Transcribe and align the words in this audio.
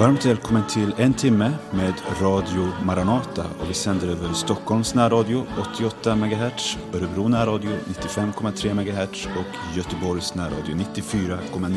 Varmt 0.00 0.26
välkommen 0.26 0.66
till 0.66 0.94
en 0.98 1.14
timme 1.14 1.52
med 1.70 1.94
Radio 2.20 2.68
Maranata. 2.84 3.44
Och 3.60 3.70
vi 3.70 3.74
sänder 3.74 4.08
över 4.08 4.32
Stockholms 4.32 4.94
närradio 4.94 5.46
88 5.74 6.16
MHz, 6.16 6.78
Örebro 6.94 7.28
närradio 7.28 7.70
95,3 7.70 8.74
MHz 8.74 9.26
och 9.26 9.76
Göteborgs 9.76 10.34
närradio 10.34 10.74
94,9 10.74 11.76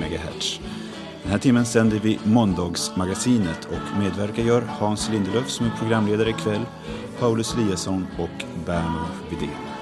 MHz. 0.00 0.60
Den 1.26 1.32
här 1.32 1.38
timmen 1.38 1.66
sänder 1.66 1.98
vi 1.98 2.18
Måndagsmagasinet 2.24 3.64
och 3.64 3.98
medverkar 3.98 4.42
gör 4.42 4.62
Hans 4.62 5.10
Lindelöf 5.10 5.48
som 5.48 5.66
är 5.66 5.70
programledare 5.70 6.30
ikväll, 6.30 6.60
Paulus 7.20 7.54
Eliasson 7.54 8.06
och 8.18 8.44
Berno 8.66 9.06
Widén. 9.30 9.75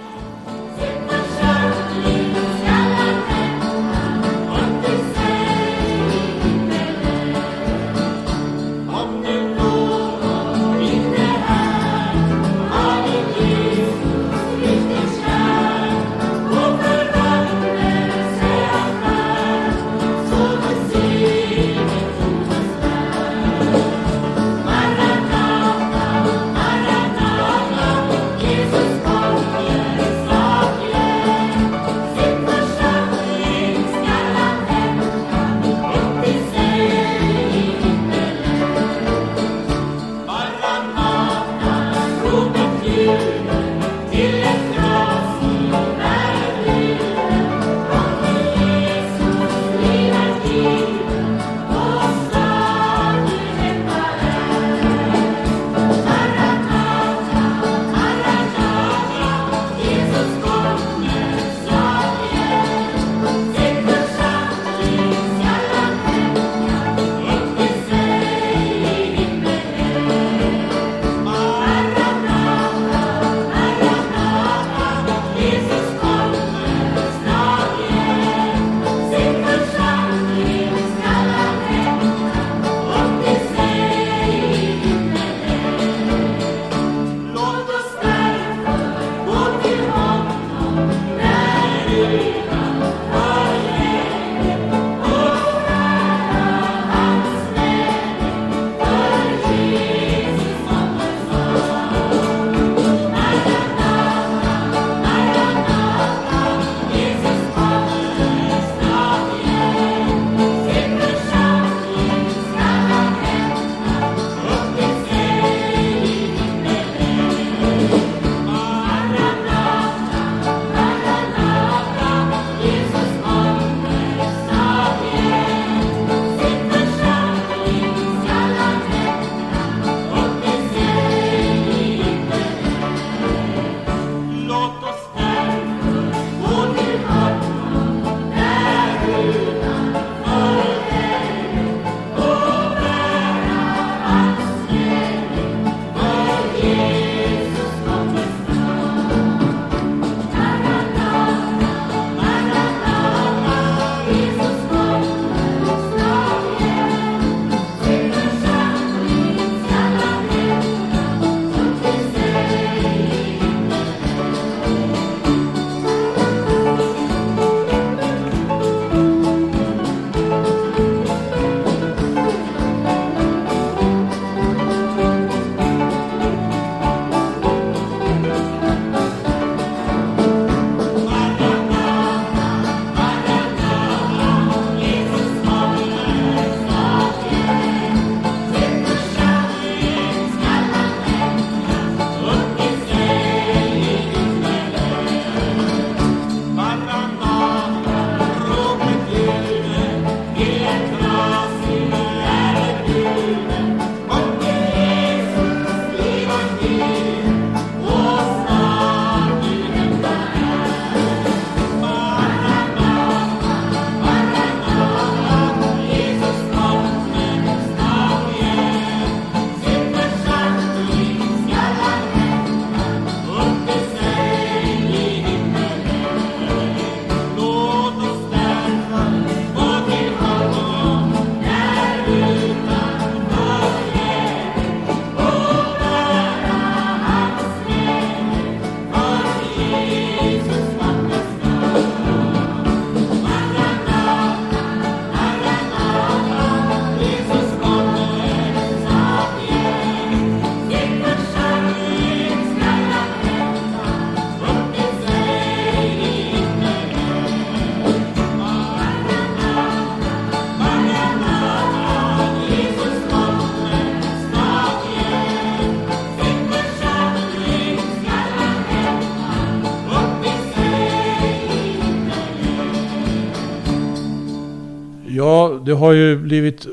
Det 275.74 275.78
har 275.78 275.92
ju 275.92 276.16
blivit 276.16 276.66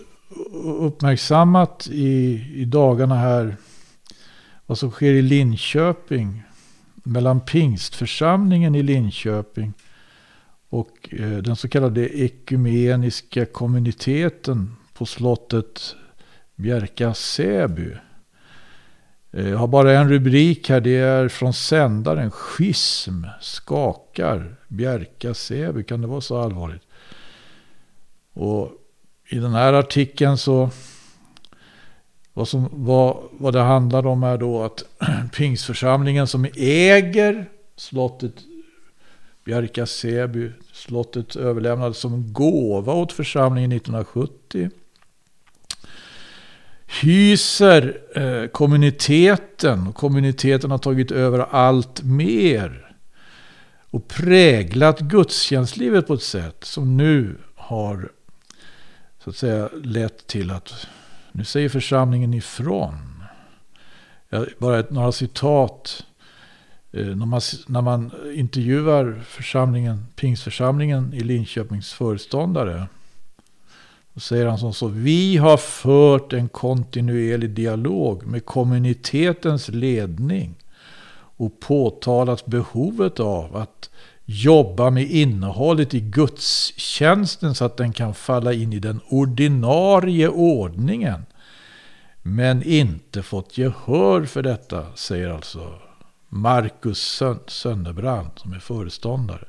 uppmärksammat 0.63 1.87
i, 1.91 2.45
i 2.55 2.65
dagarna 2.65 3.15
här 3.15 3.55
vad 4.65 4.77
som 4.77 4.91
sker 4.91 5.13
i 5.13 5.21
Linköping 5.21 6.43
mellan 7.03 7.39
pingstförsamlingen 7.39 8.75
i 8.75 8.83
Linköping 8.83 9.73
och 10.69 11.09
eh, 11.11 11.37
den 11.37 11.55
så 11.55 11.69
kallade 11.69 12.19
ekumeniska 12.19 13.45
kommuniteten 13.45 14.75
på 14.93 15.05
slottet 15.05 15.95
Bjärka 16.55 17.13
Säby. 17.13 17.93
Eh, 19.31 19.49
jag 19.49 19.57
har 19.57 19.67
bara 19.67 19.99
en 19.99 20.09
rubrik 20.09 20.69
här. 20.69 20.81
Det 20.81 20.97
är 20.97 21.27
från 21.27 21.53
sändaren. 21.53 22.31
Schism 22.31 23.23
skakar 23.41 24.55
Bjärka 24.67 25.33
Säby. 25.33 25.83
Kan 25.83 26.01
det 26.01 26.07
vara 26.07 26.21
så 26.21 26.37
allvarligt? 26.41 26.83
Och 28.33 28.77
i 29.31 29.39
den 29.39 29.53
här 29.53 29.73
artikeln 29.73 30.37
så 30.37 30.69
vad, 32.33 32.47
som, 32.47 32.69
vad, 32.71 33.17
vad 33.31 33.53
det 33.53 33.61
handlar 33.61 34.05
om 34.05 34.23
är 34.23 34.37
då 34.37 34.63
att 34.63 34.83
Pingsförsamlingen 35.35 36.27
som 36.27 36.47
äger 36.55 37.45
slottet 37.75 38.33
Bjärka 39.45 39.85
Säby, 39.85 40.51
slottet 40.73 41.35
överlämnades 41.35 41.97
som 41.97 42.33
gåva 42.33 42.93
åt 42.93 43.11
församlingen 43.11 43.71
1970. 43.71 44.69
Hyser 47.01 47.97
eh, 48.15 48.47
kommuniteten 48.47 49.93
kommuniteten 49.93 50.71
har 50.71 50.77
tagit 50.77 51.11
över 51.11 51.39
allt 51.39 52.03
mer. 52.03 52.95
Och 53.91 54.07
präglat 54.07 54.99
gudstjänstlivet 54.99 56.07
på 56.07 56.13
ett 56.13 56.21
sätt 56.21 56.63
som 56.63 56.97
nu 56.97 57.37
har 57.55 58.11
så 59.23 59.29
att 59.29 59.35
säga 59.35 59.69
lett 59.83 60.27
till 60.27 60.51
att 60.51 60.87
nu 61.31 61.43
säger 61.43 61.69
församlingen 61.69 62.33
ifrån. 62.33 63.23
Bara 64.57 64.83
några 64.89 65.11
citat. 65.11 66.05
Eh, 66.91 67.05
när 67.05 67.25
man, 67.25 67.41
när 67.67 67.81
man 67.81 68.11
intervjuar 68.35 69.21
församlingen, 69.27 70.05
Pingsförsamlingen 70.15 71.13
i 71.13 71.19
Linköpings 71.19 71.93
föreståndare. 71.93 72.85
Då 74.13 74.19
säger 74.19 74.45
han 74.45 74.57
som 74.57 74.73
så. 74.73 74.87
Vi 74.87 75.37
har 75.37 75.57
fört 75.57 76.33
en 76.33 76.49
kontinuerlig 76.49 77.49
dialog 77.49 78.25
med 78.25 78.45
kommunitetens 78.45 79.67
ledning. 79.69 80.55
Och 81.37 81.59
påtalat 81.59 82.45
behovet 82.45 83.19
av 83.19 83.55
att 83.55 83.89
jobba 84.25 84.89
med 84.89 85.11
innehållet 85.11 85.93
i 85.93 85.99
gudstjänsten 85.99 87.55
så 87.55 87.65
att 87.65 87.77
den 87.77 87.93
kan 87.93 88.13
falla 88.13 88.53
in 88.53 88.73
i 88.73 88.79
den 88.79 88.99
ordinarie 89.09 90.27
ordningen. 90.27 91.25
Men 92.21 92.63
inte 92.63 93.23
fått 93.23 93.57
gehör 93.57 94.25
för 94.25 94.41
detta, 94.41 94.95
säger 94.95 95.29
alltså 95.29 95.73
Marcus 96.29 97.23
Sönderbrand 97.47 98.31
som 98.35 98.53
är 98.53 98.59
föreståndare. 98.59 99.45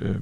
Eh, 0.00 0.16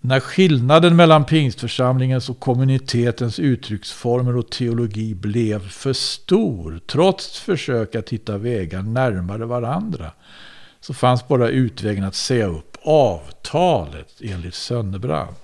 när 0.00 0.20
skillnaden 0.20 0.96
mellan 0.96 1.24
pingstförsamlingens 1.24 2.30
och 2.30 2.40
kommunitetens 2.40 3.38
uttrycksformer 3.38 4.36
och 4.36 4.50
teologi 4.50 5.14
blev 5.14 5.68
för 5.68 5.92
stor, 5.92 6.80
trots 6.86 7.40
försök 7.40 7.94
att 7.94 8.08
hitta 8.08 8.38
vägar 8.38 8.82
närmare 8.82 9.44
varandra, 9.44 10.12
så 10.80 10.94
fanns 10.94 11.28
bara 11.28 11.48
utvägen 11.48 12.04
att 12.04 12.14
säga 12.14 12.46
upp 12.46 12.76
avtalet 12.82 14.20
enligt 14.20 14.54
Sönderbrand. 14.54 15.34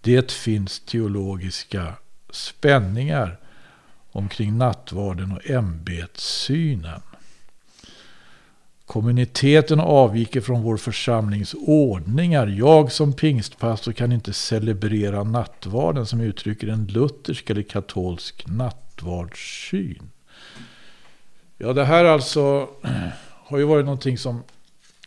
Det 0.00 0.32
finns 0.32 0.80
teologiska 0.80 1.92
spänningar 2.30 3.38
omkring 4.12 4.58
nattvarden 4.58 5.32
och 5.32 5.50
ämbetssynen. 5.50 7.00
Kommuniteten 8.86 9.80
avviker 9.80 10.40
från 10.40 10.62
vår 10.62 10.76
församlings 10.76 11.54
ordningar. 11.58 12.46
Jag 12.46 12.92
som 12.92 13.12
pingstpastor 13.12 13.92
kan 13.92 14.12
inte 14.12 14.32
celebrera 14.32 15.24
nattvarden 15.24 16.06
som 16.06 16.20
uttrycker 16.20 16.68
en 16.68 16.86
luthersk 16.86 17.50
eller 17.50 17.62
katolsk 17.62 18.46
nattvardssyn. 18.46 20.10
Ja, 21.58 21.72
det 21.72 21.84
här 21.84 22.04
alltså 22.04 22.68
har 23.30 23.58
ju 23.58 23.64
varit 23.64 23.84
någonting 23.84 24.18
som 24.18 24.42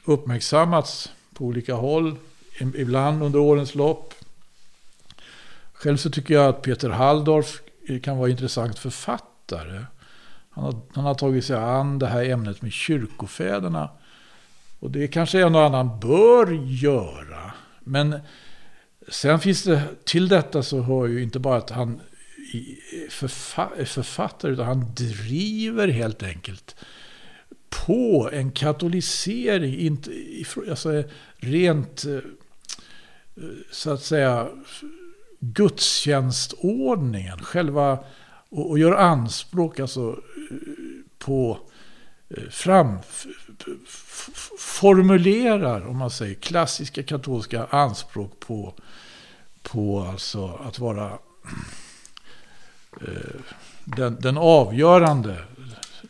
uppmärksammats 0.10 1.12
på 1.34 1.46
olika 1.46 1.74
håll, 1.74 2.16
ibland 2.76 3.24
under 3.24 3.40
årens 3.40 3.76
lopp. 3.76 4.14
Själv 5.74 5.98
så 5.98 6.10
tycker 6.10 6.34
jag 6.34 6.50
att 6.50 6.62
Peter 6.62 6.90
Halldorf 6.90 7.62
kan 8.04 8.18
vara 8.18 8.30
intressant 8.30 8.80
författare. 8.80 9.86
Han 10.50 10.64
har, 10.64 10.82
han 10.94 11.04
har 11.04 11.16
tagit 11.16 11.46
sig 11.46 11.56
an 11.56 12.00
det 12.00 12.08
här 12.08 12.24
ämnet 12.24 12.62
med 12.62 12.72
kyrkofäderna. 12.72 13.90
Och 14.80 14.92
det 14.92 15.08
kanske 15.08 15.42
en 15.42 15.56
och 15.56 15.64
annan 15.64 16.00
bör 16.00 16.52
göra. 16.66 17.54
Men 17.80 18.20
sen 19.08 19.40
finns 19.40 19.64
det, 19.64 19.82
till 20.04 20.28
detta 20.28 20.64
så 20.64 20.82
hör 20.82 21.08
ju 21.08 21.24
inte 21.24 21.40
bara 21.40 21.58
att 21.58 21.70
han 21.70 22.02
är 23.78 23.86
författare, 23.86 24.52
utan 24.52 24.66
han 24.66 24.94
driver 24.96 25.88
helt 25.88 26.24
enkelt 26.24 26.76
på 27.70 28.30
en 28.34 28.52
katolisering, 28.52 29.80
inte, 29.80 30.12
alltså 30.70 31.04
rent 31.38 32.06
eh, 32.06 32.20
så 33.72 33.92
att 33.92 34.02
säga 34.02 34.48
gudstjänstordningen, 35.40 37.40
själva 37.40 38.00
och, 38.50 38.70
och 38.70 38.80
gör 38.80 38.92
anspråk 38.92 39.80
alltså 39.80 40.10
eh, 40.10 40.16
på 41.18 41.58
eh, 42.30 42.50
fram 42.50 42.98
formulerar, 44.60 45.88
om 45.88 45.98
man 45.98 46.12
säger, 46.12 46.36
klassiska 46.36 47.04
katolska 47.04 47.66
anspråk 47.66 48.40
på, 48.40 48.74
på 49.62 50.02
alltså 50.02 50.48
att 50.48 50.80
vara 50.80 51.12
eh, 53.02 53.42
den, 53.84 54.18
den 54.22 54.38
avgörande 54.38 55.44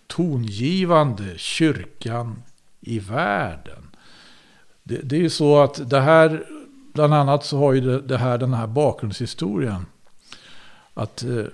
tongivande 0.10 1.38
kyrkan 1.38 2.44
i 2.82 3.00
världen. 3.00 3.90
Det, 4.84 5.02
det 5.04 5.16
är 5.16 5.20
ju 5.20 5.30
så 5.30 5.60
att 5.60 5.90
det 5.90 6.00
här, 6.00 6.46
bland 6.94 7.14
annat 7.14 7.46
så 7.46 7.58
har 7.58 7.74
ju 7.74 7.82
det, 7.82 8.02
det 8.02 8.18
här 8.18 8.38
den 8.38 8.54
här 8.54 8.68
bakgrundshistorien. 8.68 9.86
Att 10.94 11.24
eh, 11.24 11.46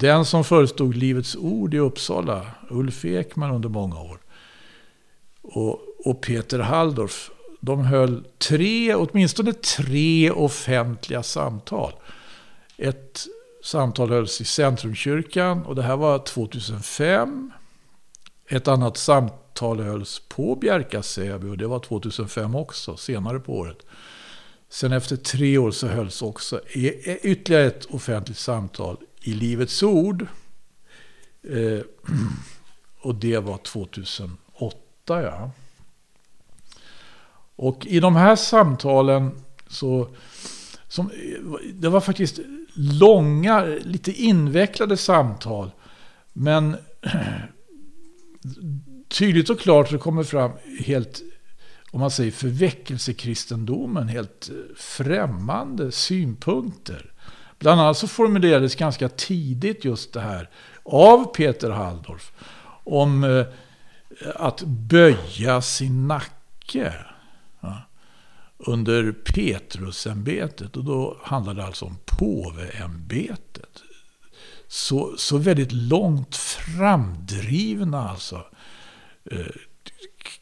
den 0.00 0.24
som 0.24 0.44
förestod 0.44 0.96
Livets 0.96 1.36
Ord 1.36 1.74
i 1.74 1.78
Uppsala, 1.78 2.46
Ulf 2.70 3.04
Ekman 3.04 3.50
under 3.50 3.68
många 3.68 4.00
år, 4.00 4.18
och, 5.42 5.80
och 6.04 6.20
Peter 6.20 6.58
Halldorf, 6.58 7.30
de 7.60 7.84
höll 7.84 8.24
tre, 8.38 8.94
åtminstone 8.94 9.52
tre 9.52 10.30
offentliga 10.30 11.22
samtal. 11.22 11.92
Ett 12.76 13.26
samtal 13.68 14.10
hölls 14.10 14.40
i 14.40 14.44
Centrumkyrkan 14.44 15.62
och 15.66 15.74
det 15.74 15.82
här 15.82 15.96
var 15.96 16.18
2005. 16.18 17.52
Ett 18.46 18.68
annat 18.68 18.96
samtal 18.96 19.80
hölls 19.80 20.22
på 20.28 20.54
Bjärka-Säby 20.54 21.48
och 21.48 21.58
det 21.58 21.66
var 21.66 21.78
2005 21.78 22.54
också, 22.54 22.96
senare 22.96 23.40
på 23.40 23.56
året. 23.56 23.86
Sen 24.68 24.92
efter 24.92 25.16
tre 25.16 25.58
år 25.58 25.70
så 25.70 25.86
hölls 25.86 26.22
också 26.22 26.60
e- 26.68 27.00
e- 27.04 27.18
ytterligare 27.22 27.66
ett 27.66 27.84
offentligt 27.84 28.38
samtal 28.38 28.96
i 29.22 29.34
Livets 29.34 29.82
Ord. 29.82 30.26
Eh, 31.42 31.80
och 33.00 33.14
det 33.14 33.38
var 33.38 33.58
2008, 33.58 34.78
ja. 35.06 35.50
Och 37.56 37.86
i 37.86 38.00
de 38.00 38.16
här 38.16 38.36
samtalen 38.36 39.30
så... 39.66 40.08
Som, 40.88 41.10
det 41.74 41.88
var 41.88 42.00
faktiskt 42.00 42.38
långa, 42.78 43.64
lite 43.64 44.12
invecklade 44.12 44.96
samtal. 44.96 45.70
Men 46.32 46.76
tydligt 49.08 49.50
och 49.50 49.60
klart 49.60 49.88
så 49.88 49.98
kommer 49.98 50.22
fram 50.22 50.50
helt, 50.84 51.22
om 51.90 52.00
man 52.00 52.10
säger 52.10 52.30
förväckelsekristendomen, 52.30 54.08
helt 54.08 54.48
eh, 54.48 54.76
främmande 54.76 55.92
synpunkter. 55.92 57.12
Bland 57.58 57.80
annat 57.80 57.96
så 57.96 58.08
formulerades 58.08 58.74
ganska 58.74 59.08
tidigt 59.08 59.84
just 59.84 60.12
det 60.12 60.20
här 60.20 60.50
av 60.82 61.24
Peter 61.24 61.70
Halldorf. 61.70 62.32
Om 62.84 63.24
eh, 63.24 63.46
att 64.34 64.62
böja 64.62 65.62
sin 65.62 66.08
nacke 66.08 66.94
under 68.58 69.12
Petrusämbetet. 69.12 70.76
Och 70.76 70.84
då 70.84 71.16
handlade 71.22 71.60
det 71.60 71.66
alltså 71.66 71.84
om 71.84 71.96
påveämbetet. 72.18 73.82
Så, 74.68 75.14
så 75.18 75.38
väldigt 75.38 75.72
långt 75.72 76.36
framdrivna 76.36 78.08
alltså. 78.10 78.44
Eh, 79.30 79.46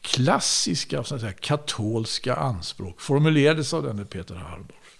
klassiska 0.01 1.03
så 1.03 1.15
att 1.15 1.21
säga, 1.21 1.33
katolska 1.33 2.35
anspråk 2.35 3.01
formulerades 3.01 3.73
av 3.73 3.83
denne 3.83 4.05
Peter 4.05 4.35
Halldorf. 4.35 4.97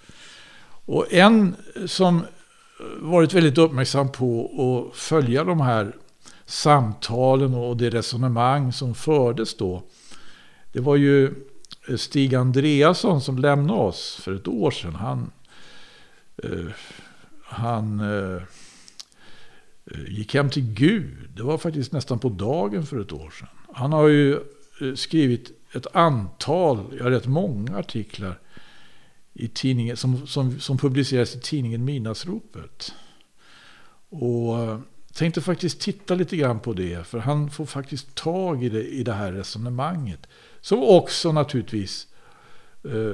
Och 0.86 1.14
en 1.14 1.56
som 1.86 2.26
varit 3.00 3.34
väldigt 3.34 3.58
uppmärksam 3.58 4.12
på 4.12 4.52
att 4.92 4.98
följa 4.98 5.44
de 5.44 5.62
här 5.62 5.96
samtalen 6.46 7.54
och 7.54 7.78
det 7.78 7.90
resonemang 7.90 8.74
som 8.74 8.96
fördes 8.96 9.58
då. 9.58 9.84
Det 10.74 10.80
var 10.80 10.96
ju 10.96 11.34
Stig 11.98 12.36
Andreasson 12.36 13.22
som 13.22 13.38
lämnade 13.38 13.80
oss 13.80 14.20
för 14.24 14.36
ett 14.36 14.48
år 14.48 14.72
sedan. 14.72 14.96
Han, 14.96 15.32
eh, 16.44 16.72
han 17.44 18.00
eh, 18.00 18.41
gick 20.08 20.34
hem 20.34 20.50
till 20.50 20.74
Gud. 20.74 21.29
Det 21.36 21.44
var 21.44 21.58
faktiskt 21.58 21.91
nästan 21.91 22.20
på 22.20 22.29
dagen 22.29 22.86
för 22.86 23.00
ett 23.00 23.12
år 23.12 23.29
sedan. 23.29 23.48
Han 23.74 23.94
har 23.94 24.08
ju 24.08 24.34
eh, 24.82 24.94
skrivit 24.96 25.51
ett 25.74 25.88
antal, 25.96 26.98
ja 27.00 27.10
rätt 27.10 27.27
många 27.27 27.77
artiklar 27.77 28.39
i 29.34 29.48
tidningen, 29.48 29.98
som, 29.98 30.27
som, 30.27 30.60
som 30.60 30.77
publiceras 30.77 31.36
i 31.36 31.39
tidningen 31.39 31.86
Midnattsropet. 31.86 32.94
Och 34.10 34.60
eh, 34.60 34.79
tänkte 35.13 35.41
faktiskt 35.41 35.82
titta 35.82 36.15
lite 36.15 36.38
grann 36.38 36.60
på 36.60 36.74
det. 36.74 37.08
För 37.08 37.20
han 37.20 37.50
får 37.50 37.65
faktiskt 37.65 38.15
tag 38.15 38.63
i 38.63 38.70
det, 38.70 38.88
i 38.88 39.03
det 39.03 39.13
här 39.13 39.32
resonemanget. 39.32 40.27
Som 40.62 40.84
också 40.84 41.32
naturligtvis 41.32 42.08
eh, 42.84 43.13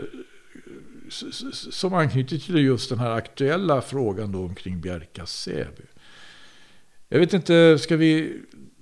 som 1.72 1.94
anknyter 1.94 2.38
till 2.38 2.58
just 2.58 2.90
den 2.90 3.00
här 3.00 3.12
aktuella 3.12 3.82
frågan 3.82 4.32
då 4.32 4.40
omkring 4.40 4.82
Bjärka 4.82 5.26
Säby. 5.26 5.84
Jag 7.10 7.20
vet 7.20 7.34
inte, 7.34 7.80
ska 7.80 7.98
vi 7.98 8.42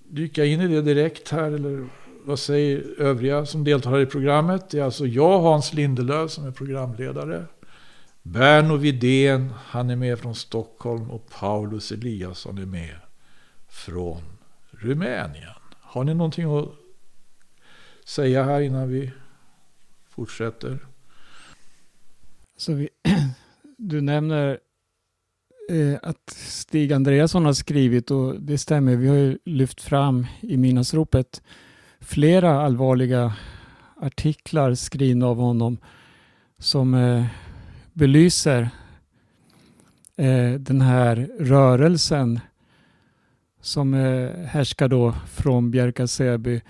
dyka 0.10 0.46
in 0.46 0.62
i 0.62 0.68
det 0.68 0.82
direkt 0.82 1.30
här? 1.30 1.52
Eller 1.52 1.88
vad 2.24 2.40
säger 2.40 3.02
övriga 3.02 3.46
som 3.46 3.64
deltar 3.64 4.00
i 4.00 4.06
programmet? 4.06 4.70
Det 4.70 4.80
är 4.80 4.84
alltså 4.84 5.08
jag, 5.08 5.40
Hans 5.40 5.74
Lindelöf, 5.74 6.32
som 6.32 6.48
är 6.48 6.52
programledare. 6.52 7.46
Berno 8.22 8.78
Vidén, 8.78 9.54
han 9.66 9.90
är 9.90 9.96
med 9.96 10.20
från 10.20 10.36
Stockholm 10.36 11.12
och 11.12 11.30
Paulus 11.30 11.92
Eliasson 11.92 12.58
är 12.58 12.66
med 12.66 12.96
från 13.70 14.22
Rumänien. 14.72 15.54
Har 15.80 16.04
ni 16.04 16.14
någonting 16.14 16.58
att 16.58 16.70
säga 18.06 18.44
här 18.44 18.62
innan 18.62 18.90
vi 18.90 19.12
fortsätter? 20.10 20.80
Så 22.62 22.74
vi, 22.74 22.90
du 23.78 24.02
nämner 24.02 24.60
eh, 25.70 26.00
att 26.04 26.30
Stig 26.30 26.94
Andreasson 26.94 27.46
har 27.46 27.54
skrivit 27.54 28.12
och 28.12 28.42
det 28.42 28.58
stämmer. 28.58 28.96
Vi 28.96 29.08
har 29.08 29.16
ju 29.16 29.38
lyft 29.46 29.82
fram 29.82 30.28
i 30.42 30.58
Minasropet 30.58 31.42
flera 32.00 32.62
allvarliga 32.62 33.34
artiklar 34.02 34.76
skrivna 34.76 35.28
av 35.28 35.38
honom 35.38 35.78
som 36.58 36.94
eh, 36.94 37.26
belyser 37.94 38.70
eh, 40.16 40.52
den 40.52 40.82
här 40.82 41.30
rörelsen 41.40 42.40
som 43.62 43.94
eh, 43.94 44.46
härskar 44.46 44.88
då 44.88 45.16
från 45.28 45.72
Bjärka 45.72 46.08
Säby 46.08 46.62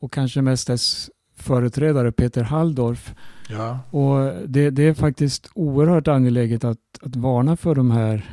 och 0.00 0.12
kanske 0.12 0.42
mest 0.42 0.66
dess 0.66 1.10
företrädare 1.42 2.12
Peter 2.12 2.42
Halldorf. 2.42 3.14
Ja. 3.48 3.78
Och 3.90 4.48
det, 4.48 4.70
det, 4.70 4.82
är 4.82 4.94
faktiskt 4.94 5.50
oerhört 5.54 6.08
angeläget 6.08 6.64
att, 6.64 6.78
att 7.00 7.16
varna 7.16 7.56
för 7.56 7.74
de 7.74 7.90
här 7.90 8.30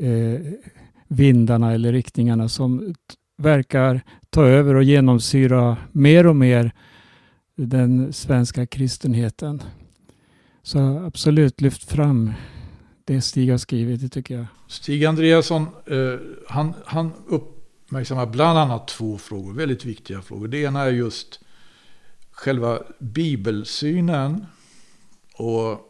eh, 0.00 0.40
vindarna 1.08 1.72
eller 1.72 1.92
riktningarna 1.92 2.48
som 2.48 2.94
verkar 3.36 4.00
ta 4.30 4.44
över 4.44 4.74
och 4.74 4.84
genomsyra 4.84 5.76
mer 5.92 6.26
och 6.26 6.36
mer 6.36 6.72
den 7.56 8.12
svenska 8.12 8.66
kristenheten. 8.66 9.62
Så 10.62 10.78
absolut, 10.98 11.60
lyft 11.60 11.90
fram 11.90 12.32
det 13.04 13.20
Stig 13.20 13.50
har 13.50 13.58
skrivit, 13.58 14.00
det 14.00 14.08
tycker 14.08 14.34
jag. 14.34 14.46
Stig 14.68 15.04
Andreasson, 15.04 15.62
eh, 15.86 16.20
han, 16.48 16.74
han 16.84 17.12
uppmärksammar 17.26 18.26
bland 18.26 18.58
annat 18.58 18.88
två 18.88 19.18
frågor, 19.18 19.52
väldigt 19.52 19.84
viktiga 19.84 20.22
frågor. 20.22 20.48
Det 20.48 20.58
ena 20.58 20.82
är 20.82 20.90
just 20.90 21.40
själva 22.34 22.82
bibelsynen 22.98 24.46
och 25.34 25.80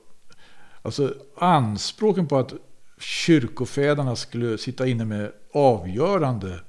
alltså 0.82 1.14
anspråken 1.36 2.26
på 2.26 2.38
att 2.38 2.54
kyrkofäderna 2.98 4.16
skulle 4.16 4.58
sitta 4.58 4.86
inne 4.86 5.04
med 5.04 5.32
avgörande, 5.52 6.60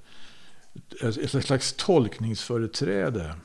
ett 1.01 1.45
slags 1.45 1.73
tolkningsföreträde. 1.73 3.35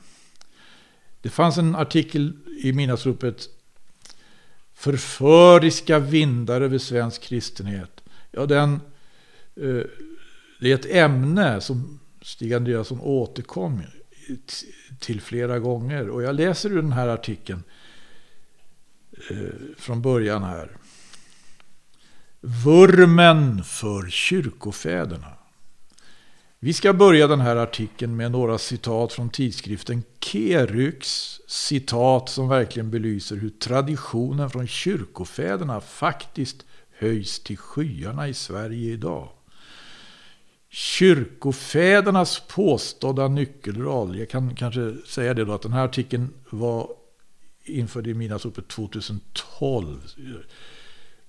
Det 1.21 1.29
fanns 1.29 1.57
en 1.57 1.75
artikel 1.75 2.33
i 2.63 2.73
Midnattsropet 2.73 3.49
Förföriska 4.73 5.99
vindar 5.99 6.61
över 6.61 6.77
svensk 6.77 7.21
kristenhet. 7.21 8.03
Ja, 8.31 8.45
den, 8.45 8.73
eh, 9.55 9.81
det 10.59 10.71
är 10.71 10.75
ett 10.75 10.91
ämne 10.91 11.61
som 11.61 11.99
Stig 12.21 12.53
Andreasson 12.53 13.01
återkom 13.01 13.81
till 15.01 15.21
flera 15.21 15.59
gånger. 15.59 16.09
Och 16.09 16.23
jag 16.23 16.35
läser 16.35 16.69
ur 16.69 16.81
den 16.81 16.91
här 16.91 17.07
artikeln 17.07 17.63
eh, 19.29 19.37
från 19.77 20.01
början 20.01 20.43
här. 20.43 20.77
Vurmen 22.39 23.63
för 23.63 24.09
kyrkofäderna. 24.09 25.33
Vi 26.59 26.73
ska 26.73 26.93
börja 26.93 27.27
den 27.27 27.39
här 27.39 27.55
artikeln 27.55 28.15
med 28.15 28.31
några 28.31 28.57
citat 28.57 29.13
från 29.13 29.29
tidskriften 29.29 30.03
Keryx. 30.19 31.37
Citat 31.47 32.29
som 32.29 32.49
verkligen 32.49 32.91
belyser 32.91 33.35
hur 33.35 33.49
traditionen 33.49 34.49
från 34.49 34.67
kyrkofäderna 34.67 35.81
faktiskt 35.81 36.65
höjs 36.99 37.39
till 37.39 37.57
skyarna 37.57 38.27
i 38.27 38.33
Sverige 38.33 38.91
idag. 38.91 39.29
Kyrkofädernas 40.73 42.41
påstådda 42.47 43.27
nyckelroll. 43.27 44.19
Jag 44.19 44.29
kan 44.29 44.55
kanske 44.55 44.95
säga 45.07 45.33
det 45.33 45.45
då 45.45 45.53
att 45.53 45.61
den 45.61 45.73
här 45.73 45.85
artikeln 45.85 46.33
var 46.49 46.89
införd 47.63 48.07
i 48.07 48.13
Midnattsropet 48.13 48.67
2012. 48.67 49.99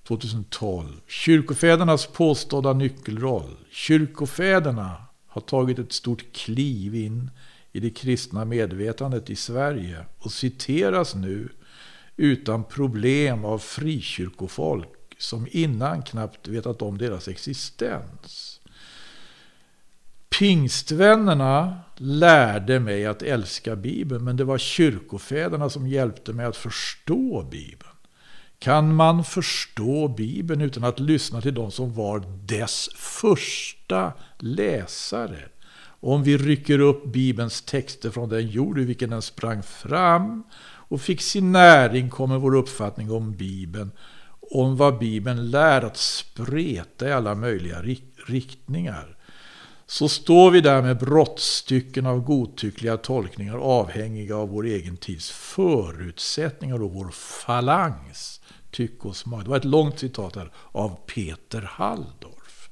2012. 0.07 1.01
Kyrkofädernas 1.07 2.07
påstådda 2.07 2.73
nyckelroll. 2.73 3.55
Kyrkofäderna 3.71 4.95
har 5.27 5.41
tagit 5.41 5.79
ett 5.79 5.93
stort 5.93 6.33
kliv 6.33 6.95
in 6.95 7.29
i 7.71 7.79
det 7.79 7.89
kristna 7.89 8.45
medvetandet 8.45 9.29
i 9.29 9.35
Sverige 9.35 10.05
och 10.17 10.31
citeras 10.31 11.15
nu 11.15 11.49
utan 12.17 12.63
problem 12.63 13.45
av 13.45 13.59
frikyrkofolk 13.59 14.89
som 15.17 15.47
innan 15.51 16.01
knappt 16.01 16.47
vetat 16.47 16.81
om 16.81 16.97
deras 16.97 17.27
existens. 17.27 18.52
Pingstvännerna 20.39 21.77
lärde 21.97 22.79
mig 22.79 23.05
att 23.05 23.21
älska 23.21 23.75
Bibeln, 23.75 24.23
men 24.23 24.37
det 24.37 24.43
var 24.43 24.57
kyrkofäderna 24.57 25.69
som 25.69 25.87
hjälpte 25.87 26.33
mig 26.33 26.45
att 26.45 26.57
förstå 26.57 27.47
Bibeln. 27.51 27.91
Kan 28.59 28.95
man 28.95 29.23
förstå 29.23 30.07
Bibeln 30.07 30.61
utan 30.61 30.83
att 30.83 30.99
lyssna 30.99 31.41
till 31.41 31.53
de 31.53 31.71
som 31.71 31.93
var 31.93 32.23
dess 32.45 32.89
första 32.95 34.13
läsare? 34.39 35.39
Om 35.85 36.23
vi 36.23 36.37
rycker 36.37 36.79
upp 36.79 37.05
Bibelns 37.05 37.61
texter 37.61 38.09
från 38.09 38.29
den 38.29 38.47
jord 38.47 38.79
i 38.79 38.85
vilken 38.85 39.09
den 39.09 39.21
sprang 39.21 39.63
fram 39.63 40.43
och 40.65 41.01
fick 41.01 41.21
sin 41.21 41.51
näring 41.51 42.09
kommer 42.09 42.37
vår 42.37 42.55
uppfattning 42.55 43.11
om 43.11 43.31
Bibeln, 43.31 43.91
om 44.51 44.77
vad 44.77 44.99
Bibeln 44.99 45.51
lär 45.51 45.81
att 45.81 45.97
spreta 45.97 47.07
i 47.07 47.11
alla 47.11 47.35
möjliga 47.35 47.81
riktningar. 48.27 49.12
Så 49.93 50.09
står 50.09 50.51
vi 50.51 50.61
där 50.61 50.81
med 50.81 50.97
brottstycken 50.97 52.05
av 52.05 52.19
godtyckliga 52.19 52.97
tolkningar 52.97 53.57
avhängiga 53.57 54.35
av 54.35 54.49
vår 54.49 54.65
egen 54.65 54.97
tids 54.97 55.31
förutsättningar 55.31 56.81
och 56.83 56.93
vår 56.93 57.09
falangs 57.11 58.41
tycke 58.71 59.07
och 59.07 59.15
smak. 59.15 59.43
Det 59.43 59.49
var 59.49 59.57
ett 59.57 59.65
långt 59.65 59.99
citat 59.99 60.35
här 60.35 60.51
av 60.71 60.99
Peter 61.05 61.61
Halldorf. 61.61 62.69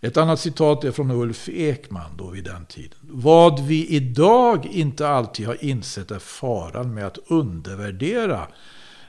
Ett 0.00 0.16
annat 0.16 0.40
citat 0.40 0.84
är 0.84 0.92
från 0.92 1.10
Ulf 1.10 1.48
Ekman 1.48 2.16
då 2.16 2.30
vid 2.30 2.44
den 2.44 2.66
tiden. 2.66 2.98
Vad 3.00 3.60
vi 3.60 3.86
idag 3.88 4.66
inte 4.66 5.08
alltid 5.08 5.46
har 5.46 5.64
insett 5.64 6.10
är 6.10 6.18
faran 6.18 6.94
med 6.94 7.06
att 7.06 7.18
undervärdera 7.26 8.48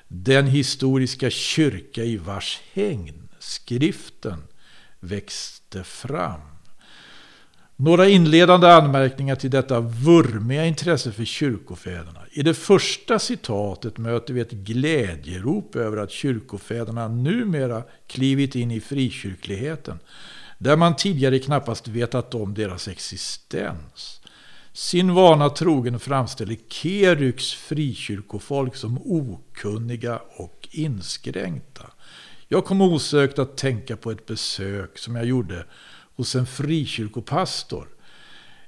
den 0.08 0.48
historiska 0.48 1.30
kyrka 1.30 2.04
i 2.04 2.18
vars 2.18 2.62
hägn 2.74 3.30
skriften 3.40 4.44
växte 5.00 5.84
fram. 5.84 6.55
Några 7.78 8.08
inledande 8.08 8.68
anmärkningar 8.68 9.36
till 9.36 9.50
detta 9.50 9.80
vurmiga 9.80 10.66
intresse 10.66 11.12
för 11.12 11.26
kyrkofäderna. 11.26 12.20
I 12.32 12.44
det 12.44 12.54
första 12.54 13.20
citatet 13.20 13.98
möter 13.98 14.34
vi 14.34 14.42
ett 14.42 14.52
glädjerop 14.52 15.76
över 15.76 15.98
att 15.98 16.12
kyrkofäderna 16.12 17.08
numera 17.08 17.84
klivit 18.08 18.56
in 18.56 18.72
i 18.72 18.80
frikyrkligheten, 18.80 20.00
där 20.58 20.76
man 20.76 20.96
tidigare 20.96 21.40
knappast 21.40 21.88
vetat 21.88 22.36
om 22.36 22.54
deras 22.54 22.88
existens. 22.88 24.22
Sin 24.74 25.14
vana 25.14 25.50
trogen 25.50 26.00
framställer 26.00 26.58
Keryks 26.70 27.54
frikyrkofolk 27.54 28.76
som 28.76 29.02
okunniga 29.06 30.20
och 30.36 30.68
inskränkta. 30.72 31.92
Jag 32.48 32.66
kom 32.66 32.82
osökt 32.82 33.40
att 33.40 33.58
tänka 33.58 33.98
på 33.98 34.12
ett 34.12 34.26
besök 34.26 34.98
som 34.98 35.16
jag 35.16 35.26
gjorde 35.26 35.66
hos 36.16 36.36
en 36.36 36.46
frikyrkopastor. 36.46 37.88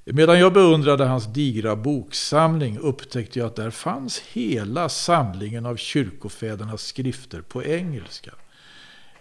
Medan 0.06 0.40
jag 0.40 0.54
beundrade 0.54 1.06
hans 1.06 1.34
digra 1.34 1.76
boksamling 1.76 2.78
upptäckte 2.78 3.40
jag 3.40 3.46
att 3.46 3.56
där 3.56 3.70
fanns 3.70 4.20
hela 4.20 4.90
samlingen 4.90 5.66
av 5.66 5.76
kyrkofädernas 5.76 6.82
skrifter 6.82 7.42
på 7.42 7.64
engelska. 7.64 8.32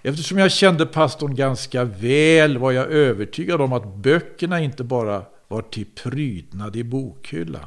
Eftersom 0.02 0.38
jag 0.38 0.52
kände 0.52 0.86
pastorn 0.86 1.34
ganska 1.34 1.84
väl 1.84 2.58
var 2.58 2.72
jag 2.72 2.90
övertygad 2.90 3.60
om 3.60 3.72
att 3.72 3.94
böckerna 3.94 4.60
inte 4.60 4.84
bara 4.84 5.22
var 5.48 5.62
till 5.62 5.86
prydnad 5.86 6.76
i 6.76 6.84
bokhyllan. 6.84 7.66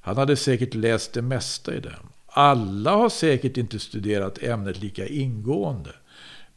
Han 0.00 0.16
hade 0.16 0.36
säkert 0.36 0.74
läst 0.74 1.12
det 1.12 1.22
mesta 1.22 1.74
i 1.74 1.80
dem. 1.80 1.92
Alla 2.26 2.96
har 2.96 3.08
säkert 3.08 3.56
inte 3.56 3.78
studerat 3.78 4.42
ämnet 4.42 4.80
lika 4.80 5.06
ingående. 5.06 5.90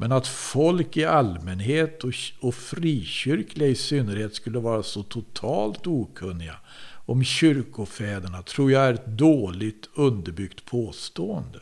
Men 0.01 0.11
att 0.11 0.27
folk 0.27 0.97
i 0.97 1.05
allmänhet 1.05 2.03
och, 2.03 2.13
och 2.39 2.55
frikyrkliga 2.55 3.67
i 3.67 3.75
synnerhet 3.75 4.35
skulle 4.35 4.59
vara 4.59 4.83
så 4.83 5.03
totalt 5.03 5.87
okunniga 5.87 6.55
om 7.05 7.23
kyrkofäderna 7.23 8.41
tror 8.41 8.71
jag 8.71 8.83
är 8.83 8.93
ett 8.93 9.05
dåligt 9.05 9.89
underbyggt 9.95 10.65
påstående. 10.65 11.59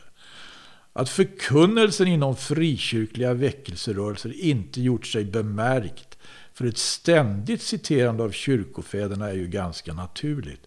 Att 0.92 1.08
förkunnelsen 1.08 2.06
inom 2.06 2.36
frikyrkliga 2.36 3.34
väckelserörelser 3.34 4.32
inte 4.40 4.80
gjort 4.80 5.06
sig 5.06 5.24
bemärkt 5.24 6.18
för 6.52 6.64
ett 6.64 6.78
ständigt 6.78 7.62
citerande 7.62 8.22
av 8.22 8.30
kyrkofäderna 8.30 9.28
är 9.28 9.34
ju 9.34 9.48
ganska 9.48 9.92
naturligt. 9.92 10.66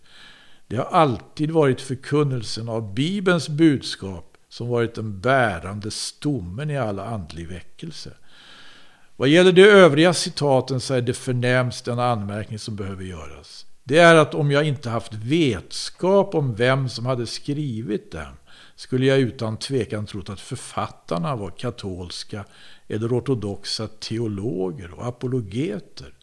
Det 0.68 0.76
har 0.76 0.86
alltid 0.86 1.52
varit 1.52 1.82
förkunnelsen 1.82 2.70
av 2.70 2.94
Bibelns 2.94 3.50
budskap 3.50 4.33
som 4.54 4.68
varit 4.68 4.96
den 4.96 5.20
bärande 5.20 5.92
stommen 5.92 6.70
i 6.70 6.78
all 6.78 7.00
andlig 7.00 7.48
väckelse. 7.48 8.10
Vad 9.16 9.30
gäller 9.30 9.52
de 9.52 9.64
övriga 9.64 10.14
citaten 10.14 10.80
så 10.80 10.94
är 10.94 11.02
det 11.02 11.14
förnämst 11.14 11.88
en 11.88 12.00
anmärkning 12.00 12.60
som 12.60 12.76
behöver 12.76 13.04
göras. 13.04 13.66
Det 13.84 13.98
är 13.98 14.16
att 14.16 14.36
om 14.36 14.52
jag 14.52 14.68
inte 14.68 14.90
haft 14.90 15.14
vetskap 15.14 16.36
om 16.36 16.56
vem 16.56 16.90
som 16.90 17.06
hade 17.06 17.28
skrivit 17.28 18.12
dem 18.12 18.38
skulle 18.76 19.06
jag 19.06 19.20
utan 19.20 19.58
tvekan 19.58 20.06
trott 20.06 20.30
att 20.30 20.40
författarna 20.40 21.36
var 21.36 21.50
katolska 21.50 22.46
eller 22.88 23.18
ortodoxa 23.18 23.88
teologer 23.88 24.94
och 24.94 25.08
apologeter. 25.08 26.14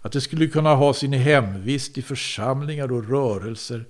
Att 0.00 0.12
de 0.12 0.20
skulle 0.20 0.46
kunna 0.46 0.74
ha 0.74 0.94
sin 0.94 1.12
hemvist 1.12 1.98
i 1.98 2.02
församlingar 2.02 2.92
och 2.92 3.08
rörelser 3.08 3.84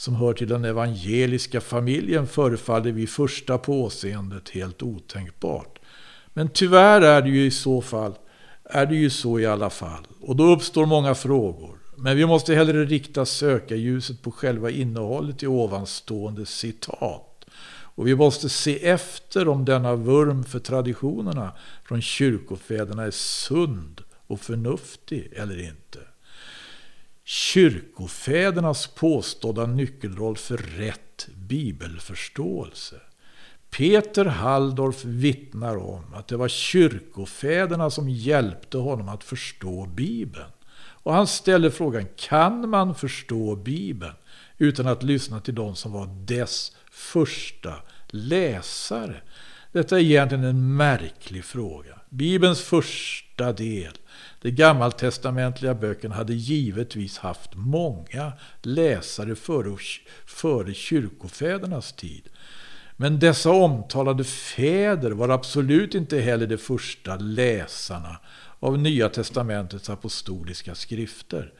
som 0.00 0.14
hör 0.14 0.32
till 0.32 0.48
den 0.48 0.64
evangeliska 0.64 1.60
familjen 1.60 2.26
förefaller 2.26 2.92
vid 2.92 3.08
första 3.08 3.58
påseendet 3.58 4.48
helt 4.48 4.82
otänkbart. 4.82 5.78
Men 6.28 6.48
tyvärr 6.48 7.00
är 7.00 7.22
det 7.22 7.28
ju 7.28 7.46
i 7.46 7.50
så 7.50 7.82
fall 7.82 8.14
är 8.64 8.86
det 8.86 8.94
ju 8.94 9.10
så 9.10 9.40
i 9.40 9.46
alla 9.46 9.70
fall. 9.70 10.06
Och 10.20 10.36
då 10.36 10.44
uppstår 10.44 10.86
många 10.86 11.14
frågor. 11.14 11.78
Men 11.96 12.16
vi 12.16 12.26
måste 12.26 12.54
hellre 12.54 12.84
rikta 12.84 13.26
sökarljuset 13.26 14.22
på 14.22 14.30
själva 14.30 14.70
innehållet 14.70 15.42
i 15.42 15.46
ovanstående 15.46 16.46
citat. 16.46 17.44
Och 17.70 18.06
vi 18.06 18.14
måste 18.14 18.48
se 18.48 18.86
efter 18.88 19.48
om 19.48 19.64
denna 19.64 19.94
vurm 19.96 20.44
för 20.44 20.58
traditionerna 20.58 21.52
från 21.84 22.02
kyrkofäderna 22.02 23.02
är 23.02 23.10
sund 23.10 24.00
och 24.26 24.40
förnuftig 24.40 25.32
eller 25.36 25.68
inte 25.68 25.98
kyrkofädernas 27.30 28.86
påstådda 28.86 29.66
nyckelroll 29.66 30.36
för 30.36 30.56
rätt 30.56 31.28
bibelförståelse. 31.34 32.96
Peter 33.70 34.24
Halldorf 34.24 35.04
vittnar 35.04 35.76
om 35.76 36.14
att 36.14 36.28
det 36.28 36.36
var 36.36 36.48
kyrkofäderna 36.48 37.90
som 37.90 38.08
hjälpte 38.08 38.78
honom 38.78 39.08
att 39.08 39.24
förstå 39.24 39.86
Bibeln. 39.86 40.50
Och 40.76 41.14
han 41.14 41.26
ställer 41.26 41.70
frågan, 41.70 42.06
kan 42.16 42.68
man 42.68 42.94
förstå 42.94 43.56
Bibeln 43.56 44.14
utan 44.58 44.86
att 44.86 45.02
lyssna 45.02 45.40
till 45.40 45.54
de 45.54 45.76
som 45.76 45.92
var 45.92 46.06
dess 46.06 46.76
första 46.90 47.74
läsare? 48.08 49.20
Detta 49.72 49.96
är 49.96 50.02
egentligen 50.02 50.44
en 50.44 50.76
märklig 50.76 51.44
fråga. 51.44 52.00
Bibelns 52.08 52.60
första 52.60 53.52
del 53.52 53.92
de 54.42 54.50
gammaltestamentliga 54.50 55.74
böckerna 55.74 56.14
hade 56.14 56.34
givetvis 56.34 57.18
haft 57.18 57.50
många 57.54 58.32
läsare 58.62 59.34
före, 59.34 59.76
före 60.26 60.74
kyrkofädernas 60.74 61.92
tid. 61.92 62.28
Men 62.96 63.18
dessa 63.18 63.50
omtalade 63.50 64.24
fäder 64.24 65.10
var 65.10 65.28
absolut 65.28 65.94
inte 65.94 66.20
heller 66.20 66.46
de 66.46 66.58
första 66.58 67.16
läsarna 67.16 68.16
av 68.60 68.78
Nya 68.78 69.08
testamentets 69.08 69.90
apostoliska 69.90 70.74
skrifter. 70.74 71.52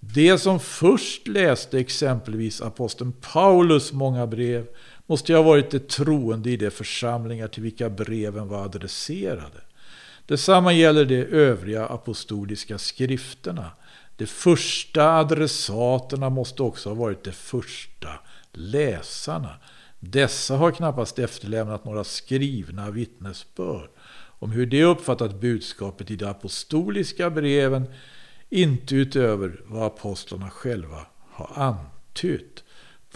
De 0.00 0.38
som 0.38 0.60
först 0.60 1.28
läste 1.28 1.78
exempelvis 1.78 2.60
aposteln 2.60 3.12
Paulus 3.32 3.92
många 3.92 4.26
brev 4.26 4.66
måste 5.06 5.34
ha 5.34 5.42
varit 5.42 5.70
de 5.70 5.78
troende 5.78 6.50
i 6.50 6.56
de 6.56 6.70
församlingar 6.70 7.48
till 7.48 7.62
vilka 7.62 7.90
breven 7.90 8.48
var 8.48 8.64
adresserade. 8.64 9.60
Detsamma 10.28 10.72
gäller 10.72 11.04
de 11.04 11.24
övriga 11.24 11.86
apostoliska 11.86 12.78
skrifterna. 12.78 13.70
De 14.16 14.26
första 14.26 15.12
adressaterna 15.12 16.30
måste 16.30 16.62
också 16.62 16.88
ha 16.88 16.94
varit 16.94 17.24
de 17.24 17.32
första 17.32 18.08
läsarna. 18.52 19.54
Dessa 20.00 20.56
har 20.56 20.70
knappast 20.70 21.18
efterlämnat 21.18 21.84
några 21.84 22.04
skrivna 22.04 22.90
vittnesbörd 22.90 23.90
om 24.38 24.50
hur 24.50 24.66
de 24.66 24.84
uppfattat 24.84 25.40
budskapet 25.40 26.10
i 26.10 26.16
de 26.16 26.24
apostoliska 26.24 27.30
breven, 27.30 27.84
inte 28.48 28.94
utöver 28.94 29.60
vad 29.64 29.86
apostlarna 29.86 30.50
själva 30.50 31.06
har 31.30 31.50
antytt. 31.54 32.64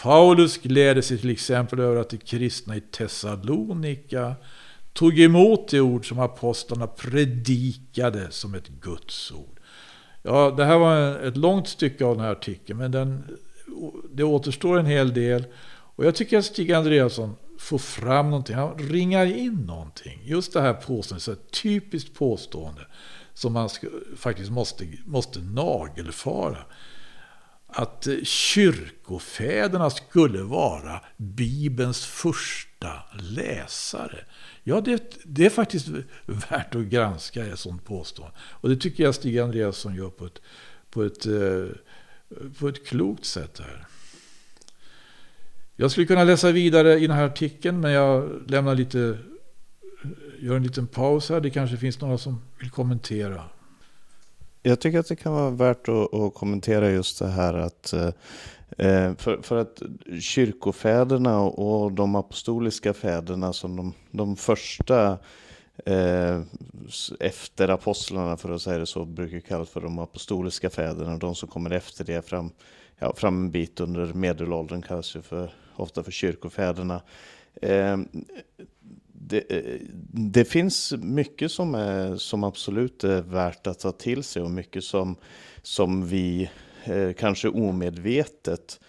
Paulus 0.02 0.58
gläder 0.58 1.02
sig 1.02 1.18
till 1.18 1.30
exempel 1.30 1.80
över 1.80 2.00
att 2.00 2.10
de 2.10 2.18
kristna 2.18 2.76
i 2.76 2.80
Thessalonika 2.80 4.34
tog 4.92 5.20
emot 5.20 5.68
det 5.68 5.80
ord 5.80 6.08
som 6.08 6.18
apostlarna 6.18 6.86
predikade 6.86 8.30
som 8.30 8.54
ett 8.54 8.68
Guds 8.68 9.32
ord. 9.32 9.60
Ja, 10.22 10.54
det 10.56 10.64
här 10.64 10.78
var 10.78 11.18
ett 11.18 11.36
långt 11.36 11.68
stycke 11.68 12.04
av 12.04 12.16
den 12.16 12.24
här 12.24 12.32
artikeln, 12.32 12.78
men 12.78 12.90
den, 12.90 13.38
det 14.12 14.24
återstår 14.24 14.78
en 14.78 14.86
hel 14.86 15.14
del. 15.14 15.44
Och 15.94 16.04
jag 16.04 16.14
tycker 16.14 16.38
att 16.38 16.44
Stig 16.44 16.72
Andreasson 16.72 17.36
får 17.58 17.78
fram 17.78 18.30
någonting, 18.30 18.56
han 18.56 18.78
ringar 18.78 19.26
in 19.26 19.54
någonting. 19.54 20.20
Just 20.24 20.52
det 20.52 20.60
här 20.60 20.74
påståendet, 20.74 21.28
ett 21.28 21.62
typiskt 21.62 22.14
påstående 22.14 22.86
som 23.34 23.52
man 23.52 23.68
faktiskt 24.16 24.50
måste, 24.50 24.86
måste 25.04 25.40
nagelfara 25.40 26.58
att 27.72 28.08
kyrkofäderna 28.22 29.90
skulle 29.90 30.42
vara 30.42 31.00
Bibelns 31.16 32.04
första 32.04 33.02
läsare. 33.20 34.18
Ja, 34.62 34.80
det, 34.80 35.18
det 35.24 35.46
är 35.46 35.50
faktiskt 35.50 35.88
värt 36.26 36.74
att 36.74 36.82
granska 36.82 37.46
ett 37.46 37.58
sånt 37.58 37.84
påstående. 37.84 38.36
Och 38.40 38.68
det 38.68 38.76
tycker 38.76 39.04
jag 39.04 39.14
Stig 39.14 39.38
Andreasson 39.38 39.94
gör 39.94 40.10
på 40.10 40.26
ett, 40.26 40.40
på 40.90 41.02
ett, 41.02 41.26
eh, 41.26 41.66
på 42.58 42.68
ett 42.68 42.86
klokt 42.86 43.24
sätt 43.24 43.58
här. 43.58 43.86
Jag 45.76 45.90
skulle 45.90 46.06
kunna 46.06 46.24
läsa 46.24 46.52
vidare 46.52 46.98
i 46.98 47.06
den 47.06 47.16
här 47.16 47.26
artikeln, 47.26 47.80
men 47.80 47.92
jag 47.92 48.42
lämnar 48.46 48.74
lite, 48.74 49.18
gör 50.38 50.56
en 50.56 50.62
liten 50.62 50.86
paus 50.86 51.28
här. 51.28 51.40
Det 51.40 51.50
kanske 51.50 51.76
finns 51.76 52.00
några 52.00 52.18
som 52.18 52.42
vill 52.58 52.70
kommentera. 52.70 53.44
Jag 54.62 54.80
tycker 54.80 54.98
att 54.98 55.08
det 55.08 55.16
kan 55.16 55.32
vara 55.32 55.50
värt 55.50 55.88
att, 55.88 56.14
att 56.14 56.34
kommentera 56.34 56.90
just 56.90 57.18
det 57.18 57.28
här 57.28 57.54
att 57.54 57.92
eh, 57.92 58.06
eh, 58.78 59.14
för, 59.14 59.42
för 59.42 59.56
att 59.56 59.82
kyrkofäderna 60.20 61.40
och 61.40 61.92
de 61.92 62.14
apostoliska 62.14 62.94
fäderna 62.94 63.52
som 63.52 63.76
de, 63.76 63.94
de 64.10 64.36
första 64.36 65.18
eh, 65.86 66.40
efter 67.20 67.68
apostlarna, 67.68 68.36
för 68.36 68.50
att 68.50 68.62
säga 68.62 68.78
det 68.78 68.86
så, 68.86 69.04
brukar 69.04 69.40
kallas 69.40 69.70
för 69.70 69.80
de 69.80 69.98
apostoliska 69.98 70.70
fäderna. 70.70 71.16
De 71.18 71.34
som 71.34 71.48
kommer 71.48 71.70
efter 71.70 72.04
det 72.04 72.26
fram, 72.28 72.50
ja, 72.98 73.14
fram 73.16 73.36
en 73.36 73.50
bit 73.50 73.80
under 73.80 74.06
medelåldern 74.12 74.82
kallas 74.82 75.16
ju 75.16 75.22
för, 75.22 75.54
ofta 75.76 76.02
för 76.02 76.12
kyrkofäderna. 76.12 77.02
Eh, 77.62 77.96
det, 79.28 79.44
det, 80.12 80.44
finns 80.44 80.92
mycket 80.98 81.52
som, 81.52 81.74
är, 81.74 82.16
som 82.16 82.44
absolut 82.44 83.04
är 83.04 83.22
värt 83.22 83.66
att 83.66 83.80
ta 83.80 83.92
till 83.92 84.22
sig 84.22 84.42
och 84.42 84.50
mycket 84.50 84.84
som, 84.84 85.16
som 85.62 86.06
vi 86.06 86.50
eh, 86.84 87.12
kanske 87.12 87.48
omedvetet 87.48 88.80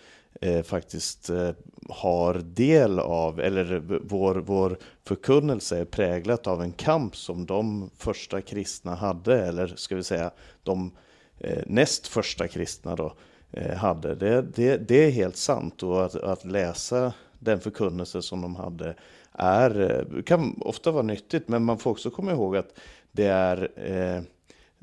eh, 0.41 0.63
faktiskt 0.63 1.29
eh, 1.29 1.49
har 1.89 2.33
del 2.33 2.99
av, 2.99 3.39
eller 3.39 3.83
vår, 4.03 4.35
vår 4.35 4.77
förkunnelse 5.05 5.77
är 5.77 5.85
präglat 5.85 6.47
av 6.47 6.61
en 6.61 6.71
kamp 6.71 7.15
som 7.15 7.45
de 7.45 7.89
första 7.97 8.41
kristna 8.41 8.95
hade, 8.95 9.47
eller 9.47 9.67
ska 9.67 9.95
vi 9.95 10.03
säga 10.03 10.31
de 10.63 10.91
eh, 11.39 11.63
näst 11.67 12.07
första 12.07 12.47
kristna 12.47 12.95
då, 12.95 13.13
eh, 13.51 13.75
hade. 13.75 14.15
Det, 14.15 14.41
det, 14.41 14.77
det 14.77 15.05
är 15.05 15.11
helt 15.11 15.37
sant 15.37 15.83
och 15.83 16.05
att, 16.05 16.15
att 16.15 16.45
läsa 16.45 17.13
den 17.39 17.59
förkunnelse 17.59 18.21
som 18.21 18.41
de 18.41 18.55
hade 18.55 18.95
är, 19.33 19.91
eh, 20.15 20.23
kan 20.23 20.61
ofta 20.61 20.91
vara 20.91 21.03
nyttigt, 21.03 21.47
men 21.47 21.63
man 21.63 21.77
får 21.77 21.91
också 21.91 22.09
komma 22.09 22.31
ihåg 22.31 22.57
att 22.57 22.79
det 23.11 23.25
är 23.25 23.71
eh, 23.75 24.23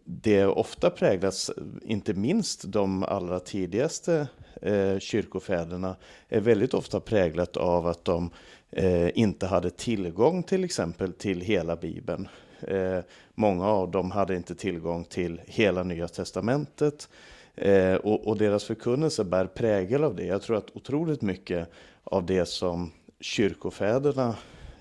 det 0.05 0.47
ofta 0.47 0.91
präglas, 0.91 1.51
inte 1.83 2.15
minst 2.15 2.73
de 2.73 3.03
allra 3.03 3.41
tidigaste 3.41 4.29
eh, 4.63 4.99
kyrkofäderna, 4.99 5.97
är 6.29 6.41
väldigt 6.41 6.75
ofta 6.75 7.01
präglat 7.01 7.57
av 7.57 7.87
att 7.87 8.05
de 8.05 8.31
eh, 8.71 9.19
inte 9.19 9.47
hade 9.47 9.71
tillgång 9.71 10.43
till 10.43 10.65
exempel 10.65 11.13
till 11.13 11.41
hela 11.41 11.77
Bibeln. 11.77 12.29
Eh, 12.61 12.99
många 13.35 13.67
av 13.67 13.91
dem 13.91 14.11
hade 14.11 14.37
inte 14.37 14.55
tillgång 14.55 15.05
till 15.05 15.41
hela 15.47 15.83
Nya 15.83 16.09
Testamentet 16.09 17.09
eh, 17.55 17.95
och, 17.95 18.27
och, 18.27 18.39
deras 18.39 18.65
förkunnelse 18.65 19.25
bär 19.25 19.47
prägel 19.47 20.05
av 20.05 20.17
det. 20.17 20.25
Jag 20.25 20.43
tror 20.43 20.57
att 20.57 20.77
otroligt 20.77 21.23
mycket 21.23 21.69
av 22.05 22.27
det 22.27 22.47
som 22.47 22.93
kyrkofäderna 23.20 24.37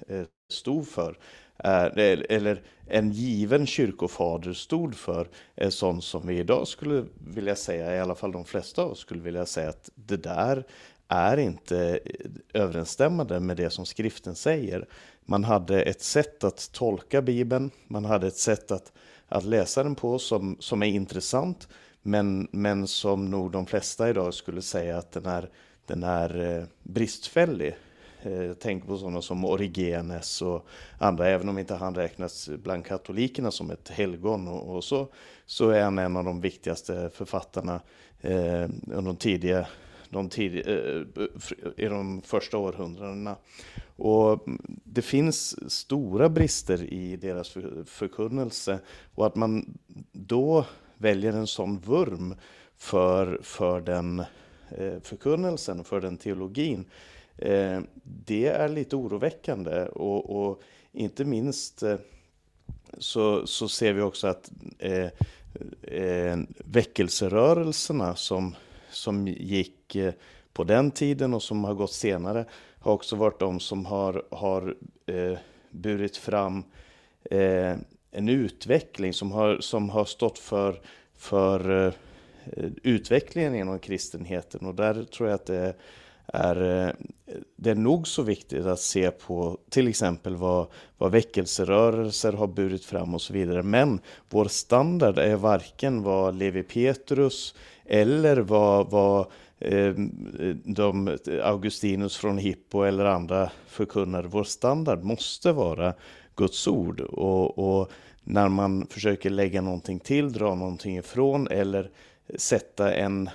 eh, 0.08 0.24
stod 0.50 0.88
för 0.88 1.18
eh, 1.64 1.86
eller 2.30 2.62
en 2.88 3.12
given 3.12 3.68
kyrkofader 3.68 4.54
stod 4.54 4.96
för 4.96 5.28
är 5.56 5.70
sånt 5.70 6.04
som 6.04 6.28
vi 6.28 6.38
idag 6.38 6.68
skulle 6.68 7.06
vilja 7.34 7.56
säga, 7.56 7.96
i 7.96 8.00
alla 8.00 8.16
fall 8.16 8.32
de 8.32 8.46
flesta 8.46 8.82
av 8.82 8.92
oss 8.92 9.00
skulle 9.00 9.22
vilja 9.22 9.46
säga 9.46 9.70
att 9.70 9.90
det 9.96 10.18
där 10.18 10.64
är 11.08 11.38
inte 11.38 12.00
eh, 12.06 12.62
överensstämmande 12.62 13.40
med 13.40 13.58
det 13.58 13.70
som 13.70 13.86
skriften 13.86 14.36
säger. 14.36 14.88
Man 15.26 15.44
hade 15.44 15.82
ett 15.82 16.02
sätt 16.02 16.44
att 16.44 16.72
tolka 16.72 17.22
Bibeln, 17.22 17.72
man 17.88 18.06
hade 18.06 18.28
ett 18.28 18.38
sätt 18.38 18.72
att, 18.72 18.92
att 19.28 19.46
läsa 19.46 19.84
den 19.84 19.96
på 19.96 20.20
som, 20.20 20.58
som 20.60 20.84
är 20.84 20.88
intressant, 20.88 21.68
men, 22.02 22.48
men 22.52 22.88
som 22.88 23.32
nog 23.32 23.52
de 23.52 23.66
flesta 23.66 24.10
idag 24.10 24.34
skulle 24.34 24.62
säga 24.62 24.98
att 24.98 25.12
den 25.12 25.26
är, 25.26 25.50
den 25.86 26.04
är 26.04 26.66
bristfällig. 26.84 27.76
Eh, 28.22 28.44
Jag 28.44 28.60
tänker 28.60 28.88
på 28.88 28.98
sådana 28.98 29.22
som 29.22 29.46
Origenes 29.46 30.42
och 30.42 30.66
andra, 30.98 31.28
även 31.28 31.50
om 31.50 31.60
inte 31.60 31.76
han 31.76 31.96
räknas 31.96 32.50
bland 32.64 32.86
katolikerna 32.86 33.52
som 33.52 33.72
ett 33.72 33.90
helgon 33.90 34.48
och, 34.48 34.84
så, 34.84 35.08
så 35.46 35.70
är 35.70 35.84
han 35.84 36.00
en 36.00 36.18
av 36.18 36.24
de 36.24 36.42
viktigaste 36.42 37.10
författarna 37.14 37.82
eh, 38.22 38.70
under 38.88 39.02
de 39.02 39.16
tidiga, 39.16 39.68
de 40.10 40.30
tidiga, 40.30 40.64
eh, 40.68 41.02
i 41.78 41.86
de 41.86 42.22
första 42.22 42.58
århundradena. 42.58 43.36
Och 43.96 44.46
det 44.84 45.02
finns 45.02 45.72
stora 45.74 46.30
brister 46.30 46.84
i 46.84 47.16
deras 47.16 47.58
förkunnelse 47.86 48.80
och 49.16 49.26
att 49.26 49.36
man 49.36 49.78
då 50.12 50.66
väljer 50.98 51.34
en 51.34 51.48
sån 51.48 51.80
vurm 51.80 52.36
för, 52.78 53.40
för 53.44 53.82
den 53.82 54.24
förkunnelsen, 55.02 55.84
för 55.84 56.02
den 56.02 56.18
teologin, 56.18 56.86
Eh, 56.86 57.19
Eh, 57.42 57.82
det 58.04 58.48
är 58.48 58.70
lite 58.70 58.96
oroväckande 58.96 59.86
och, 59.86 60.50
och 60.50 60.62
inte 60.92 61.26
minst 61.26 61.84
eh, 61.84 61.96
så, 62.98 63.48
så 63.48 63.68
ser 63.68 63.94
vi 63.94 64.02
också 64.02 64.28
att 64.28 64.52
eh, 64.80 65.08
eh 65.82 66.38
väckelserörelserna 66.66 68.16
som, 68.16 68.56
som 68.90 69.28
gick 69.28 69.98
på 70.54 70.64
den 70.64 70.92
tiden 70.92 71.34
och 71.34 71.44
som 71.44 71.64
har 71.64 71.74
gått 71.74 71.94
senare 71.94 72.46
har 72.80 72.94
också 72.94 73.16
varit 73.16 73.40
de 73.40 73.60
som 73.60 73.86
har, 73.86 74.24
har 74.32 74.76
eh, 75.06 75.38
burit 75.70 76.18
fram 76.18 76.64
eh, 77.24 77.76
en 78.12 78.30
utveckling 78.30 79.14
som 79.14 79.32
har, 79.32 79.60
som 79.60 79.90
har 79.90 80.06
stått 80.06 80.40
för, 80.40 80.82
för 81.14 81.88
eh, 81.88 81.94
utvecklingen 82.84 83.56
inom 83.56 83.80
kristenheten. 83.80 84.66
Och 84.66 84.76
där 84.76 85.04
tror 85.04 85.30
jag 85.30 85.36
att 85.36 85.46
det 85.46 85.74
är 86.34 86.86
eh, 86.86 86.94
det 87.56 87.70
är 87.70 87.76
nog 87.76 88.08
så 88.08 88.24
viktigt 88.24 88.66
att 88.66 88.80
se 88.80 89.12
på 89.12 89.58
till 89.70 89.88
exempel 89.88 90.36
vad, 90.36 90.68
vad 90.98 91.12
väckelserörelser 91.12 92.34
har 92.34 92.48
burit 92.48 92.86
fram 92.86 93.16
och 93.16 93.22
så 93.22 93.34
vidare. 93.34 93.64
Men 93.64 94.00
vår 94.30 94.46
standard 94.46 95.18
är 95.18 95.36
varken 95.36 96.04
vad 96.04 96.36
Levi 96.36 96.64
Petrus 96.64 97.56
eller 97.86 98.38
vad, 98.38 98.90
vad 98.90 99.26
eh, 99.60 99.94
de, 100.64 101.18
Augustinus 101.44 102.18
från 102.18 102.38
Hippo 102.38 102.84
eller 102.84 103.06
andra 103.06 103.52
förkunnar. 103.68 104.24
Vår 104.24 104.44
standard 104.44 105.04
måste 105.04 105.52
vara 105.52 105.94
Guds 106.36 106.68
ord. 106.68 107.00
Och, 107.02 107.80
och 107.80 107.92
när 108.24 108.50
man 108.50 108.88
försöker 108.90 109.30
lägga 109.30 109.62
någonting 109.62 110.00
till, 110.00 110.34
dra 110.34 110.56
någonting 110.56 110.98
ifrån 110.98 111.48
eller 111.48 111.90
sätta 112.36 112.94
en 112.94 113.30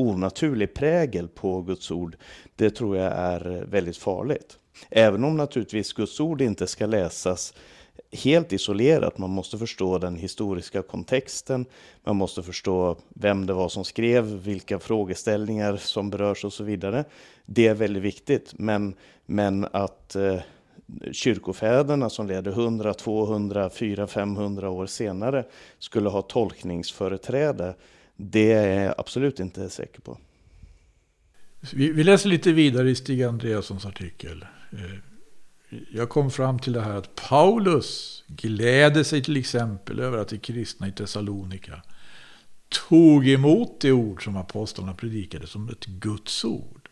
onaturlig 0.00 0.74
prägel 0.74 1.28
på 1.28 1.62
Guds 1.62 1.90
ord, 1.90 2.16
det 2.56 2.70
tror 2.70 2.96
jag 2.96 3.12
är 3.12 3.64
väldigt 3.70 3.96
farligt. 3.96 4.56
Även 4.90 5.24
om 5.24 5.36
naturligtvis 5.36 5.92
Guds 5.92 6.20
ord 6.20 6.40
inte 6.40 6.66
ska 6.66 6.86
läsas 6.86 7.54
helt 8.12 8.52
isolerat. 8.52 9.18
Man 9.18 9.30
måste 9.30 9.58
förstå 9.58 9.98
den 9.98 10.16
historiska 10.16 10.82
kontexten. 10.82 11.66
Man 12.04 12.16
måste 12.16 12.42
förstå 12.42 12.96
vem 13.08 13.46
det 13.46 13.52
var 13.52 13.68
som 13.68 13.84
skrev, 13.84 14.24
vilka 14.24 14.78
frågeställningar 14.78 15.76
som 15.76 16.10
berörs 16.10 16.44
och 16.44 16.52
så 16.52 16.64
vidare. 16.64 17.04
Det 17.46 17.66
är 17.66 17.74
väldigt 17.74 18.02
viktigt. 18.02 18.52
Men, 18.58 18.94
men 19.26 19.66
att 19.72 20.16
eh, 20.16 20.36
kyrkofäderna 21.12 22.10
som 22.10 22.26
leder 22.26 22.50
100, 22.50 22.94
200, 22.94 23.70
400, 23.70 24.06
500 24.06 24.70
år 24.70 24.86
senare 24.86 25.44
skulle 25.78 26.08
ha 26.08 26.22
tolkningsföreträde 26.22 27.74
det 28.20 28.52
är 28.52 28.84
jag 28.84 28.94
absolut 28.98 29.40
inte 29.40 29.70
säker 29.70 30.00
på. 30.00 30.18
Vi, 31.72 31.92
vi 31.92 32.04
läser 32.04 32.28
lite 32.28 32.52
vidare 32.52 32.90
i 32.90 32.94
Stig 32.94 33.22
Andreassons 33.22 33.86
artikel. 33.86 34.46
Eh, 34.72 34.98
jag 35.92 36.08
kom 36.08 36.30
fram 36.30 36.58
till 36.58 36.72
det 36.72 36.80
här 36.80 36.94
att 36.94 37.14
Paulus 37.14 38.24
gläder 38.26 39.02
sig 39.02 39.22
till 39.22 39.36
exempel 39.36 40.00
över 40.00 40.18
att 40.18 40.28
de 40.28 40.38
kristna 40.38 40.88
i 40.88 40.92
Thessalonika 40.92 41.82
tog 42.88 43.28
emot 43.28 43.80
det 43.80 43.92
ord 43.92 44.24
som 44.24 44.36
apostlarna 44.36 44.94
predikade 44.94 45.46
som 45.46 45.68
ett 45.68 45.86
Guds 45.86 46.44
ord. 46.44 46.88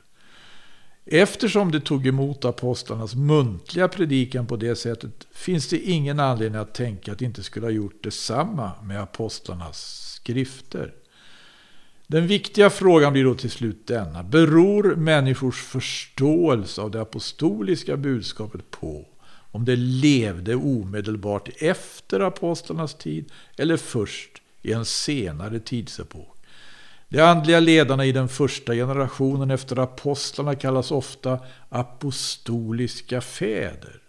Eftersom 1.04 1.72
de 1.72 1.80
tog 1.80 2.06
emot 2.06 2.44
apostlarnas 2.44 3.14
muntliga 3.14 3.88
predikan 3.88 4.46
på 4.46 4.56
det 4.56 4.76
sättet 4.76 5.26
finns 5.30 5.68
det 5.68 5.78
ingen 5.78 6.20
anledning 6.20 6.60
att 6.60 6.74
tänka 6.74 7.12
att 7.12 7.18
de 7.18 7.24
inte 7.24 7.42
skulle 7.42 7.66
ha 7.66 7.70
gjort 7.70 8.04
detsamma 8.04 8.72
med 8.82 9.02
apostlarnas 9.02 10.08
skrifter. 10.14 10.94
Den 12.10 12.26
viktiga 12.26 12.70
frågan 12.70 13.12
blir 13.12 13.24
då 13.24 13.34
till 13.34 13.50
slut 13.50 13.86
denna. 13.86 14.22
Beror 14.22 14.96
människors 14.96 15.62
förståelse 15.62 16.80
av 16.80 16.90
det 16.90 17.00
apostoliska 17.00 17.96
budskapet 17.96 18.70
på 18.70 19.06
om 19.30 19.64
det 19.64 19.76
levde 19.76 20.54
omedelbart 20.54 21.48
efter 21.56 22.20
apostlarnas 22.20 22.94
tid 22.94 23.32
eller 23.56 23.76
först 23.76 24.42
i 24.62 24.72
en 24.72 24.84
senare 24.84 25.60
tidsepok? 25.60 26.36
De 27.08 27.20
andliga 27.20 27.60
ledarna 27.60 28.04
i 28.04 28.12
den 28.12 28.28
första 28.28 28.74
generationen 28.74 29.50
efter 29.50 29.78
apostlarna 29.78 30.54
kallas 30.54 30.90
ofta 30.90 31.38
apostoliska 31.68 33.20
fäder. 33.20 34.02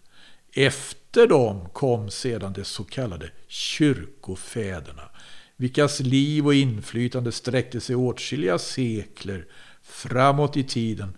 Efter 0.53 1.27
dem 1.27 1.69
kom 1.73 2.09
sedan 2.09 2.53
de 2.53 2.63
så 2.63 2.83
kallade 2.83 3.29
kyrkofäderna 3.47 5.08
vilkas 5.59 5.99
liv 5.99 6.45
och 6.45 6.53
inflytande 6.53 7.31
sträckte 7.31 7.79
sig 7.79 7.95
åtskilliga 7.95 8.59
sekler 8.59 9.45
framåt 9.83 10.57
i 10.57 10.63
tiden 10.63 11.17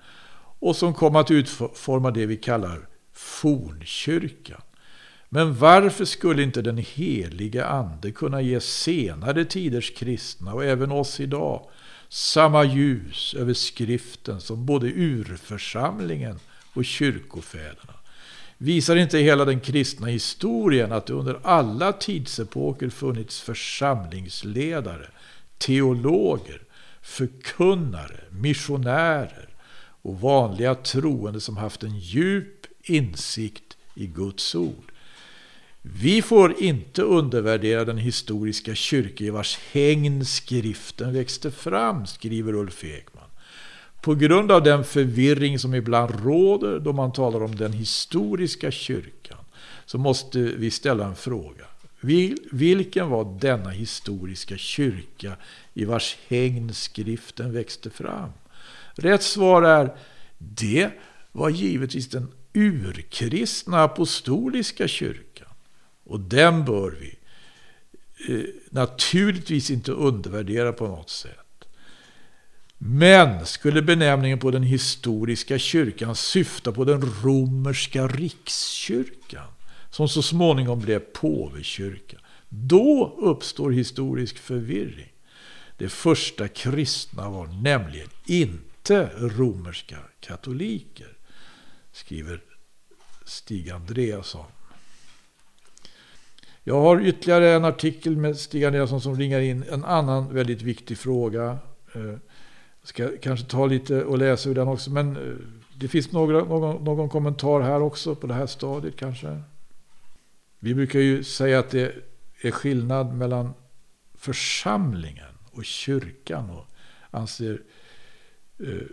och 0.60 0.76
som 0.76 0.94
kom 0.94 1.16
att 1.16 1.32
utforma 1.32 2.12
det 2.12 2.26
vi 2.26 2.38
kallar 2.38 2.88
fornkyrkan. 3.14 4.62
Men 5.30 5.56
varför 5.56 6.06
skulle 6.06 6.44
inte 6.44 6.62
den 6.62 6.78
heliga 6.78 7.66
ande 7.66 8.12
kunna 8.12 8.42
ge 8.42 8.60
senare 8.60 9.46
tiders 9.46 9.96
kristna 9.96 10.54
och 10.54 10.66
även 10.66 10.92
oss 10.92 11.20
idag 11.20 11.70
samma 12.10 12.64
ljus 12.64 13.34
över 13.34 13.54
skriften 13.54 14.42
som 14.42 14.66
både 14.66 14.88
urförsamlingen 14.88 16.40
och 16.74 16.86
kyrkofäderna? 16.86 18.01
Visar 18.64 18.96
inte 18.96 19.18
hela 19.18 19.46
den 19.46 19.60
kristna 19.60 20.08
historien 20.08 20.92
att 20.92 21.06
det 21.06 21.14
under 21.14 21.40
alla 21.44 21.94
tidsepoker 21.94 22.90
funnits 22.90 23.42
församlingsledare, 23.42 25.08
teologer, 25.58 26.62
förkunnare, 27.02 28.20
missionärer 28.30 29.50
och 30.02 30.20
vanliga 30.20 30.76
troende 30.76 31.42
som 31.42 31.58
haft 31.58 31.84
en 31.84 32.00
djup 32.00 32.66
insikt 32.84 33.78
i 33.96 34.08
Guds 34.08 34.56
ord? 34.56 34.92
Vi 35.82 36.22
får 36.22 36.64
inte 36.64 37.02
undervärdera 37.02 37.86
den 37.86 37.98
historiska 37.98 38.76
kyrka 38.76 39.24
i 39.24 39.30
vars 39.30 39.60
hägn 39.72 40.26
skriften 40.26 41.14
växte 41.14 41.52
fram, 41.52 42.06
skriver 42.06 42.56
Ulf 42.56 42.84
Ek. 42.84 43.06
På 44.02 44.16
grund 44.16 44.52
av 44.52 44.64
den 44.64 44.84
förvirring 44.84 45.60
som 45.60 45.76
ibland 45.76 46.26
råder 46.26 46.80
då 46.80 46.94
man 46.94 47.14
talar 47.14 47.44
om 47.44 47.56
den 47.56 47.74
historiska 47.74 48.72
kyrkan 48.72 49.38
så 49.86 49.98
måste 49.98 50.40
vi 50.40 50.72
ställa 50.72 51.06
en 51.06 51.16
fråga. 51.16 51.66
vilken 52.52 53.10
var 53.10 53.40
denna 53.40 53.70
historiska 53.70 54.58
kyrka 54.58 55.36
i 55.74 55.86
vars 55.86 56.18
hägn 56.28 56.74
skriften 56.74 57.54
växte 57.54 57.90
fram? 57.90 58.30
Rätt 58.94 59.24
svar 59.24 59.62
är 59.62 59.96
det 60.38 60.92
var 61.32 61.50
givetvis 61.50 62.10
den 62.10 62.32
urkristna 62.54 63.84
apostoliska 63.84 64.88
kyrkan. 64.88 65.48
Och 66.04 66.20
den 66.20 66.66
bör 66.66 66.96
vi 67.00 67.16
eh, 68.34 68.46
naturligtvis 68.70 69.72
inte 69.72 69.92
undervärdera 69.92 70.74
på 70.74 70.88
något 70.88 71.10
sätt. 71.10 71.41
Men 72.84 73.46
skulle 73.46 73.82
benämningen 73.82 74.40
på 74.40 74.52
den 74.52 74.64
historiska 74.64 75.58
kyrkan 75.58 76.16
syfta 76.16 76.72
på 76.72 76.86
den 76.86 77.02
romerska 77.24 78.08
rikskyrkan, 78.08 79.48
som 79.90 80.10
så 80.10 80.22
småningom 80.22 80.80
blev 80.80 81.00
påvekyrka, 81.00 82.18
då 82.50 83.18
uppstår 83.18 83.72
historisk 83.72 84.38
förvirring. 84.38 85.14
De 85.78 85.90
första 85.90 86.48
kristna 86.48 87.30
var 87.30 87.48
nämligen 87.48 88.10
inte 88.26 89.10
romerska 89.20 89.98
katoliker, 90.20 91.18
skriver 91.92 92.42
Stig 93.26 93.70
Andreasson. 93.70 94.46
Jag 96.64 96.82
har 96.82 97.02
ytterligare 97.02 97.50
en 97.50 97.66
artikel 97.66 98.18
med 98.18 98.38
Stig 98.38 98.64
Andreasson 98.64 99.02
som 99.02 99.20
ringar 99.20 99.40
in 99.40 99.64
en 99.72 99.86
annan 99.86 100.34
väldigt 100.34 100.62
viktig 100.62 100.98
fråga. 100.98 101.58
Eh, 101.96 102.16
jag 102.82 102.88
ska 102.88 103.18
kanske 103.22 103.46
ta 103.46 103.66
lite 103.66 104.04
och 104.04 104.18
läsa 104.18 104.50
ur 104.50 104.56
den 104.56 104.68
också. 104.68 104.92
Men 104.92 105.16
eh, 105.16 105.36
det 105.76 105.88
finns 105.88 106.12
några, 106.12 106.44
någon, 106.44 106.84
någon 106.84 107.10
kommentar 107.10 107.62
här 107.62 107.82
också 107.82 108.16
på 108.16 108.28
det 108.28 108.34
här 108.34 108.48
stadiet 108.48 108.96
kanske. 108.96 109.42
Vi 110.60 110.76
brukar 110.76 111.00
ju 111.00 111.24
säga 111.24 111.60
att 111.60 111.70
det 111.70 111.96
är 112.42 112.52
skillnad 112.52 113.14
mellan 113.14 113.54
församlingen 114.14 115.34
och 115.52 115.66
kyrkan. 115.66 116.50
Och 116.50 116.66
anser 117.12 117.62
eh, 118.60 118.88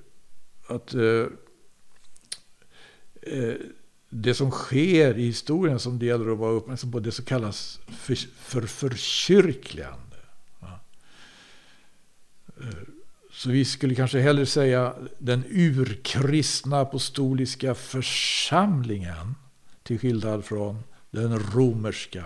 att 0.67 0.95
eh, 0.95 1.27
eh 3.23 3.55
det 4.11 4.35
som 4.35 4.51
sker 4.51 5.19
i 5.19 5.23
historien 5.27 5.79
som 5.79 5.99
det 5.99 6.07
gäller 6.07 6.33
att 6.33 6.39
vara 6.39 6.53
uppmärksam 6.53 6.93
på, 6.93 7.01
det 7.01 7.13
som 7.13 7.25
kallas 7.25 7.81
för, 7.87 8.15
för 8.15 8.63
förkyrkligande. 8.63 10.17
Ja. 10.61 10.81
Eh, 12.61 12.98
så 13.39 13.51
vi 13.51 13.65
skulle 13.65 13.95
kanske 13.95 14.21
hellre 14.21 14.47
säga 14.47 14.95
den 15.19 15.45
urkristna 15.51 16.81
apostoliska 16.81 17.75
församlingen 17.75 19.35
till 19.83 19.99
skillnad 19.99 20.45
från 20.45 20.79
den 21.11 21.39
romerska 21.39 22.25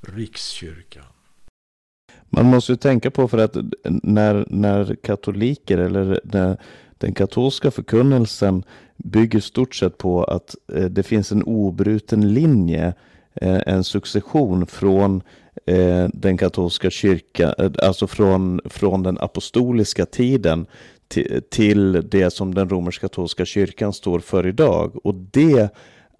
rikskyrkan. 0.00 1.04
Man 2.28 2.46
måste 2.46 2.72
ju 2.72 2.76
tänka 2.76 3.10
på 3.10 3.28
för 3.28 3.38
att 3.38 3.56
när, 4.02 4.44
när 4.48 4.94
katoliker 4.94 5.78
eller 5.78 6.20
när 6.24 6.56
den 6.98 7.14
katolska 7.14 7.70
förkunnelsen 7.70 8.62
bygger 8.96 9.40
stort 9.40 9.74
sett 9.74 9.98
på 9.98 10.24
att 10.24 10.54
eh, 10.72 10.84
det 10.84 11.02
finns 11.02 11.32
en 11.32 11.42
obruten 11.42 12.34
linje, 12.34 12.94
eh, 13.34 13.60
en 13.66 13.84
succession 13.84 14.66
från 14.66 15.22
Eh, 15.66 16.08
den 16.12 16.36
katolska 16.36 16.90
kyrkan, 16.90 17.54
eh, 17.58 17.70
alltså 17.82 18.06
från, 18.06 18.60
från 18.64 19.02
den 19.02 19.18
apostoliska 19.18 20.06
tiden 20.06 20.66
till, 21.08 21.42
till 21.50 22.08
det 22.10 22.30
som 22.30 22.54
den 22.54 22.68
romersk-katolska 22.68 23.44
kyrkan 23.44 23.92
står 23.92 24.20
för 24.20 24.46
idag. 24.46 25.06
Och 25.06 25.14
det 25.14 25.68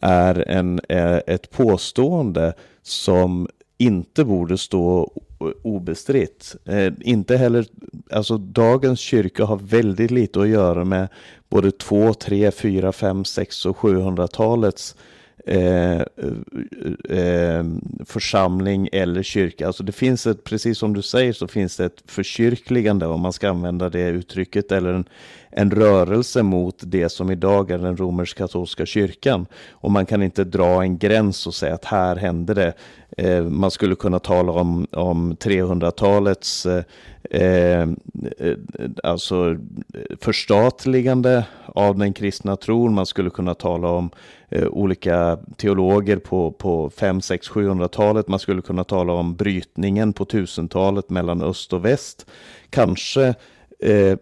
är 0.00 0.48
en, 0.48 0.80
eh, 0.88 1.16
ett 1.26 1.50
påstående 1.50 2.54
som 2.82 3.48
inte 3.78 4.24
borde 4.24 4.58
stå 4.58 5.12
obestritt. 5.62 6.56
Eh, 6.64 6.92
inte 7.00 7.36
heller, 7.36 7.66
alltså 8.10 8.38
dagens 8.38 9.00
kyrka 9.00 9.44
har 9.44 9.56
väldigt 9.56 10.10
lite 10.10 10.40
att 10.40 10.48
göra 10.48 10.84
med 10.84 11.08
både 11.48 11.70
2, 11.70 12.14
3, 12.14 12.50
4, 12.50 12.92
5, 12.92 13.24
6 13.24 13.66
och 13.66 13.76
700-talets 13.76 14.96
Eh, 15.46 16.00
eh, 16.00 17.18
eh, 17.18 17.64
församling 18.04 18.88
eller 18.92 19.22
kyrka. 19.22 19.66
Alltså 19.66 19.82
det 19.82 19.92
finns 19.92 20.26
ett, 20.26 20.44
precis 20.44 20.78
som 20.78 20.94
du 20.94 21.02
säger, 21.02 21.32
så 21.32 21.48
finns 21.48 21.76
det 21.76 21.84
ett 21.84 22.02
förkyrkligande 22.06 23.06
om 23.06 23.20
man 23.20 23.32
ska 23.32 23.50
använda 23.50 23.90
det 23.90 24.08
uttrycket 24.08 24.72
eller 24.72 24.92
en, 24.92 25.04
en 25.50 25.70
rörelse 25.70 26.42
mot 26.42 26.76
det 26.80 27.08
som 27.08 27.30
idag 27.30 27.70
är 27.70 27.78
den 27.78 27.96
romersk-katolska 27.96 28.86
kyrkan. 28.86 29.46
Och 29.70 29.90
man 29.90 30.06
kan 30.06 30.22
inte 30.22 30.44
dra 30.44 30.82
en 30.82 30.98
gräns 30.98 31.46
och 31.46 31.54
säga 31.54 31.74
att 31.74 31.84
här 31.84 32.16
hände 32.16 32.54
det. 32.54 32.72
Eh, 33.16 33.42
man 33.42 33.70
skulle 33.70 33.94
kunna 33.94 34.18
tala 34.18 34.52
om, 34.52 34.86
om 34.92 35.36
300-talets 35.36 36.66
eh, 36.66 36.84
eh, 37.30 37.88
alltså 39.02 39.56
förstatligande 40.20 41.46
av 41.66 41.98
den 41.98 42.12
kristna 42.12 42.56
tron. 42.56 42.94
Man 42.94 43.06
skulle 43.06 43.30
kunna 43.30 43.54
tala 43.54 43.88
om 43.88 44.10
eh, 44.48 44.66
olika 44.66 45.38
teologer 45.56 46.16
på, 46.16 46.52
på 46.52 46.90
5, 46.90 47.20
6, 47.20 47.50
700-talet. 47.50 48.28
Man 48.28 48.38
skulle 48.38 48.62
kunna 48.62 48.84
tala 48.84 49.12
om 49.12 49.36
brytningen 49.36 50.12
på 50.12 50.24
1000-talet 50.24 51.10
mellan 51.10 51.42
öst 51.42 51.72
och 51.72 51.84
väst. 51.84 52.26
Kanske 52.70 53.34
eh, 53.82 54.18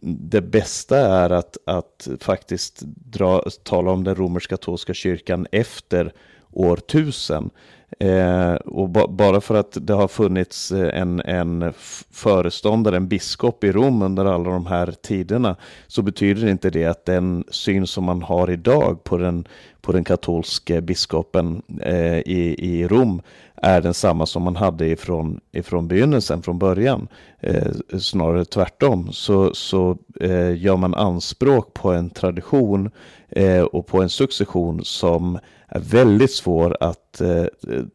det 0.00 0.40
bästa 0.40 0.98
är 0.98 1.30
att, 1.30 1.56
att 1.64 2.08
faktiskt 2.20 2.80
dra, 2.84 3.42
tala 3.62 3.90
om 3.90 4.04
den 4.04 4.14
romersk-katolska 4.14 4.94
kyrkan 4.94 5.46
efter 5.52 6.12
år 6.50 6.76
1000. 6.76 7.50
Eh, 7.98 8.54
och 8.54 8.88
ba 8.88 9.06
bara 9.08 9.40
för 9.40 9.54
att 9.54 9.78
det 9.80 9.92
har 9.94 10.08
funnits 10.08 10.72
eh, 10.72 11.00
en, 11.00 11.20
en 11.20 11.72
föreståndare, 12.10 12.96
en 12.96 13.08
biskop 13.08 13.64
i 13.64 13.72
Rom 13.72 14.02
under 14.02 14.24
alla 14.24 14.50
de 14.50 14.66
här 14.66 14.94
tiderna, 15.02 15.56
så 15.86 16.02
betyder 16.02 16.48
inte 16.48 16.70
det 16.70 16.84
att 16.84 17.04
den 17.04 17.44
syn 17.50 17.86
som 17.86 18.04
man 18.04 18.22
har 18.22 18.50
idag 18.50 19.04
på 19.04 19.16
den, 19.16 19.48
på 19.80 19.92
den 19.92 20.04
katolske 20.04 20.80
biskopen 20.80 21.62
eh, 21.82 22.18
i, 22.18 22.56
i 22.58 22.88
Rom 22.88 23.22
är 23.56 23.80
densamma 23.80 24.26
som 24.26 24.42
man 24.42 24.56
hade 24.56 24.86
ifrån, 24.86 25.40
ifrån 25.52 25.88
begynnelsen, 25.88 26.42
från 26.42 26.58
början. 26.58 27.08
Eh, 27.40 27.72
snarare 27.98 28.44
tvärtom 28.44 29.12
så, 29.12 29.54
så 29.54 29.98
eh, 30.20 30.56
gör 30.62 30.76
man 30.76 30.94
anspråk 30.94 31.74
på 31.74 31.92
en 31.92 32.10
tradition 32.10 32.90
Eh, 33.36 33.62
och 33.62 33.86
på 33.86 34.02
en 34.02 34.10
succession 34.10 34.84
som 34.84 35.38
är 35.68 35.80
väldigt 35.80 36.32
svår 36.32 36.76
att 36.80 37.20
eh, 37.20 37.44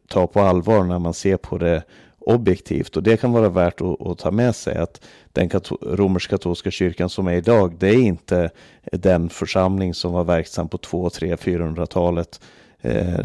ta 0.08 0.26
på 0.26 0.40
allvar 0.40 0.84
när 0.84 0.98
man 0.98 1.14
ser 1.14 1.36
på 1.36 1.58
det 1.58 1.82
objektivt. 2.18 2.96
Och 2.96 3.02
det 3.02 3.16
kan 3.16 3.32
vara 3.32 3.48
värt 3.48 3.80
att, 3.80 4.06
att 4.06 4.18
ta 4.18 4.30
med 4.30 4.54
sig 4.54 4.76
att 4.76 5.00
den 5.32 5.50
romersk-katolska 5.82 6.70
kyrkan 6.70 7.08
som 7.08 7.26
är 7.26 7.34
idag, 7.34 7.76
det 7.78 7.88
är 7.88 8.00
inte 8.00 8.50
den 8.92 9.28
församling 9.28 9.94
som 9.94 10.12
var 10.12 10.24
verksam 10.24 10.68
på 10.68 10.78
2, 10.78 11.10
3, 11.10 11.36
400-talet. 11.36 12.40
Eh, 12.80 13.18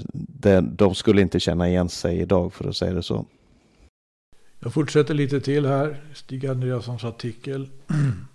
de 0.61 0.95
skulle 0.95 1.21
inte 1.21 1.39
känna 1.39 1.69
igen 1.69 1.89
sig 1.89 2.19
idag 2.19 2.53
för 2.53 2.69
att 2.69 2.75
säga 2.75 2.93
det 2.93 3.03
så. 3.03 3.25
Jag 4.59 4.73
fortsätter 4.73 5.13
lite 5.13 5.41
till 5.41 5.65
här, 5.65 6.01
Stig 6.13 6.45
Andreassons 6.45 7.03
artikel. 7.03 7.69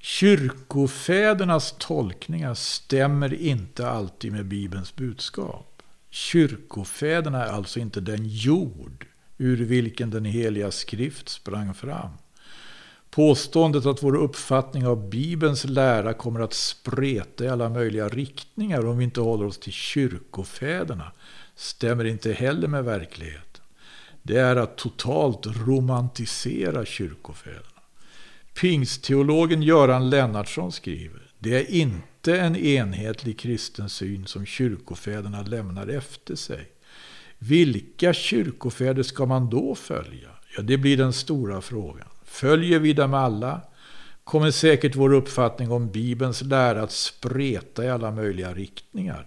Kyrkofädernas 0.00 1.74
tolkningar 1.78 2.54
stämmer 2.54 3.34
inte 3.34 3.88
alltid 3.88 4.32
med 4.32 4.46
Bibelns 4.46 4.96
budskap. 4.96 5.82
Kyrkofäderna 6.10 7.46
är 7.46 7.52
alltså 7.52 7.80
inte 7.80 8.00
den 8.00 8.28
jord 8.28 9.06
ur 9.38 9.64
vilken 9.64 10.10
den 10.10 10.24
heliga 10.24 10.70
skrift 10.70 11.28
sprang 11.28 11.74
fram. 11.74 12.10
Påståendet 13.10 13.86
att 13.86 14.02
vår 14.02 14.16
uppfattning 14.16 14.86
av 14.86 15.08
Bibelns 15.08 15.64
lära 15.64 16.12
kommer 16.12 16.40
att 16.40 16.54
spreta 16.54 17.44
i 17.44 17.48
alla 17.48 17.68
möjliga 17.68 18.08
riktningar 18.08 18.86
om 18.86 18.98
vi 18.98 19.04
inte 19.04 19.20
håller 19.20 19.46
oss 19.46 19.58
till 19.58 19.72
kyrkofäderna 19.72 21.12
stämmer 21.54 22.04
inte 22.04 22.32
heller 22.32 22.68
med 22.68 22.84
verkligheten. 22.84 23.62
Det 24.22 24.36
är 24.36 24.56
att 24.56 24.76
totalt 24.76 25.46
romantisera 25.46 26.84
kyrkofäderna. 26.84 27.77
Pingstteologen 28.60 29.62
Göran 29.62 30.10
Lennartsson 30.10 30.72
skriver 30.72 31.30
Det 31.38 31.54
är 31.54 31.70
inte 31.70 32.40
en 32.40 32.56
enhetlig 32.56 33.38
kristen 33.38 33.88
syn 33.88 34.26
som 34.26 34.46
kyrkofäderna 34.46 35.42
lämnar 35.42 35.86
efter 35.86 36.34
sig. 36.34 36.68
Vilka 37.38 38.12
kyrkofäder 38.12 39.02
ska 39.02 39.26
man 39.26 39.50
då 39.50 39.74
följa? 39.74 40.28
Ja, 40.56 40.62
det 40.62 40.78
blir 40.78 40.96
den 40.96 41.12
stora 41.12 41.60
frågan. 41.60 42.08
Följer 42.24 42.78
vi 42.78 42.92
dem 42.92 43.14
alla 43.14 43.60
kommer 44.24 44.50
säkert 44.50 44.96
vår 44.96 45.14
uppfattning 45.14 45.70
om 45.70 45.90
Bibelns 45.90 46.42
lära 46.42 46.82
att 46.82 46.92
spreta 46.92 47.84
i 47.84 47.90
alla 47.90 48.10
möjliga 48.10 48.54
riktningar. 48.54 49.26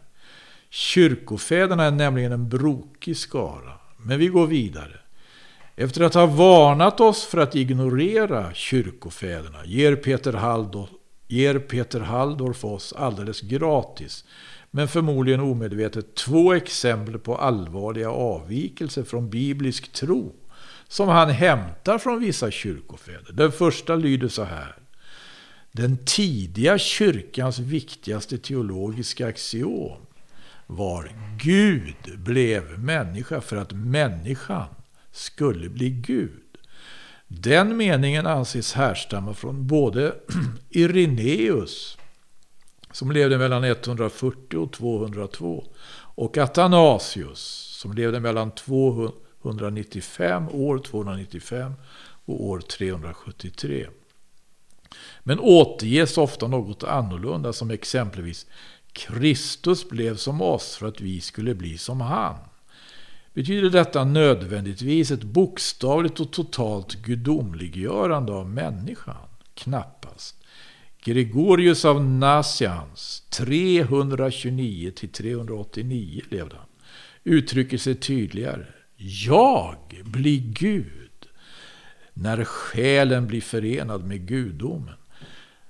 Kyrkofäderna 0.70 1.84
är 1.84 1.92
nämligen 1.92 2.32
en 2.32 2.50
brokig 2.50 3.18
skara. 3.18 3.74
Men 3.98 4.20
vi 4.20 4.28
går 4.28 4.48
vidare. 4.48 5.00
Efter 5.82 6.02
att 6.02 6.14
ha 6.14 6.26
varnat 6.26 7.00
oss 7.00 7.24
för 7.24 7.38
att 7.38 7.56
ignorera 7.56 8.54
kyrkofäderna 8.54 9.66
ger 9.66 9.96
Peter, 9.96 10.34
Halldorf, 10.34 10.90
ger 11.28 11.60
Peter 11.60 12.00
Halldorf 12.00 12.66
oss 12.66 12.94
alldeles 12.94 13.42
gratis 13.42 14.26
men 14.72 14.88
förmodligen 14.88 15.40
omedvetet, 15.40 16.16
två 16.16 16.54
exempel 16.54 17.20
på 17.20 17.36
allvarliga 17.36 18.10
avvikelser 18.10 19.04
från 19.04 19.30
biblisk 19.30 19.92
tro 19.92 20.36
som 20.88 21.10
han 21.10 21.30
hämtar 21.30 21.98
från 21.98 22.20
vissa 22.20 22.52
kyrkofäder. 22.52 23.34
Den 23.34 23.52
första 23.52 23.96
lyder 23.96 24.28
så 24.28 24.44
här. 24.44 24.76
Den 25.72 25.98
tidiga 26.06 26.78
kyrkans 26.78 27.60
viktigaste 27.60 28.38
teologiska 28.38 29.28
axiom 29.28 29.98
var 30.68 31.12
Gud 31.38 32.20
blev 32.20 32.80
människa 32.80 33.42
för 33.42 33.56
att 33.56 33.72
människan 33.72 34.66
skulle 35.12 35.70
bli 35.70 35.90
Gud. 35.90 36.42
Den 37.28 37.78
meningen 37.78 38.28
anses 38.28 38.74
härstamma 38.74 39.34
från 39.34 39.68
både 39.68 40.16
Ireneus, 40.70 41.98
som 42.92 43.12
levde 43.12 43.38
mellan 43.38 43.64
140 43.64 44.58
och 44.58 44.74
202, 44.74 45.66
och 46.16 46.38
Athanasius, 46.38 47.40
som 47.82 47.94
levde 47.94 48.20
mellan 48.20 48.52
295, 48.52 50.50
år 50.50 50.80
295 50.80 51.74
och 52.26 52.46
år 52.46 52.60
373. 52.60 53.88
Men 55.24 55.40
återges 55.40 56.18
ofta 56.18 56.48
något 56.48 56.84
annorlunda, 56.84 57.54
som 57.54 57.72
exempelvis 57.72 58.46
Kristus 58.92 59.90
blev 59.90 60.16
som 60.16 60.42
oss 60.42 60.76
för 60.76 60.88
att 60.88 61.02
vi 61.02 61.22
skulle 61.22 61.56
bli 61.56 61.78
som 61.78 62.02
han. 62.02 62.36
Betyder 63.34 63.70
detta 63.70 64.04
nödvändigtvis 64.04 65.12
ett 65.12 65.24
bokstavligt 65.24 66.20
och 66.20 66.32
totalt 66.32 66.96
gudomliggörande 66.96 68.34
av 68.34 68.50
människan? 68.50 69.28
Knappast. 69.54 70.36
Gregorius 71.04 71.86
av 71.86 72.04
Nassians, 72.04 73.24
329-389 73.32 76.22
levde 76.30 76.56
han, 76.56 76.66
uttrycker 77.24 77.78
sig 77.78 77.96
tydligare. 77.96 78.66
Jag 79.26 80.02
blir 80.04 80.40
Gud 80.40 81.10
när 82.14 82.44
själen 82.44 83.28
blir 83.28 83.42
förenad 83.42 84.06
med 84.06 84.28
gudomen. 84.28 84.96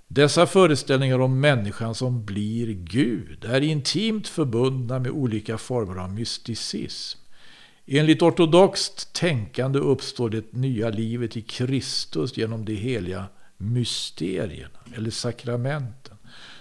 Dessa 0.08 0.48
föreställningar 0.48 1.20
om 1.20 1.40
människan 1.40 1.96
som 1.96 2.26
blir 2.26 2.74
Gud 2.74 3.46
är 3.46 3.62
intimt 3.62 4.28
förbundna 4.28 5.00
med 5.00 5.12
olika 5.12 5.58
former 5.58 5.96
av 5.96 6.14
mysticism. 6.14 7.21
Enligt 7.94 8.22
ortodoxt 8.22 9.14
tänkande 9.14 9.80
uppstår 9.80 10.30
det 10.30 10.54
nya 10.54 10.90
livet 10.90 11.38
i 11.38 11.42
Kristus 11.42 12.38
genom 12.38 12.66
de 12.66 12.76
heliga 12.76 13.26
mysterierna 13.58 14.80
eller 14.96 15.10
sakramenten 15.10 16.18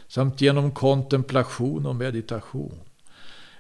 samt 0.08 0.40
genom 0.40 0.70
kontemplation 0.70 1.86
och 1.86 1.96
meditation. 1.96 2.80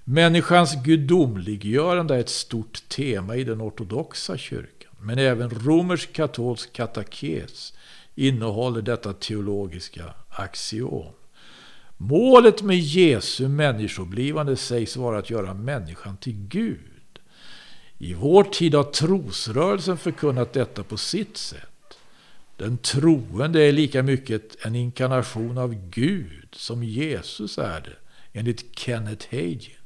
Människans 0.04 0.74
gudomliggörande 0.84 2.14
är 2.14 2.18
ett 2.20 2.28
stort 2.28 2.88
tema 2.88 3.36
i 3.36 3.44
den 3.44 3.62
ortodoxa 3.62 4.36
kyrkan, 4.36 4.92
men 4.98 5.18
även 5.18 5.50
romersk-katolsk 5.50 6.72
katakes 6.72 7.72
innehåller 8.14 8.82
detta 8.82 9.12
teologiska 9.12 10.14
axiom. 10.28 11.12
Målet 11.96 12.62
med 12.62 12.78
Jesu 12.78 13.48
människoblivande 13.48 14.56
sägs 14.56 14.96
vara 14.96 15.18
att 15.18 15.30
göra 15.30 15.54
människan 15.54 16.16
till 16.16 16.46
Gud. 16.48 16.89
I 18.02 18.14
vår 18.14 18.44
tid 18.44 18.74
har 18.74 18.84
trosrörelsen 18.84 19.98
förkunnat 19.98 20.52
detta 20.52 20.82
på 20.82 20.96
sitt 20.96 21.36
sätt. 21.36 21.98
Den 22.56 22.78
troende 22.78 23.62
är 23.62 23.72
lika 23.72 24.02
mycket 24.02 24.66
en 24.66 24.76
inkarnation 24.76 25.58
av 25.58 25.90
Gud 25.90 26.48
som 26.52 26.82
Jesus 26.82 27.58
är 27.58 27.80
det, 27.80 27.96
enligt 28.38 28.78
Kenneth 28.78 29.26
Hagin. 29.30 29.76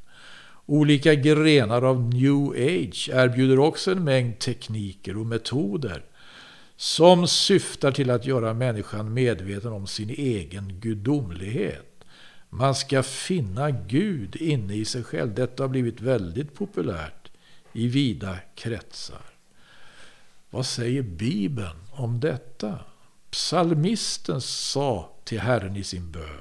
Olika 0.67 1.15
grenar 1.15 1.83
av 1.83 2.15
new 2.15 2.51
age 2.51 3.11
erbjuder 3.13 3.59
också 3.59 3.93
en 3.93 4.05
mängd 4.05 4.39
tekniker 4.39 5.17
och 5.17 5.27
metoder 5.27 6.05
som 6.77 7.29
syftar 7.29 7.93
till 7.93 8.11
att 8.11 8.27
göra 8.27 8.55
människan 8.55 9.15
medveten 9.15 9.73
om 9.73 9.87
sin 9.87 10.11
egen 10.11 10.81
gudomlighet. 10.81 12.05
Man 12.51 12.75
ska 12.75 13.03
finna 13.03 13.71
Gud 13.71 14.37
inne 14.37 14.75
i 14.75 14.85
sig 14.85 15.05
själv. 15.05 15.35
Detta 15.35 15.63
har 15.63 15.69
blivit 15.69 16.01
väldigt 16.01 16.55
populärt 16.55 17.24
i 17.75 17.89
vida 17.89 18.39
kretsar. 18.55 19.23
Vad 20.51 20.67
säger 20.67 21.03
Bibeln 21.03 21.77
om 21.91 22.21
detta? 22.21 22.79
Psalmisten 23.31 24.41
sa 24.41 25.11
till 25.25 25.41
Herren 25.41 25.77
i 25.77 25.85
sin 25.85 26.11
bön. 26.11 26.41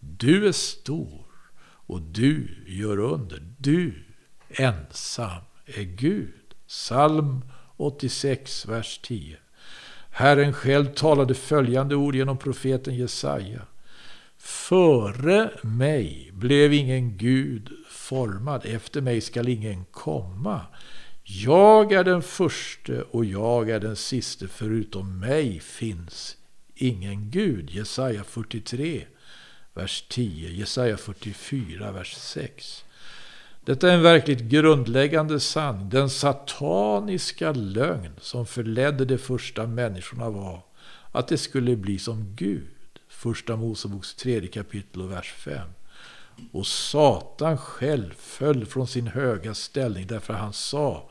Du 0.00 0.48
är 0.48 0.52
stor 0.52 1.24
och 1.60 2.00
du 2.00 2.64
gör 2.66 2.98
under. 2.98 3.42
Du 3.58 4.04
ensam 4.48 5.42
är 5.66 5.82
Gud. 5.82 6.54
Psalm 6.66 7.44
86, 7.76 8.66
vers 8.66 9.00
10. 9.02 9.36
Herren 10.10 10.52
själv 10.52 10.94
talade 10.94 11.34
följande 11.34 11.96
ord 11.96 12.14
genom 12.14 12.38
profeten 12.38 12.94
Jesaja. 12.94 13.62
Före 14.38 15.50
mig 15.62 16.30
blev 16.32 16.72
ingen 16.72 17.16
Gud 17.16 17.72
formad, 18.08 18.66
efter 18.66 19.00
mig 19.00 19.20
skall 19.20 19.48
ingen 19.48 19.84
komma. 19.84 20.60
Jag 21.22 21.92
är 21.92 22.04
den 22.04 22.22
förste 22.22 23.02
och 23.02 23.24
jag 23.24 23.70
är 23.70 23.80
den 23.80 23.96
siste, 23.96 24.48
förutom 24.48 25.18
mig 25.18 25.60
finns 25.60 26.36
ingen 26.74 27.30
Gud. 27.30 27.70
Jesaja 27.70 28.24
43, 28.24 29.04
vers 29.74 30.04
10. 30.08 30.50
Jesaja 30.50 30.96
44, 30.96 31.92
vers 31.92 32.14
6. 32.14 32.84
Detta 33.64 33.90
är 33.90 33.94
en 33.94 34.02
verkligt 34.02 34.40
grundläggande 34.40 35.40
sanning. 35.40 35.88
Den 35.88 36.10
sataniska 36.10 37.52
lögn 37.52 38.12
som 38.20 38.46
förledde 38.46 39.04
de 39.04 39.18
första 39.18 39.66
människorna 39.66 40.30
var 40.30 40.62
att 41.12 41.28
det 41.28 41.38
skulle 41.38 41.76
bli 41.76 41.98
som 41.98 42.36
Gud. 42.36 42.68
Första 43.08 43.56
Moseboks 43.56 44.14
tredje 44.14 44.48
kapitel 44.48 45.02
och 45.02 45.12
vers 45.12 45.32
5. 45.32 45.68
Och 46.52 46.66
Satan 46.66 47.58
själv 47.58 48.14
föll 48.18 48.66
från 48.66 48.86
sin 48.86 49.06
höga 49.06 49.54
ställning 49.54 50.06
därför 50.06 50.34
han 50.34 50.52
sa 50.52 51.10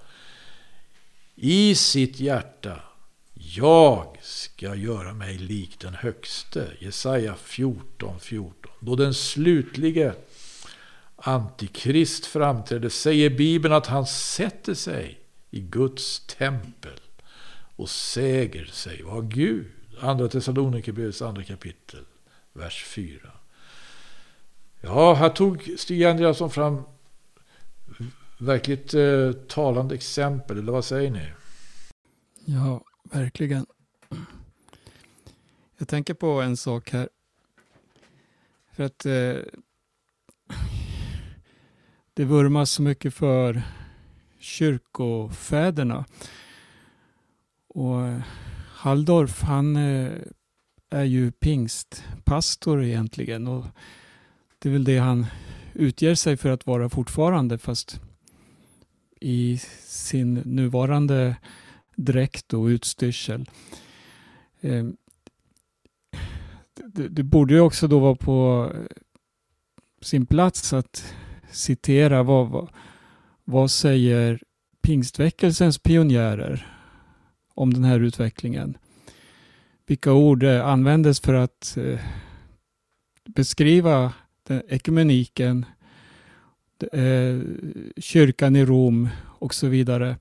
i 1.36 1.76
sitt 1.76 2.20
hjärta 2.20 2.82
jag 3.34 4.18
ska 4.22 4.76
göra 4.76 5.13
mig 5.13 5.38
lik 5.38 5.80
den 5.80 5.94
högste. 5.94 6.72
Jesaja 6.80 7.36
14, 7.36 8.20
14. 8.20 8.72
Då 8.80 8.96
den 8.96 9.13
slutlige 9.13 10.13
Antikrist 11.16 12.26
framträder 12.26 12.90
säger 12.90 13.30
Bibeln 13.30 13.74
att 13.74 13.88
han 13.88 14.06
sätter 14.06 14.74
sig 14.74 15.20
i 15.52 15.60
Guds 15.60 16.20
tempel 16.20 17.00
och 17.76 17.90
säger 17.90 18.66
sig 18.66 19.04
vara 19.04 19.22
Gud. 19.22 19.66
Andra 20.00 20.28
Thessalonikerbrevets 20.28 21.22
andra 21.22 21.44
kapitel, 21.44 22.06
vers 22.54 22.84
4. 22.84 23.32
Ja, 24.82 25.13
här 25.13 25.30
tog 25.30 25.76
Stig 25.78 26.04
Andreasson 26.04 26.50
fram 26.50 26.82
verkligt 28.38 28.94
eh, 28.94 29.32
talande 29.32 29.96
exempel, 29.96 30.58
eller 30.58 30.72
vad 30.72 30.86
säger 30.86 31.12
ni? 31.12 31.32
Ja, 32.46 32.84
verkligen. 33.04 33.66
Jag 35.78 35.88
tänker 35.88 36.13
på 36.13 36.42
en 36.42 36.58
sak 36.58 36.90
här. 36.90 37.10
För 38.72 38.84
att 38.84 39.06
eh, 39.06 39.38
det 42.13 42.26
vurmas 42.26 42.72
så 42.72 42.82
mycket 42.82 43.13
för 43.13 43.62
kyrkofäderna. 44.40 46.06
Och 47.68 48.06
eh, 48.06 48.20
Halldorf, 48.74 49.42
han 49.42 49.76
eh, 49.76 50.12
är 50.90 51.04
ju 51.04 51.32
pingstpastor 51.32 52.84
egentligen. 52.84 53.48
Och 53.48 53.66
det 54.60 54.69
är 54.69 54.73
väl 54.73 54.83
det 54.83 54.97
han 54.97 55.25
utger 55.73 56.15
sig 56.15 56.37
för 56.37 56.49
att 56.49 56.67
vara 56.67 56.89
fortfarande, 56.89 57.58
fast 57.58 58.01
i 59.21 59.58
sin 59.83 60.33
nuvarande 60.33 61.35
dräkt 61.95 62.53
och 62.53 62.65
utstyrsel. 62.65 63.49
Eh, 64.62 64.85
det, 66.75 67.08
det 67.08 67.23
borde 67.23 67.53
ju 67.53 67.60
också 67.60 67.87
då 67.87 67.99
vara 67.99 68.15
på 68.15 68.71
eh, 68.75 68.81
sin 70.01 70.25
plats 70.25 70.73
att 70.73 71.13
citera 71.51 72.23
vad, 72.23 72.49
vad, 72.49 72.69
vad 73.43 73.71
säger 73.71 74.41
pingstväckelsens 74.81 75.77
pionjärer 75.77 76.67
om 77.53 77.73
den 77.73 77.83
här 77.83 77.99
utvecklingen? 77.99 78.77
Vilka 79.85 80.13
ord 80.13 80.43
eh, 80.43 80.67
användes 80.67 81.19
för 81.19 81.33
att 81.33 81.77
beskriva 83.25 84.13
den 84.48 84.62
ekumeniken, 84.67 85.65
eh, 86.91 87.39
kyrkan 87.98 88.56
i 88.56 88.65
Rom 88.65 89.10
och 89.23 89.54
så 89.54 89.67
vidare. 89.67 90.17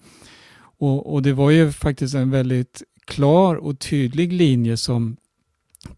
Och, 0.78 1.12
och, 1.12 1.22
det 1.22 1.32
var 1.32 1.50
ju 1.50 1.72
faktiskt 1.72 2.14
en 2.14 2.30
väldigt 2.30 2.82
klar 3.04 3.56
och 3.56 3.78
tydlig 3.78 4.32
linje 4.32 4.76
som 4.76 5.16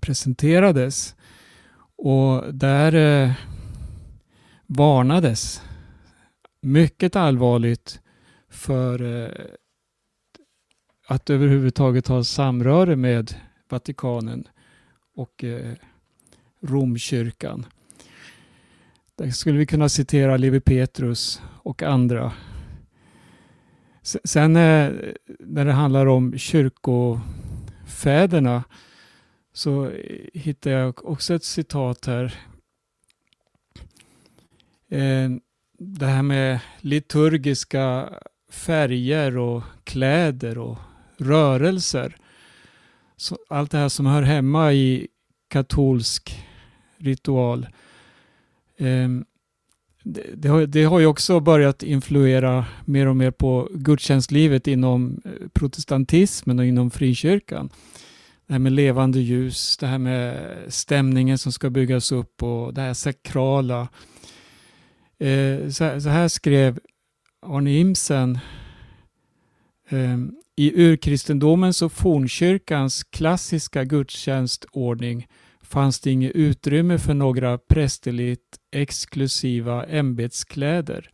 presenterades. 0.00 1.14
Och 1.96 2.54
där 2.54 2.94
eh, 2.94 3.32
varnades 4.66 5.62
mycket 6.60 7.16
allvarligt 7.16 8.00
för 8.48 9.22
eh, 9.22 9.44
att 11.06 11.30
överhuvudtaget 11.30 12.08
ha 12.08 12.24
samröre 12.24 12.96
med 12.96 13.34
Vatikanen 13.68 14.48
och 15.14 15.44
eh, 15.44 15.74
Romkyrkan. 16.60 17.66
Där 19.18 19.30
skulle 19.30 19.58
vi 19.58 19.66
kunna 19.66 19.88
citera 19.88 20.36
Levi 20.36 20.60
Petrus 20.60 21.42
och 21.62 21.82
andra. 21.82 22.32
Sen 24.02 24.56
eh, 24.56 24.92
när 25.38 25.64
det 25.64 25.72
handlar 25.72 26.06
om 26.06 26.38
kyrkofäderna 26.38 28.64
så 29.52 29.90
hittar 30.34 30.70
jag 30.70 31.04
också 31.04 31.34
ett 31.34 31.44
citat 31.44 32.06
här. 32.06 32.24
Eh, 34.90 35.30
det 35.78 36.06
här 36.06 36.22
med 36.22 36.60
liturgiska 36.80 38.08
färger 38.50 39.36
och 39.36 39.62
kläder 39.84 40.58
och 40.58 40.78
rörelser. 41.16 42.16
Allt 43.48 43.70
det 43.70 43.78
här 43.78 43.88
som 43.88 44.06
hör 44.06 44.22
hemma 44.22 44.72
i 44.72 45.08
katolsk 45.48 46.44
ritual. 46.98 47.66
Ehm, 48.78 49.24
det, 50.34 50.48
har, 50.48 50.66
det 50.66 50.84
har 50.84 50.98
ju 50.98 51.06
också 51.06 51.40
börjat 51.40 51.82
influera 51.82 52.66
mer 52.84 53.06
och 53.06 53.16
mer 53.16 53.30
på 53.30 53.68
gudstjänstlivet 53.74 54.66
inom 54.66 55.20
eh, 55.24 55.48
protestantismen 55.52 56.58
och 56.58 56.66
inom 56.66 56.90
frikyrkan. 56.90 57.70
Det 58.46 58.52
här 58.52 58.58
med 58.58 58.72
levande 58.72 59.20
ljus, 59.20 59.76
det 59.76 59.86
här 59.86 59.98
med 59.98 60.56
stämningen 60.68 61.38
som 61.38 61.52
ska 61.52 61.70
byggas 61.70 62.12
upp 62.12 62.42
och 62.42 62.74
det 62.74 62.80
här 62.80 62.94
sakrala. 62.94 63.88
Eh, 65.18 65.68
så 65.70 66.08
här 66.08 66.28
skrev 66.28 66.78
Arne 67.46 67.78
Imsen 67.78 68.38
ehm, 69.88 70.32
i 70.56 70.82
urkristendomens 70.82 71.82
och 71.82 71.92
fornkyrkans 71.92 73.04
klassiska 73.04 73.84
gudstjänstordning 73.84 75.26
fanns 75.70 76.00
det 76.00 76.10
inget 76.10 76.32
utrymme 76.32 76.98
för 76.98 77.14
några 77.14 77.58
prästerligt 77.58 78.58
exklusiva 78.72 79.84
ämbetskläder. 79.84 81.10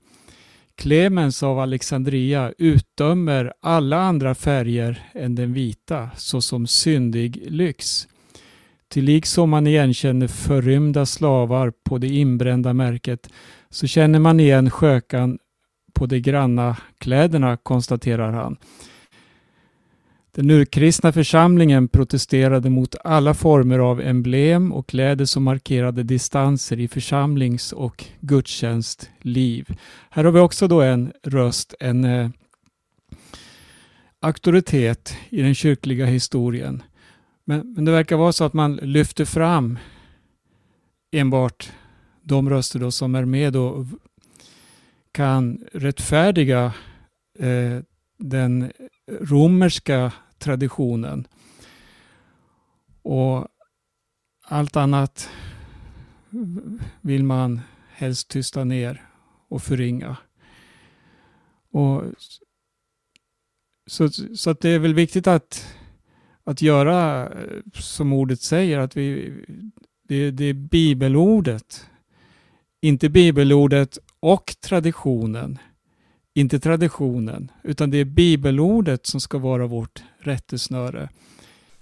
Clemens 0.76 1.42
av 1.42 1.58
Alexandria 1.58 2.52
utdömer 2.58 3.52
alla 3.60 4.00
andra 4.00 4.34
färger 4.34 5.02
än 5.12 5.34
den 5.34 5.52
vita 5.52 6.10
såsom 6.16 6.66
syndig 6.66 7.50
lyx. 7.50 8.08
Till 8.88 9.22
som 9.26 9.50
man 9.50 9.66
igenkänner 9.66 10.26
förrymda 10.26 11.06
slavar 11.06 11.72
på 11.84 11.98
det 11.98 12.08
inbrända 12.08 12.72
märket 12.72 13.28
så 13.70 13.86
känner 13.86 14.18
man 14.18 14.40
igen 14.40 14.70
skökan 14.70 15.38
på 15.92 16.06
de 16.06 16.20
granna 16.20 16.76
kläderna, 16.98 17.56
konstaterar 17.56 18.32
han. 18.32 18.56
Den 20.36 20.50
urkristna 20.50 21.12
församlingen 21.12 21.88
protesterade 21.88 22.70
mot 22.70 22.94
alla 23.04 23.34
former 23.34 23.78
av 23.78 24.00
emblem 24.00 24.72
och 24.72 24.86
kläder 24.86 25.24
som 25.24 25.42
markerade 25.42 26.02
distanser 26.02 26.80
i 26.80 26.88
församlings 26.88 27.72
och 27.72 28.04
gudstjänstliv. 28.20 29.76
Här 30.10 30.24
har 30.24 30.32
vi 30.32 30.40
också 30.40 30.68
då 30.68 30.80
en 30.80 31.12
röst, 31.22 31.74
en 31.80 32.04
eh, 32.04 32.30
auktoritet 34.20 35.16
i 35.28 35.42
den 35.42 35.54
kyrkliga 35.54 36.06
historien. 36.06 36.82
Men, 37.44 37.72
men 37.74 37.84
det 37.84 37.92
verkar 37.92 38.16
vara 38.16 38.32
så 38.32 38.44
att 38.44 38.52
man 38.52 38.76
lyfter 38.76 39.24
fram 39.24 39.78
enbart 41.12 41.72
de 42.22 42.50
röster 42.50 42.78
då 42.78 42.90
som 42.90 43.14
är 43.14 43.24
med 43.24 43.56
och 43.56 43.86
kan 45.12 45.64
rättfärdiga 45.72 46.72
eh, 47.38 47.78
den 48.18 48.72
romerska 49.20 50.12
traditionen. 50.44 51.26
Och 53.02 53.48
allt 54.44 54.76
annat 54.76 55.30
vill 57.00 57.24
man 57.24 57.60
helst 57.88 58.28
tysta 58.28 58.64
ner 58.64 59.08
och 59.48 59.62
förringa. 59.62 60.16
Och 61.70 62.02
så, 63.86 64.08
så 64.08 64.50
att 64.50 64.60
det 64.60 64.68
är 64.68 64.78
väl 64.78 64.94
viktigt 64.94 65.26
att, 65.26 65.76
att 66.44 66.62
göra 66.62 67.28
eh, 67.32 67.60
som 67.74 68.12
ordet 68.12 68.40
säger, 68.40 68.78
att 68.78 68.96
vi, 68.96 69.34
det, 70.08 70.30
det 70.30 70.44
är 70.44 70.54
bibelordet, 70.54 71.90
inte 72.80 73.08
bibelordet 73.08 73.98
och 74.20 74.56
traditionen 74.60 75.58
inte 76.34 76.60
traditionen, 76.60 77.50
utan 77.62 77.90
det 77.90 77.98
är 77.98 78.04
bibelordet 78.04 79.06
som 79.06 79.20
ska 79.20 79.38
vara 79.38 79.66
vårt 79.66 80.02
rättesnöre. 80.18 81.08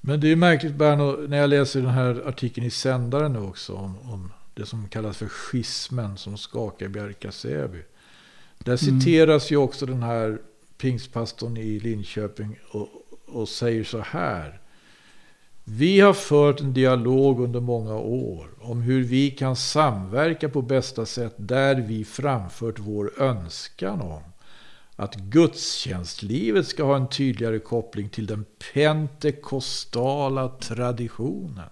Men 0.01 0.21
det 0.21 0.33
är 0.33 0.37
märkligt 0.37 0.75
Berno, 0.75 1.27
när 1.29 1.37
jag 1.37 1.51
läser 1.51 1.81
den 1.81 1.91
här 1.91 2.29
artikeln 2.29 2.67
i 2.67 2.71
Sändaren 2.71 3.33
nu 3.33 3.39
också 3.39 3.75
om, 3.75 3.99
om 3.99 4.33
det 4.55 4.67
som 4.67 4.89
kallas 4.89 5.17
för 5.17 5.27
schismen 5.27 6.17
som 6.17 6.39
skakar 6.39 6.89
Bjärka-Säby. 6.89 7.83
Där 8.59 8.89
mm. 8.89 9.01
citeras 9.01 9.51
ju 9.51 9.57
också 9.57 9.87
den 9.87 10.03
här 10.03 10.39
pingstpastorn 10.79 11.57
i 11.57 11.81
Linköping 11.81 12.59
och, 12.71 12.89
och 13.27 13.49
säger 13.49 13.85
så 13.85 13.99
här. 13.99 14.61
Vi 15.65 16.01
har 16.01 16.13
fört 16.13 16.61
en 16.61 16.73
dialog 16.73 17.41
under 17.41 17.61
många 17.61 17.95
år 17.97 18.51
om 18.61 18.83
hur 18.83 19.03
vi 19.03 19.31
kan 19.31 19.57
samverka 19.57 20.49
på 20.49 20.63
bästa 20.63 21.07
sätt 21.07 21.35
där 21.37 21.75
vi 21.75 22.05
framfört 22.05 22.79
vår 22.79 23.23
önskan 23.23 24.01
om 24.01 24.23
att 24.97 25.15
gudstjänstlivet 25.15 26.67
ska 26.67 26.85
ha 26.85 26.97
en 26.97 27.09
tydligare 27.09 27.59
koppling 27.59 28.09
till 28.09 28.27
den 28.27 28.45
pentekostala 28.75 30.49
traditionen 30.49 31.71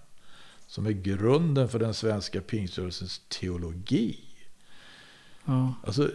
som 0.67 0.85
är 0.85 0.91
grunden 0.91 1.69
för 1.69 1.79
den 1.79 1.93
svenska 1.93 2.41
pingströrelsens 2.41 3.21
teologi. 3.29 4.19
Ja. 5.45 5.73
Alltså, 5.83 6.09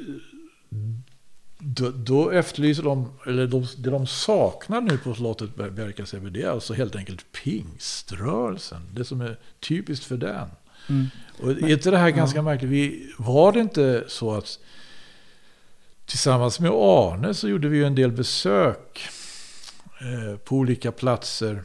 då, 1.58 1.90
då, 1.90 2.30
efterlyser 2.30 2.82
de, 2.82 3.12
eller 3.26 3.46
de, 3.46 3.66
det 3.78 3.90
de 3.90 4.06
saknar 4.06 4.80
nu 4.80 4.98
på 4.98 5.14
slottet 5.14 5.56
Bjärka-Säby, 5.56 6.30
det 6.30 6.42
är 6.42 6.50
alltså 6.50 6.74
helt 6.74 6.96
enkelt 6.96 7.32
pingströrelsen. 7.32 8.82
Det 8.92 9.04
som 9.04 9.20
är 9.20 9.38
typiskt 9.60 10.04
för 10.04 10.16
den. 10.16 10.48
Mm. 10.88 11.06
Och 11.42 11.50
är 11.50 11.68
inte 11.68 11.90
det 11.90 11.98
här 11.98 12.10
ganska 12.10 12.38
ja. 12.38 12.42
märkligt? 12.42 12.70
Vi, 12.70 13.12
var 13.18 13.52
det 13.52 13.60
inte 13.60 14.04
så 14.08 14.34
att 14.34 14.58
tillsammans 16.06 16.60
med 16.60 16.70
Arne 16.70 17.34
så 17.34 17.48
gjorde 17.48 17.68
vi 17.68 17.84
en 17.84 17.94
del 17.94 18.12
besök 18.12 19.08
eh, 20.00 20.36
på 20.36 20.56
olika 20.56 20.92
platser. 20.92 21.62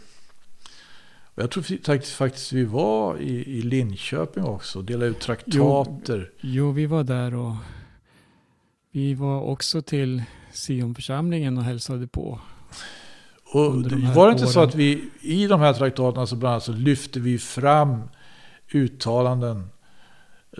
Och 1.35 1.43
jag 1.43 1.51
tror 1.51 2.15
faktiskt 2.15 2.53
vi 2.53 2.63
var 2.63 3.17
i, 3.17 3.57
i 3.57 3.61
Linköping 3.61 4.43
också 4.43 4.79
och 4.79 4.85
delade 4.85 5.11
ut 5.11 5.19
traktater. 5.19 6.31
Jo, 6.39 6.49
jo, 6.53 6.71
vi 6.71 6.85
var 6.85 7.03
där 7.03 7.35
och 7.35 7.55
vi 8.91 9.13
var 9.13 9.41
också 9.41 9.81
till 9.81 10.23
Sionförsamlingen 10.53 11.57
och 11.57 11.63
hälsade 11.63 12.07
på. 12.07 12.39
Och 13.53 13.73
var 14.15 14.25
det 14.27 14.31
inte 14.31 14.43
åren. 14.43 14.47
så 14.47 14.59
att 14.59 14.75
vi 14.75 15.09
i 15.21 15.47
de 15.47 15.59
här 15.59 15.73
traktaterna 15.73 16.27
så 16.27 16.35
bland 16.35 16.51
annat 16.51 16.63
så 16.63 16.71
lyfte 16.71 17.19
vi 17.19 17.39
fram 17.39 18.03
uttalanden 18.71 19.69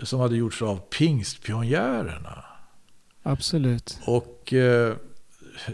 som 0.02 0.20
hade 0.20 0.36
gjorts 0.36 0.62
av 0.62 0.76
pingstpionjärerna? 0.76 2.44
Absolut. 3.22 3.98
Och 4.06 4.52
eh, 4.52 4.96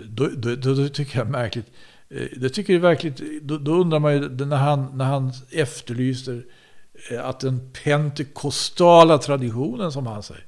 då, 0.05 0.29
då, 0.37 0.55
då, 0.55 0.75
då 0.75 0.89
tycker 0.89 1.19
jag 1.19 1.31
märkligt. 1.31 1.67
Eh, 2.09 2.27
det 2.37 2.51
tycker 2.51 2.73
jag 2.73 2.79
är 2.79 2.89
verkligt, 2.89 3.43
då, 3.43 3.59
då 3.59 3.73
undrar 3.73 3.99
man 3.99 4.13
ju 4.13 4.29
när 4.29 4.57
han, 4.57 4.99
när 4.99 5.05
han 5.05 5.33
efterlyser 5.51 6.45
eh, 7.11 7.27
att 7.27 7.41
den 7.41 7.71
pentekostala 7.85 9.19
traditionen 9.19 9.93
som 9.93 10.07
han 10.07 10.23
säger 10.23 10.45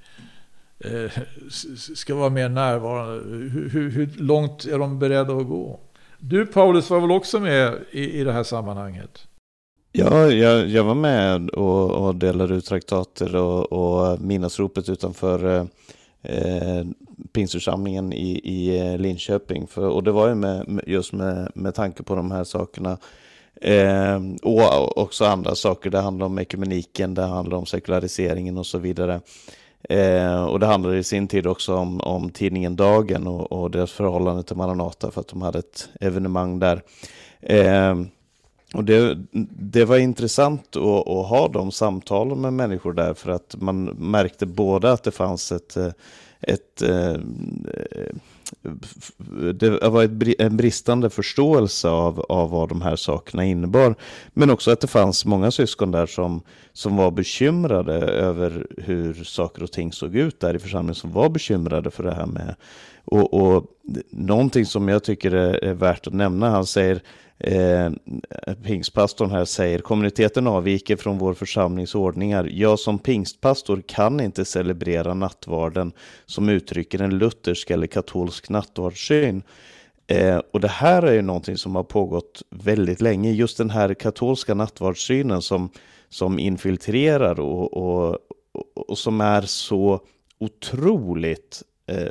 ska 1.95 2.15
vara 2.15 2.31
mer 2.31 2.49
närvarande. 2.49 3.25
Hur, 3.25 3.71
hur, 3.71 3.91
hur, 3.91 4.11
långt 4.17 4.65
är 4.65 4.79
de 4.79 4.99
beredda 4.99 5.37
att 5.37 5.49
gå? 5.49 5.81
Du 6.19 6.47
Paulus 6.47 6.91
var 6.91 7.01
väl 7.01 7.11
också 7.11 7.41
med 7.41 7.79
i, 7.91 8.21
i 8.21 8.25
det 8.25 8.33
här 8.33 8.43
sammanhanget? 8.43 9.27
Ja, 9.93 10.27
jag, 10.27 10.69
jag 10.69 10.85
var 10.85 10.95
med 10.95 11.51
och, 11.51 11.91
och 11.91 12.15
delade 12.15 12.55
ut 12.55 12.65
traktater 12.65 13.37
och, 13.37 13.73
och 13.73 14.21
minnesropet 14.21 14.89
utanför 14.89 15.67
eh, 16.23 16.85
pingstförsamlingen 17.33 18.13
i, 18.13 18.41
i 18.45 18.79
eh, 18.79 18.99
Linköping. 18.99 19.67
För, 19.67 19.89
och 19.89 20.05
det 20.05 20.13
var 20.13 20.29
ju 20.29 20.35
med, 20.35 20.81
just 20.87 21.13
med, 21.13 21.53
med 21.55 21.75
tanke 21.75 22.03
på 22.03 22.15
de 22.15 22.31
här 22.31 22.45
sakerna. 22.45 22.99
Eh, 23.61 24.21
och 24.43 24.99
också 24.99 25.25
andra 25.25 25.55
saker. 25.55 25.91
Det 25.91 26.01
handlar 26.01 26.27
om 26.27 26.39
ekumeniken, 26.39 27.15
det 27.15 27.23
handlar 27.23 27.57
om 27.57 27.67
sekulariseringen 27.67 28.59
och 28.59 28.67
så 28.67 28.79
vidare. 28.79 29.21
Eh, 29.89 30.45
och 30.45 30.61
det 30.61 30.67
handlade 30.67 30.99
i 30.99 31.05
sin 31.05 31.29
tid 31.29 31.47
också 31.47 31.75
om, 31.75 32.01
om 32.01 32.31
tidningen 32.31 32.77
Dagen 32.77 33.27
och, 33.27 33.53
och 33.53 33.71
deras 33.71 33.93
förhållande 33.93 34.43
till 34.43 34.57
Maranata 34.57 35.11
för 35.11 35.21
att 35.21 35.29
de 35.29 35.43
hade 35.43 35.59
ett 35.59 35.89
evenemang 36.01 36.59
där. 36.59 36.83
Eh, 37.41 37.95
och 38.75 38.85
det, 38.85 39.19
det 39.73 39.85
var 39.85 39.99
intressant 39.99 40.77
att, 40.77 41.09
att, 41.09 41.29
ha 41.29 41.49
de 41.49 41.73
samtalen 41.73 42.41
med 42.41 42.53
människor 42.53 42.93
där 42.93 43.15
för 43.15 43.31
att 43.31 43.55
man 43.59 43.85
märkte 43.85 44.47
både 44.47 44.93
att 44.93 45.03
det 45.03 45.11
fanns 45.11 45.53
ett, 45.53 45.77
ett, 46.41 46.83
ett 46.83 46.83
det 49.55 49.89
var 49.89 50.43
en 50.43 50.57
bristande 50.57 51.11
förståelse 51.11 51.89
av, 51.89 52.21
av 52.29 52.51
vad 52.51 52.69
de 52.69 52.83
här 52.83 52.97
sakerna 52.97 53.45
innebar. 53.45 53.95
Men 54.33 54.51
också 54.51 54.71
att 54.71 54.81
det 54.81 54.87
fanns 54.87 55.25
många 55.25 55.51
syskon 55.51 55.91
där 55.91 56.07
som, 56.07 56.43
som 56.73 56.97
var 56.97 57.11
bekymrade 57.11 57.95
över 58.03 58.67
hur 58.77 59.25
saker 59.25 59.63
och 59.63 59.73
ting 59.73 59.93
såg 59.93 60.17
ut 60.17 60.41
där 60.41 60.57
i 60.57 60.59
församlingen, 60.59 60.95
som 60.95 61.13
var 61.13 61.29
bekymrade 61.29 61.91
för 61.91 62.03
det 62.03 62.15
här 62.15 62.27
med 62.27 62.55
och, 63.05 63.35
och 63.35 63.65
någonting 64.11 64.67
som 64.67 64.89
jag 64.89 65.05
tycker 65.05 65.33
är, 65.35 65.65
är 65.65 65.75
värt 65.75 66.07
att 66.07 66.13
nämna, 66.13 66.51
han 66.51 66.67
säger 66.67 67.03
eh, 67.39 67.91
pingstpastorn 68.65 69.31
här 69.31 69.45
säger 69.45 69.79
kommuniteten 69.79 70.47
avviker 70.47 70.97
från 70.97 71.19
vår 71.19 71.35
församlingsordningar. 71.35 72.49
Jag 72.53 72.79
som 72.79 72.99
pingstpastor 72.99 73.83
kan 73.87 74.21
inte 74.21 74.45
celebrera 74.45 75.15
nattvarden 75.15 75.93
som 76.27 76.49
uttrycker 76.49 77.03
en 77.03 77.19
luthersk 77.19 77.71
eller 77.71 77.87
katolsk 77.87 78.49
nattvardssyn. 78.49 79.43
Eh, 80.07 80.41
och 80.53 80.61
det 80.61 80.69
här 80.69 81.03
är 81.03 81.13
ju 81.13 81.23
någonting 81.23 81.57
som 81.57 81.75
har 81.75 81.83
pågått 81.83 82.43
väldigt 82.51 83.01
länge, 83.01 83.33
just 83.33 83.59
den 83.59 83.71
här 83.71 83.95
katolska 83.95 84.55
nattvardssynen 84.55 85.43
som, 85.43 85.71
som 86.09 86.39
infiltrerar 86.39 87.41
och, 87.41 87.77
och, 87.77 88.19
och, 88.75 88.99
som 88.99 89.21
är 89.21 89.43
så 89.43 90.01
otroligt 90.39 91.63
eh, 91.87 92.11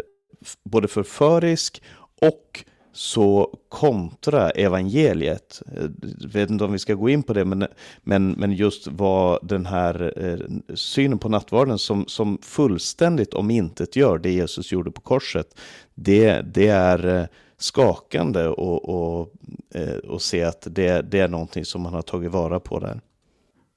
både 0.64 0.88
förförisk 0.88 1.82
och 2.22 2.66
så 2.92 3.58
kontra 3.70 4.50
evangeliet. 4.50 5.62
Eh, 5.76 5.84
Jag 6.20 6.30
vet 6.30 6.50
inte 6.50 6.64
om 6.64 6.72
vi 6.72 6.80
ska 6.80 6.94
gå 6.94 7.10
in 7.10 7.24
på 7.24 7.34
det, 7.34 7.46
men, 7.46 7.68
men, 8.02 8.32
men 8.32 8.52
just 8.52 8.88
vad 8.88 9.48
den 9.48 9.66
här 9.66 10.14
eh, 10.16 10.76
synen 10.76 11.20
på 11.20 11.30
nattvarden 11.30 11.80
som, 11.80 12.06
som 12.08 12.38
fullständigt 12.42 13.34
omintetgör 13.34 14.18
det 14.18 14.32
Jesus 14.32 14.72
gjorde 14.72 14.92
på 14.92 15.02
korset, 15.02 15.60
det, 15.96 16.42
det 16.42 16.68
är 16.68 17.08
eh, 17.20 17.26
skakande 17.58 18.48
och, 18.48 18.90
och, 18.90 19.34
eh, 19.74 19.98
och 19.98 20.22
se 20.22 20.44
att 20.44 20.68
det, 20.72 21.02
det 21.02 21.20
är 21.20 21.28
någonting 21.28 21.66
som 21.66 21.82
man 21.82 21.94
har 21.94 22.02
tagit 22.02 22.32
vara 22.32 22.60
på 22.60 22.80
där. 22.80 23.02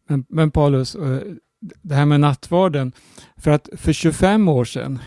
Men, 0.09 0.25
men 0.29 0.51
Paulus, 0.51 0.95
eh, 0.95 1.19
det 1.83 1.95
här 1.95 2.07
med 2.07 2.21
nattvarden, 2.21 2.93
för 3.37 3.51
att 3.51 3.69
för 3.77 3.93
25 3.93 4.49
år 4.49 4.65
sedan 4.65 4.99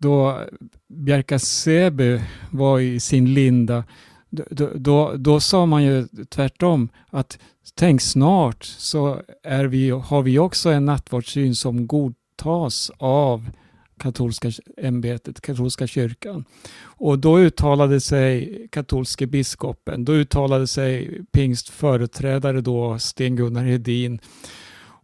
då 0.00 0.44
Bjerka 0.88 1.38
Säby 1.38 2.20
var 2.50 2.80
i 2.80 3.00
sin 3.00 3.34
linda, 3.34 3.84
då, 4.30 4.70
då, 4.74 5.12
då, 5.16 5.40
sa 5.40 5.66
man 5.66 5.84
ju 5.84 6.06
tvärtom 6.28 6.88
att 7.10 7.38
tänk 7.74 8.02
snart 8.02 8.64
så 8.64 9.22
är 9.42 9.64
vi, 9.64 9.90
har 9.90 10.22
vi 10.22 10.38
också 10.38 10.70
en 10.70 10.84
nattvardssyn 10.84 11.54
som 11.54 11.86
godtas 11.86 12.90
av 12.98 13.50
katolska 13.98 14.50
ämbetet, 14.76 15.40
katolska 15.40 15.86
kyrkan. 15.86 16.44
Och 16.82 17.18
då 17.18 17.38
uttalade 17.38 18.00
sig 18.00 18.66
katolske 18.72 19.26
biskopen, 19.26 20.04
då 20.04 20.12
uttalade 20.12 20.66
sig 20.66 21.20
pingstföreträdare 21.32 22.60
då, 22.60 22.98
Sten-Gunnar 22.98 23.64
Hedin 23.64 24.20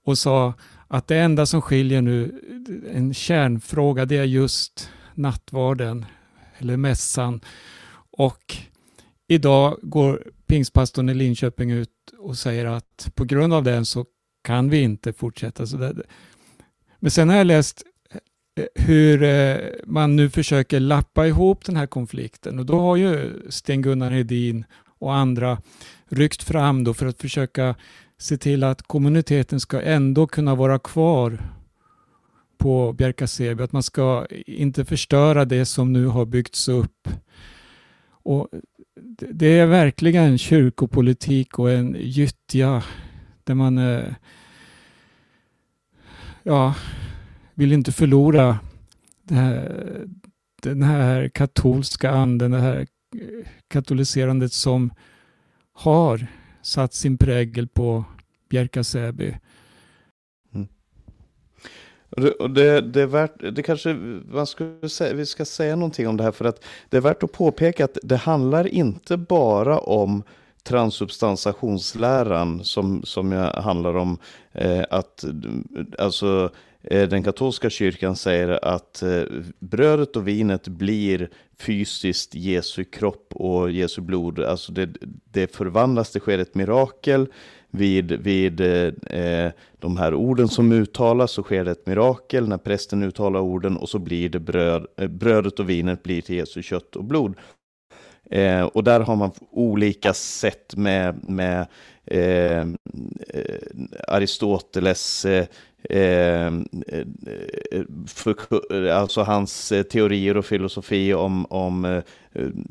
och 0.04 0.18
sa 0.18 0.54
att 0.88 1.06
det 1.06 1.16
enda 1.16 1.46
som 1.46 1.62
skiljer 1.62 2.02
nu, 2.02 2.40
en 2.92 3.14
kärnfråga, 3.14 4.04
det 4.04 4.16
är 4.16 4.24
just 4.24 4.90
nattvarden 5.14 6.06
eller 6.58 6.76
mässan. 6.76 7.40
Och 8.10 8.56
idag 9.28 9.78
går 9.82 10.22
pingstpastorn 10.46 11.08
i 11.08 11.14
Linköping 11.14 11.70
ut 11.70 11.90
och 12.18 12.38
säger 12.38 12.64
att 12.64 13.10
på 13.14 13.24
grund 13.24 13.54
av 13.54 13.64
den 13.64 13.86
så 13.86 14.04
kan 14.44 14.70
vi 14.70 14.80
inte 14.80 15.12
fortsätta. 15.12 15.66
Så 15.66 15.76
där. 15.76 16.02
men 16.98 17.10
sen 17.10 17.28
har 17.28 17.36
jag 17.36 17.46
läst 17.46 17.82
eh, 18.60 18.84
hur 18.84 19.22
eh, 19.22 19.56
man 19.84 20.16
nu 20.16 20.30
försöker 20.30 20.80
lappa 20.80 21.26
ihop 21.26 21.64
den 21.64 21.76
här 21.76 21.86
konflikten 21.86 22.58
och 22.58 22.66
då 22.66 22.80
har 22.80 22.96
ju 22.96 23.42
Sten-Gunnar 23.48 24.10
Hedin 24.10 24.64
och 24.98 25.14
andra 25.14 25.58
ryckt 26.08 26.42
fram 26.42 26.84
då 26.84 26.94
för 26.94 27.06
att 27.06 27.20
försöka 27.20 27.74
se 28.18 28.36
till 28.36 28.64
att 28.64 28.82
kommuniteten 28.82 29.60
ska 29.60 29.82
ändå 29.82 30.26
kunna 30.26 30.54
vara 30.54 30.78
kvar 30.78 31.38
på 32.58 32.92
Bjärka-Säby, 32.92 33.62
att 33.62 33.72
man 33.72 33.82
ska 33.82 34.26
inte 34.46 34.84
förstöra 34.84 35.44
det 35.44 35.66
som 35.66 35.92
nu 35.92 36.06
har 36.06 36.24
byggts 36.26 36.68
upp. 36.68 37.08
Och 38.08 38.48
det 39.30 39.58
är 39.58 39.66
verkligen 39.66 40.38
kyrkopolitik 40.38 41.58
och 41.58 41.70
en 41.70 41.96
gyttja 41.98 42.82
där 43.44 43.54
man 43.54 43.78
eh, 43.78 44.14
ja, 46.42 46.74
vill 47.54 47.72
inte 47.72 47.92
förlora 47.92 48.58
här, 49.30 50.06
den 50.62 50.82
här 50.82 51.28
katolska 51.28 52.10
anden, 52.10 52.50
det 52.50 52.60
här 52.60 52.78
eh, 53.14 53.46
katoliserandet 53.68 54.52
som 54.52 54.90
har 55.72 56.26
satt 56.66 56.94
sin 56.94 57.18
prägel 57.18 57.68
på 57.68 58.04
Bjärka-Säby. 58.48 59.36
Mm. 60.54 60.68
Och 62.38 62.50
det, 62.50 62.80
det, 62.80 63.02
är 63.02 63.06
värt, 63.06 63.54
det 63.54 63.62
kanske 63.62 63.94
man 64.28 64.46
skulle 64.46 64.88
säga, 64.88 65.14
vi 65.14 65.26
ska 65.26 65.44
säga 65.44 65.76
någonting 65.76 66.08
om 66.08 66.16
det 66.16 66.24
här 66.24 66.32
för 66.32 66.44
att 66.44 66.64
det 66.88 66.96
är 66.96 67.00
värt 67.00 67.22
att 67.22 67.32
påpeka 67.32 67.84
att 67.84 67.98
det 68.02 68.16
handlar 68.16 68.66
inte 68.66 69.16
bara 69.16 69.78
om 69.78 70.22
transsubstansationsläran 70.62 72.64
som, 72.64 73.02
som 73.02 73.32
handlar 73.54 73.96
om 73.96 74.18
eh, 74.52 74.84
att 74.90 75.24
alltså 75.98 76.50
Eh, 76.86 77.08
den 77.08 77.22
katolska 77.22 77.70
kyrkan 77.70 78.16
säger 78.16 78.64
att 78.64 79.02
eh, 79.02 79.22
brödet 79.58 80.16
och 80.16 80.28
vinet 80.28 80.68
blir 80.68 81.30
fysiskt 81.58 82.34
Jesu 82.34 82.84
kropp 82.84 83.32
och 83.34 83.70
Jesu 83.70 84.00
blod. 84.00 84.40
Alltså 84.40 84.72
det, 84.72 84.88
det 85.32 85.56
förvandlas, 85.56 86.10
det 86.10 86.20
sker 86.20 86.38
ett 86.38 86.54
mirakel 86.54 87.26
vid, 87.70 88.12
vid 88.12 88.60
eh, 88.60 89.20
eh, 89.20 89.52
de 89.78 89.96
här 89.96 90.14
orden 90.14 90.48
som 90.48 90.72
uttalas 90.72 91.32
så 91.32 91.42
sker 91.42 91.64
det 91.64 91.70
ett 91.70 91.86
mirakel 91.86 92.48
när 92.48 92.58
prästen 92.58 93.02
uttalar 93.02 93.40
orden 93.40 93.76
och 93.76 93.88
så 93.88 93.98
blir 93.98 94.28
det 94.28 94.40
bröd, 94.40 94.86
eh, 94.96 95.08
brödet 95.08 95.60
och 95.60 95.70
vinet 95.70 96.02
blir 96.02 96.22
till 96.22 96.36
Jesu 96.36 96.62
kött 96.62 96.96
och 96.96 97.04
blod. 97.04 97.34
Eh, 98.30 98.62
och 98.62 98.84
där 98.84 99.00
har 99.00 99.16
man 99.16 99.30
olika 99.50 100.14
sätt 100.14 100.76
med, 100.76 101.28
med 101.28 101.66
eh, 102.04 102.58
eh 102.58 102.66
Aristoteles 104.08 105.26
eh, 105.90 106.52
för, 108.06 108.88
alltså 108.88 109.22
hans 109.22 109.72
teorier 109.90 110.36
och 110.36 110.44
filosofi 110.44 111.14
om, 111.14 111.46
om 111.46 112.02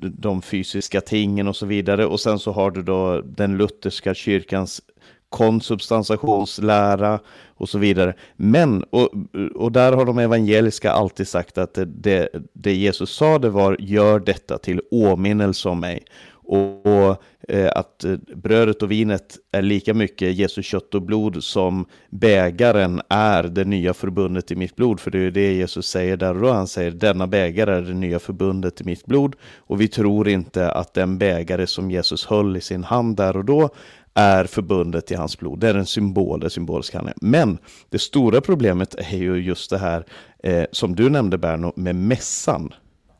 de 0.01 0.41
fysiska 0.41 1.01
tingen 1.01 1.47
och 1.47 1.55
så 1.55 1.65
vidare. 1.65 2.05
Och 2.05 2.19
sen 2.19 2.39
så 2.39 2.51
har 2.51 2.71
du 2.71 2.81
då 2.81 3.21
den 3.21 3.57
lutherska 3.57 4.13
kyrkans 4.13 4.81
konsubstansationslära 5.29 7.19
och 7.57 7.69
så 7.69 7.77
vidare. 7.77 8.13
Men, 8.35 8.83
och, 8.83 9.09
och 9.55 9.71
där 9.71 9.91
har 9.93 10.05
de 10.05 10.19
evangeliska 10.19 10.91
alltid 10.91 11.27
sagt 11.27 11.57
att 11.57 11.73
det, 11.73 11.85
det, 11.85 12.29
det 12.53 12.73
Jesus 12.73 13.09
sa 13.09 13.39
det 13.39 13.49
var 13.49 13.77
gör 13.79 14.19
detta 14.19 14.57
till 14.57 14.81
åminnelse 14.91 15.69
om 15.69 15.79
mig. 15.79 16.05
Och, 16.47 16.85
och 16.85 17.23
eh, 17.47 17.71
att 17.75 18.03
eh, 18.03 18.17
brödet 18.35 18.83
och 18.83 18.91
vinet 18.91 19.37
är 19.51 19.61
lika 19.61 19.93
mycket 19.93 20.35
Jesu 20.35 20.61
kött 20.61 20.95
och 20.95 21.01
blod 21.01 21.43
som 21.43 21.85
bägaren 22.09 23.01
är 23.09 23.43
det 23.43 23.65
nya 23.65 23.93
förbundet 23.93 24.51
i 24.51 24.55
mitt 24.55 24.75
blod. 24.75 24.99
För 24.99 25.11
det 25.11 25.19
är 25.19 25.31
det 25.31 25.53
Jesus 25.53 25.87
säger 25.87 26.17
där 26.17 26.35
och 26.35 26.41
då. 26.41 26.51
Han 26.51 26.67
säger 26.67 26.91
denna 26.91 27.27
bägare 27.27 27.75
är 27.75 27.81
det 27.81 27.93
nya 27.93 28.19
förbundet 28.19 28.81
i 28.81 28.83
mitt 28.83 29.05
blod. 29.05 29.35
Och 29.57 29.81
vi 29.81 29.87
tror 29.87 30.27
inte 30.27 30.71
att 30.71 30.93
den 30.93 31.17
bägare 31.17 31.67
som 31.67 31.91
Jesus 31.91 32.25
höll 32.25 32.57
i 32.57 32.61
sin 32.61 32.83
hand 32.83 33.17
där 33.17 33.37
och 33.37 33.45
då 33.45 33.69
är 34.13 34.45
förbundet 34.45 35.11
i 35.11 35.15
hans 35.15 35.39
blod. 35.39 35.59
Det 35.59 35.69
är 35.69 35.75
en 35.75 35.85
symbol, 35.85 36.39
det 36.39 36.45
är 36.45 36.49
symbolisk 36.49 36.93
handling. 36.93 37.15
Men 37.21 37.57
det 37.89 37.99
stora 37.99 38.41
problemet 38.41 38.95
är 38.95 39.17
ju 39.17 39.35
just 39.35 39.69
det 39.69 39.77
här 39.77 40.05
eh, 40.43 40.65
som 40.71 40.95
du 40.95 41.09
nämnde 41.09 41.37
Berno, 41.37 41.73
med 41.75 41.95
mässan. 41.95 42.73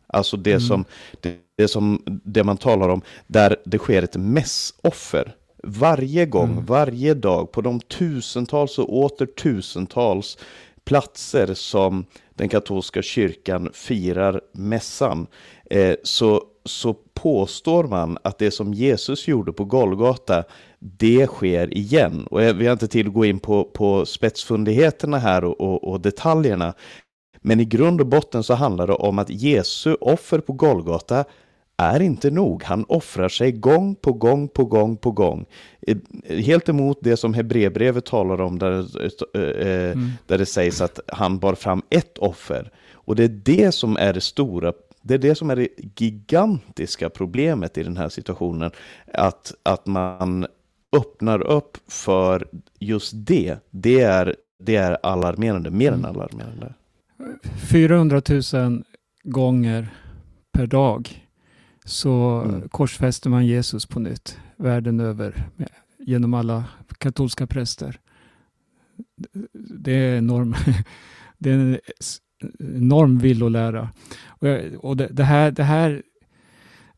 Alltså 0.08 0.38
det, 0.38 0.52
mm. 0.52 0.62
som, 0.62 0.86
det, 1.22 1.36
det, 1.58 1.68
som 1.68 2.02
det 2.06 2.44
man 2.44 2.58
talar 2.58 2.90
om 2.90 3.02
där 3.28 3.56
det 3.66 3.78
sker 3.78 4.04
ett 4.04 4.16
mässoffer. 4.16 5.36
Varje 5.64 6.26
gång, 6.26 6.52
mm. 6.52 6.66
varje 6.66 7.14
dag 7.14 7.52
på 7.52 7.62
de 7.62 7.80
tusentals 7.80 8.80
och 8.80 8.98
åter 8.98 9.26
tusentals 9.26 10.38
platser 10.86 11.54
som 11.54 12.06
den 12.36 12.50
katolska 12.50 13.02
kyrkan 13.02 13.70
firar 13.74 14.42
mässan 14.52 15.28
eh, 15.70 15.96
så, 16.04 16.44
så 16.66 16.96
påstår 17.14 17.84
man 17.84 18.18
att 18.24 18.38
det 18.38 18.52
som 18.52 18.74
Jesus 18.74 19.28
gjorde 19.28 19.54
på 19.54 19.66
Golgata 19.66 20.44
det 20.80 21.28
sker 21.28 21.78
igen. 21.78 22.28
Och 22.32 22.42
vi 22.42 22.66
har 22.66 22.74
inte 22.74 22.88
tid 22.88 23.08
att 23.08 23.14
gå 23.14 23.26
in 23.26 23.40
på, 23.40 23.64
på 23.64 24.06
spetsfundigheterna 24.06 25.18
här 25.18 25.44
och, 25.44 25.62
och, 25.62 25.84
och 25.84 26.02
detaljerna. 26.02 26.74
Men 27.48 27.60
i 27.60 27.66
grund 27.66 28.02
och 28.02 28.08
botten 28.08 28.44
så 28.44 28.54
handlar 28.54 28.88
det 28.88 28.94
om 28.94 29.20
att 29.20 29.30
Jesu 29.30 29.96
offer 30.02 30.40
på 30.40 30.54
Golgata 30.54 31.26
är 31.78 32.00
inte 32.00 32.32
nog. 32.32 32.64
Han 32.64 32.86
offrar 32.88 33.30
sig 33.30 33.52
gång 33.52 33.96
på 33.96 34.14
gång 34.14 34.48
på 34.48 34.66
gång 34.66 34.98
på 34.98 35.12
gång. 35.12 35.46
Helt 36.30 36.70
emot 36.70 36.98
det 37.02 37.18
som 37.18 37.34
Hebreerbrevet 37.34 38.06
talar 38.06 38.42
om 38.42 38.60
där, 38.60 38.72
mm. 39.92 40.12
där 40.28 40.38
det 40.38 40.46
sägs 40.46 40.82
att 40.82 41.00
han 41.08 41.40
bar 41.40 41.56
fram 41.56 41.82
ett 41.90 42.18
offer. 42.18 42.72
Och 42.94 43.16
det 43.16 43.24
är 43.24 43.42
det 43.44 43.72
som 43.72 43.98
är 43.98 44.14
det 44.14 44.22
stora 44.22 44.74
det 45.02 45.14
är 45.14 45.18
det 45.18 45.36
som 45.36 45.50
är 45.50 45.56
det 45.56 45.68
gigantiska 46.00 47.10
problemet 47.10 47.78
i 47.78 47.84
den 47.84 47.98
här 47.98 48.10
situationen. 48.10 48.72
Att, 49.14 49.54
att 49.64 49.86
man 49.86 50.48
öppnar 50.98 51.42
upp 51.42 51.78
för 51.88 52.48
just 52.80 53.12
det. 53.16 53.58
Det 53.70 54.02
är, 54.02 54.36
det 54.60 54.76
är 54.76 54.98
alarmerande, 55.04 55.72
mer 55.72 55.92
än 55.92 56.00
mm. 56.00 56.12
alarmerande. 56.12 56.74
400 57.72 58.22
000 58.54 58.84
gånger 59.24 59.88
per 60.54 60.68
dag 60.68 61.26
så 61.86 62.42
mm. 62.46 62.70
korsfäster 62.70 63.30
man 63.30 63.46
Jesus 63.46 63.86
på 63.86 64.00
nytt 64.00 64.40
världen 64.58 65.00
över 65.00 65.44
genom 66.00 66.34
alla 66.34 66.64
katolska 66.98 67.48
präster. 67.48 68.00
Det 69.54 69.92
är 69.92 70.18
enorm, 70.18 70.56
det 71.38 71.52
är 71.52 71.54
en 71.54 71.80
enorm 72.60 73.18
villolära. 73.18 73.90
Och 74.80 74.98
det, 74.98 75.08
det, 75.08 75.24
här, 75.24 75.52
det 75.52 75.64
här 75.64 76.04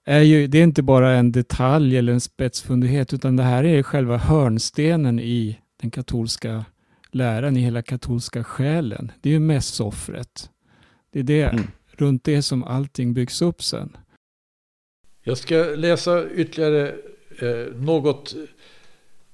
är 0.05 0.21
ju, 0.21 0.47
det 0.47 0.57
är 0.57 0.63
inte 0.63 0.83
bara 0.83 1.15
en 1.15 1.31
detalj 1.31 1.97
eller 1.97 2.13
en 2.13 2.21
spetsfundighet, 2.21 3.13
utan 3.13 3.35
det 3.35 3.43
här 3.43 3.63
är 3.63 3.83
själva 3.83 4.17
hörnstenen 4.17 5.19
i 5.19 5.59
den 5.81 5.91
katolska 5.91 6.65
läran, 7.11 7.57
i 7.57 7.59
hela 7.59 7.81
katolska 7.81 8.43
själen. 8.43 9.11
Det 9.21 9.29
är 9.29 9.33
ju 9.33 9.39
mässoffret. 9.39 10.49
Det 11.11 11.19
är 11.19 11.23
det, 11.23 11.43
mm. 11.43 11.67
runt 11.91 12.23
det 12.23 12.41
som 12.41 12.63
allting 12.63 13.13
byggs 13.13 13.41
upp 13.41 13.63
sen. 13.63 13.97
Jag 15.21 15.37
ska 15.37 15.55
läsa 15.55 16.29
ytterligare 16.29 16.95
eh, 17.39 17.73
något, 17.75 18.35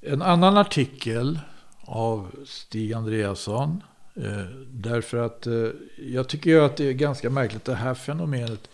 en 0.02 0.22
annan 0.22 0.58
artikel 0.58 1.40
av 1.82 2.32
Stig 2.46 2.94
Andreasson. 2.94 3.84
Eh, 4.16 4.46
därför 4.68 5.18
att 5.18 5.48
eh, 5.48 5.68
jag 5.98 6.28
tycker 6.28 6.50
ju 6.50 6.62
att 6.62 6.78
det 6.78 6.86
är 6.86 6.94
ganska 6.94 7.30
märkligt 7.30 7.66
det 7.66 7.76
här 7.76 7.94
fenomenet. 7.94 8.70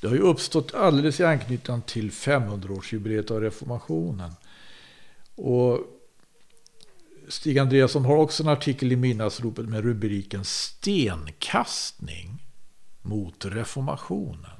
Det 0.00 0.08
har 0.08 0.14
ju 0.14 0.20
uppstått 0.20 0.74
alldeles 0.74 1.20
i 1.20 1.24
anknytning 1.24 1.82
till 1.82 2.10
500-årsjubileet 2.10 3.32
av 3.32 3.40
reformationen. 3.40 4.30
Och 5.34 5.80
Stig 7.28 7.58
Andreasson 7.58 8.04
har 8.04 8.16
också 8.16 8.42
en 8.42 8.48
artikel 8.48 8.92
i 8.92 8.96
Midnattsropet 8.96 9.68
med 9.68 9.84
rubriken 9.84 10.44
Stenkastning 10.44 12.42
mot 13.02 13.44
reformationen. 13.44 14.50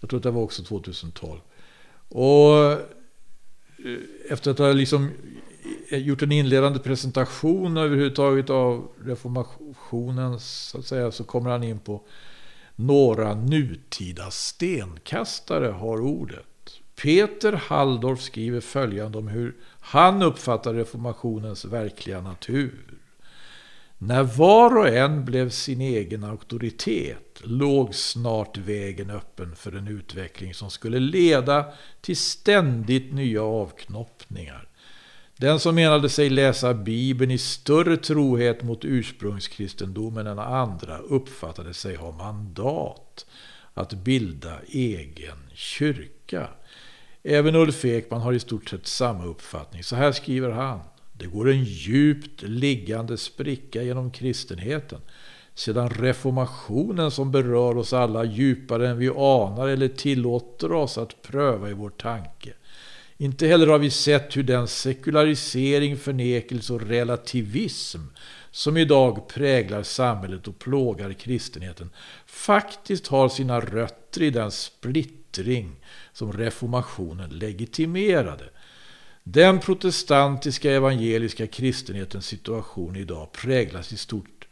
Jag 0.00 0.10
tror 0.10 0.18
att 0.18 0.22
det 0.22 0.30
var 0.30 0.42
också 0.42 0.62
2012. 0.62 1.40
Och 2.08 2.72
eh, 2.72 2.78
efter 4.30 4.50
att 4.50 4.58
ha 4.58 4.72
liksom 4.72 5.10
eh, 5.90 5.98
gjort 5.98 6.22
en 6.22 6.32
inledande 6.32 6.78
presentation 6.78 7.76
överhuvudtaget 7.76 8.50
av 8.50 8.88
reformationen 9.04 10.40
så 10.40 10.78
att 10.78 10.86
säga 10.86 11.10
så 11.10 11.24
kommer 11.24 11.50
han 11.50 11.62
in 11.62 11.78
på 11.78 12.02
några 12.76 13.34
nutida 13.34 14.30
stenkastare 14.30 15.66
har 15.66 16.00
ordet. 16.00 16.46
Peter 17.02 17.52
Halldorf 17.52 18.20
skriver 18.20 18.60
följande 18.60 19.18
om 19.18 19.28
hur 19.28 19.56
han 19.88 20.22
uppfattar 20.22 20.74
reformationens 20.74 21.64
verkliga 21.64 22.20
natur. 22.20 22.84
När 23.98 24.22
var 24.22 24.76
och 24.76 24.88
en 24.88 25.24
blev 25.24 25.50
sin 25.50 25.80
egen 25.80 26.24
auktoritet 26.24 27.40
låg 27.42 27.94
snart 27.94 28.56
vägen 28.56 29.10
öppen 29.10 29.56
för 29.56 29.72
en 29.72 29.88
utveckling 29.88 30.54
som 30.54 30.70
skulle 30.70 30.98
leda 30.98 31.66
till 32.00 32.16
ständigt 32.16 33.12
nya 33.12 33.42
avknoppningar. 33.42 34.68
Den 35.36 35.60
som 35.60 35.74
menade 35.74 36.08
sig 36.08 36.30
läsa 36.30 36.74
Bibeln 36.74 37.30
i 37.30 37.38
större 37.38 37.96
trohet 37.96 38.62
mot 38.62 38.84
ursprungskristendomen 38.84 40.26
än 40.26 40.38
andra 40.38 40.98
uppfattade 40.98 41.74
sig 41.74 41.96
ha 41.96 42.12
mandat 42.12 43.26
att 43.74 43.92
bilda 43.92 44.58
egen 44.68 45.38
kyrka. 45.54 46.48
Även 47.28 47.54
Ulf 47.54 47.84
Ekman 47.84 48.20
har 48.20 48.32
i 48.32 48.40
stort 48.40 48.68
sett 48.68 48.86
samma 48.86 49.24
uppfattning. 49.24 49.82
Så 49.82 49.96
här 49.96 50.12
skriver 50.12 50.50
han. 50.50 50.80
Det 51.12 51.26
går 51.26 51.50
en 51.50 51.64
djupt 51.64 52.42
liggande 52.42 53.16
spricka 53.16 53.82
genom 53.82 54.10
kristenheten 54.10 55.00
sedan 55.54 55.90
reformationen 55.90 57.10
som 57.10 57.30
berör 57.30 57.76
oss 57.76 57.92
alla 57.92 58.24
djupare 58.24 58.88
än 58.88 58.98
vi 58.98 59.08
anar 59.08 59.68
eller 59.68 59.88
tillåter 59.88 60.72
oss 60.72 60.98
att 60.98 61.22
pröva 61.22 61.70
i 61.70 61.72
vår 61.72 61.90
tanke. 61.90 62.52
Inte 63.16 63.46
heller 63.46 63.66
har 63.66 63.78
vi 63.78 63.90
sett 63.90 64.36
hur 64.36 64.42
den 64.42 64.68
sekularisering, 64.68 65.96
förnekelse 65.96 66.72
och 66.72 66.82
relativism 66.82 68.00
som 68.56 68.76
idag 68.76 69.28
präglar 69.28 69.82
samhället 69.82 70.48
och 70.48 70.58
plågar 70.58 71.12
kristenheten 71.12 71.90
faktiskt 72.26 73.06
har 73.06 73.28
sina 73.28 73.60
rötter 73.60 74.22
i 74.22 74.30
den 74.30 74.50
splittring 74.50 75.76
som 76.12 76.32
reformationen 76.32 77.30
legitimerade. 77.30 78.44
Den 79.22 79.60
protestantiska 79.60 80.72
evangeliska 80.72 81.46
kristenhetens 81.46 82.26
situation 82.26 82.96
idag 82.96 83.32
präglas 83.32 83.92
i 83.92 83.96
stort 83.96 84.48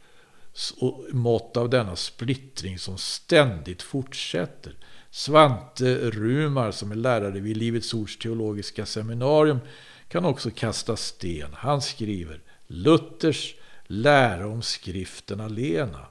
mått 1.11 1.57
av 1.57 1.69
denna 1.69 1.95
splittring 1.95 2.79
som 2.79 2.97
ständigt 2.97 3.81
fortsätter. 3.81 4.75
Svante 5.11 5.95
Rumar 5.95 6.71
som 6.71 6.91
är 6.91 6.95
lärare 6.95 7.39
vid 7.39 7.57
Livets 7.57 7.93
Ords 7.93 8.17
teologiska 8.17 8.85
seminarium 8.85 9.59
kan 10.07 10.25
också 10.25 10.51
kasta 10.51 10.95
sten. 10.95 11.49
Han 11.53 11.81
skriver 11.81 12.41
Luthers 12.67 13.55
lära 13.87 14.47
om 14.47 14.61
skriften 14.61 15.41
alena 15.41 16.05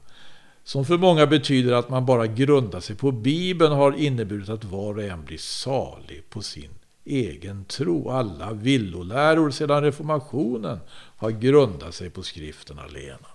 som 0.65 0.85
för 0.85 0.99
många 0.99 1.27
betyder 1.27 1.73
att 1.73 1.89
man 1.89 2.07
bara 2.07 2.27
grundar 2.27 2.81
sig 2.81 2.97
på 2.97 3.13
Bibeln 3.13 3.73
har 3.73 3.93
inneburit 3.93 4.49
att 4.49 4.65
var 4.65 4.95
och 4.95 5.05
en 5.05 5.25
blir 5.25 5.39
salig 5.39 6.31
på 6.31 6.43
sin 6.43 6.71
egen 7.05 7.65
tro. 7.65 8.11
Alla 8.11 8.53
villoläror 8.53 9.51
sedan 9.51 9.83
reformationen 9.83 10.79
har 11.17 11.31
grundat 11.31 11.95
sig 11.95 12.11
på 12.11 12.23
skriften 12.23 12.79
alena. 12.79 13.29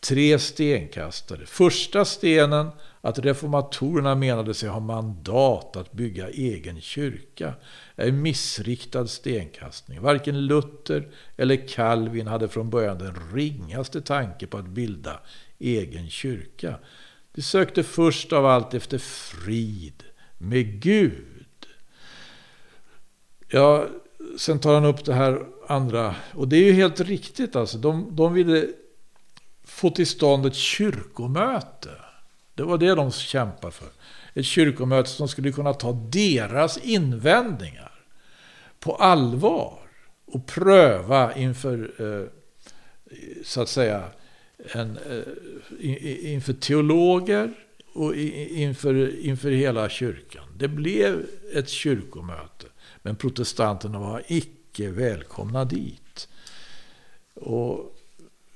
Tre 0.00 0.38
stenkastare. 0.38 1.46
Första 1.46 2.04
stenen 2.04 2.68
att 3.00 3.18
reformatorerna 3.18 4.14
menade 4.14 4.54
sig 4.54 4.68
ha 4.68 4.80
mandat 4.80 5.76
att 5.76 5.92
bygga 5.92 6.28
egen 6.28 6.80
kyrka 6.80 7.54
är 7.96 8.12
missriktad 8.12 9.06
stenkastning. 9.06 10.00
Varken 10.00 10.46
Luther 10.46 11.08
eller 11.36 11.68
Calvin 11.68 12.26
hade 12.26 12.48
från 12.48 12.70
början 12.70 12.98
den 12.98 13.14
ringaste 13.34 14.00
tanke 14.00 14.46
på 14.46 14.58
att 14.58 14.68
bilda 14.68 15.20
egen 15.58 16.10
kyrka. 16.10 16.78
De 17.32 17.42
sökte 17.42 17.82
först 17.82 18.32
av 18.32 18.46
allt 18.46 18.74
efter 18.74 18.98
frid 18.98 20.02
med 20.38 20.80
Gud. 20.80 21.66
Ja, 23.48 23.86
sen 24.38 24.58
tar 24.58 24.74
han 24.74 24.84
upp 24.84 25.04
det 25.04 25.14
här 25.14 25.46
andra. 25.68 26.14
Och 26.34 26.48
det 26.48 26.56
är 26.56 26.64
ju 26.64 26.72
helt 26.72 27.00
riktigt 27.00 27.56
alltså. 27.56 27.78
De, 27.78 28.16
de 28.16 28.32
ville 28.32 28.68
få 29.64 29.90
till 29.90 30.06
stånd 30.06 30.46
ett 30.46 30.54
kyrkomöte. 30.54 31.90
Det 32.54 32.62
var 32.62 32.78
det 32.78 32.94
de 32.94 33.12
kämpade 33.12 33.72
för. 33.72 33.88
Ett 34.34 34.44
kyrkomöte 34.44 35.10
som 35.10 35.28
skulle 35.28 35.52
kunna 35.52 35.74
ta 35.74 35.92
deras 35.92 36.78
invändningar 36.78 37.92
på 38.80 38.94
allvar 38.94 39.78
och 40.24 40.46
pröva 40.46 41.34
inför, 41.34 41.92
eh, 41.98 42.28
så 43.44 43.60
att 43.60 43.68
säga, 43.68 44.04
en, 44.74 44.98
eh, 44.98 46.32
inför 46.32 46.52
teologer 46.52 47.52
och 47.94 48.14
inför, 48.14 49.24
inför 49.24 49.50
hela 49.50 49.88
kyrkan. 49.88 50.44
Det 50.56 50.68
blev 50.68 51.26
ett 51.54 51.68
kyrkomöte, 51.68 52.66
men 53.02 53.16
protestanterna 53.16 53.98
var 53.98 54.22
icke 54.26 54.90
välkomna 54.90 55.64
dit. 55.64 56.28
Och, 57.34 57.96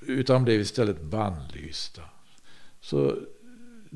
utan 0.00 0.44
blev 0.44 0.60
istället 0.60 1.02
bannlysta. 1.02 2.02
Så 2.80 3.16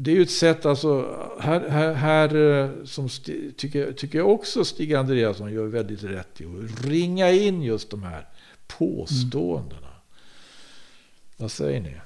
det 0.03 0.11
är 0.11 0.15
ju 0.15 0.23
ett 0.23 0.31
sätt, 0.31 0.67
alltså, 0.67 1.19
här, 1.41 1.69
här, 1.69 1.95
här 1.95 2.35
eh, 2.35 2.85
som 2.85 3.09
sti, 3.09 3.53
tycker, 3.53 3.93
tycker 3.93 4.19
jag 4.19 4.29
också 4.29 4.65
Stig 4.65 4.95
Andreasson 4.95 5.53
gör 5.53 5.67
väldigt 5.67 6.03
rätt 6.03 6.41
i 6.41 6.45
att 6.45 6.85
ringa 6.85 7.31
in 7.31 7.63
just 7.63 7.91
de 7.91 8.03
här 8.03 8.29
påståendena. 8.67 9.81
Mm. 9.81 10.01
Vad 11.37 11.51
säger 11.51 11.81
ni? 11.81 11.97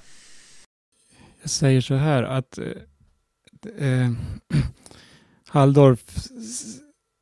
Jag 1.41 1.51
säger 1.51 1.81
så 1.81 1.95
här 1.95 2.23
att 2.23 2.59
eh, 2.59 3.87
eh 3.89 4.11
Halldorf, 5.49 6.29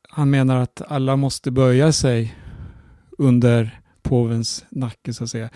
han 0.09 0.29
menar 0.29 0.61
att 0.61 0.81
alla 0.87 1.15
måste 1.15 1.51
böja 1.51 1.91
sig 1.91 2.35
under 3.17 3.81
påvens 4.01 4.65
nacke 4.69 5.13
så 5.13 5.23
att 5.23 5.29
säga. 5.29 5.49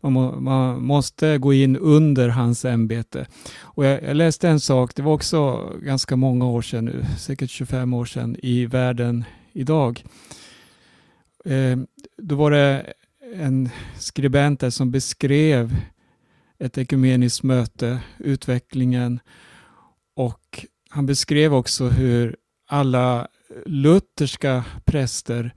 Man, 0.00 0.12
må, 0.12 0.40
man, 0.40 0.84
måste 0.84 1.38
gå 1.38 1.52
in 1.52 1.76
under 1.76 2.28
hans 2.28 2.64
ämbete. 2.64 3.26
Och 3.60 3.84
jag, 3.84 4.02
jag, 4.02 4.16
läste 4.16 4.48
en 4.48 4.60
sak, 4.60 4.94
det 4.94 5.02
var 5.02 5.12
också 5.12 5.70
ganska 5.82 6.16
många 6.16 6.46
år 6.46 6.62
sedan 6.62 6.84
nu, 6.84 7.04
säkert 7.18 7.50
25 7.50 7.94
år 7.94 8.04
sedan, 8.04 8.36
i 8.42 8.66
världen 8.66 9.24
idag. 9.52 10.04
Eh, 11.44 11.78
då 12.16 12.34
var 12.34 12.50
det 12.50 12.92
en 13.34 13.68
skribent 13.98 14.60
där 14.60 14.70
som 14.70 14.90
beskrev 14.90 15.76
ett 16.58 16.78
ekumeniskt 16.78 17.42
möte, 17.42 18.00
utvecklingen 18.18 19.20
och 20.16 20.66
han 20.90 21.06
beskrev 21.06 21.54
också 21.54 21.88
hur 21.88 22.36
alla 22.66 23.28
lutherska 23.66 24.64
präster 24.84 25.54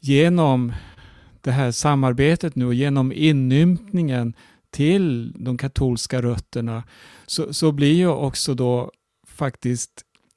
genom 0.00 0.72
det 1.44 1.52
här 1.52 1.70
samarbetet 1.70 2.54
nu 2.54 2.66
och 2.66 2.74
genom 2.74 3.12
inympningen 3.12 4.34
till 4.70 5.32
de 5.38 5.58
katolska 5.58 6.22
rötterna 6.22 6.84
så, 7.26 7.54
så 7.54 7.72
blir 7.72 7.94
ju 7.94 8.08
också 8.08 8.54
då 8.54 8.92
faktiskt 9.26 9.90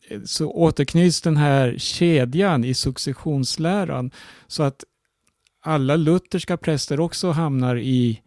eh, 0.10 0.22
så 0.26 0.52
återknyts 0.52 1.22
den 1.22 1.38
här 1.38 1.76
kedjan 1.78 2.64
i 2.64 2.74
successionsläran 2.74 4.12
så 4.48 4.64
att 4.64 4.84
alla 5.62 5.96
lutherska 5.96 6.58
präster 6.58 7.00
också 7.00 7.32
hamnar 7.32 7.76
eh, 7.76 7.82
i, 7.82 8.22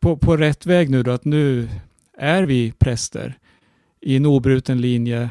på, 0.00 0.16
på 0.16 0.36
rätt 0.36 0.66
väg 0.66 0.90
nu 0.90 1.02
då, 1.02 1.10
att 1.10 1.24
nu 1.24 1.68
är 2.18 2.42
vi 2.42 2.72
präster 2.72 3.38
i 4.00 4.16
en 4.16 4.26
obruten 4.26 4.80
linje 4.80 5.30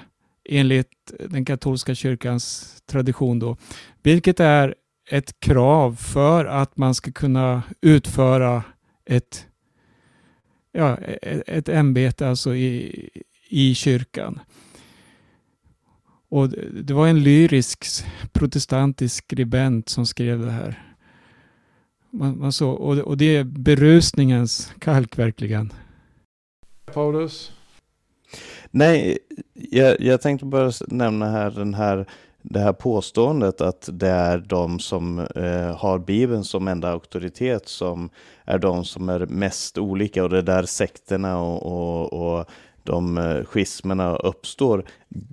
enligt 0.49 1.13
den 1.29 1.45
katolska 1.45 1.95
kyrkans 1.95 2.75
tradition 2.85 3.39
då, 3.39 3.57
vilket 4.03 4.39
är 4.39 4.75
ett 5.09 5.39
krav 5.39 5.95
för 5.95 6.45
att 6.45 6.77
man 6.77 6.95
ska 6.95 7.11
kunna 7.11 7.63
utföra 7.81 8.63
ett, 9.05 9.47
ja, 10.71 10.97
ett 11.47 11.69
ämbete 11.69 12.29
alltså 12.29 12.55
i, 12.55 13.09
i 13.49 13.75
kyrkan. 13.75 14.39
Och 16.29 16.49
det 16.83 16.93
var 16.93 17.07
en 17.07 17.23
lyrisk 17.23 17.85
protestantisk 18.31 19.23
skribent 19.25 19.89
som 19.89 20.05
skrev 20.05 20.39
det 20.45 20.51
här. 20.51 20.95
Man, 22.09 22.39
man 22.39 22.51
så, 22.51 22.69
och, 22.69 22.97
och 22.97 23.17
det 23.17 23.35
är 23.35 23.43
berusningens 23.43 24.73
kalk 24.79 25.19
verkligen. 25.19 25.73
Paulus? 26.93 27.51
Nej, 28.71 29.17
jag, 29.53 30.01
jag 30.01 30.21
tänkte 30.21 30.45
bara 30.45 30.71
nämna 30.87 31.31
här 31.31 31.51
den 31.51 31.73
här 31.73 32.05
det 32.49 32.59
här 32.59 32.73
påståendet 32.73 33.61
att 33.61 33.89
det 33.93 34.07
är 34.07 34.37
de 34.37 34.79
som 34.79 35.19
eh, 35.19 35.77
har 35.77 35.99
Bibeln 35.99 36.43
som 36.43 36.67
enda 36.67 36.91
auktoritet 36.91 37.67
som 37.67 38.09
är 38.45 38.59
de 38.59 38.85
som 38.85 39.09
är 39.09 39.25
mest 39.25 39.77
olika 39.77 40.23
och 40.23 40.29
det 40.29 40.37
är 40.37 40.41
där 40.41 40.63
sekterna 40.63 41.41
och, 41.41 41.63
och, 41.63 42.13
och 42.13 42.45
de 42.83 43.17
eh, 43.17 43.43
schismerna 43.43 44.15
uppstår. 44.15 44.83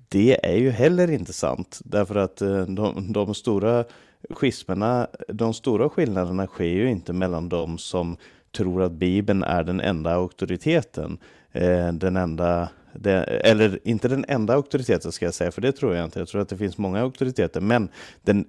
Det 0.09 0.47
är 0.47 0.57
ju 0.57 0.71
heller 0.71 1.11
inte 1.11 1.33
sant 1.33 1.81
därför 1.85 2.17
att 2.17 2.43
eh, 2.43 2.62
de, 2.62 3.12
de 3.12 3.35
stora 3.35 3.85
schismerna, 4.31 5.07
de 5.29 5.55
stora 5.55 5.89
skillnaderna 5.89 6.47
sker 6.47 6.65
ju 6.65 6.91
inte 6.91 7.12
mellan 7.12 7.49
de 7.49 7.79
som 7.79 8.17
tror 8.57 8.83
att 8.83 8.93
Bibeln 8.93 9.43
är 9.43 9.65
den 9.65 9.81
enda 9.81 10.15
auktoriteten, 10.15 11.19
eh, 11.53 11.93
den 11.93 12.17
enda 12.17 12.69
det, 12.95 13.25
eller 13.25 13.79
inte 13.85 14.09
den 14.09 14.25
enda 14.29 14.55
auktoriteten 14.55 15.13
ska 15.13 15.25
jag 15.25 15.35
säga, 15.35 15.53
för 15.53 15.63
det 15.63 15.73
tror 15.73 15.95
jag 15.95 16.05
inte. 16.05 16.19
Jag 16.19 16.29
tror 16.29 16.41
att 16.41 16.49
det 16.49 16.57
finns 16.57 16.79
många 16.79 17.01
auktoriteter, 17.01 17.61
men 17.61 17.89
den 18.23 18.45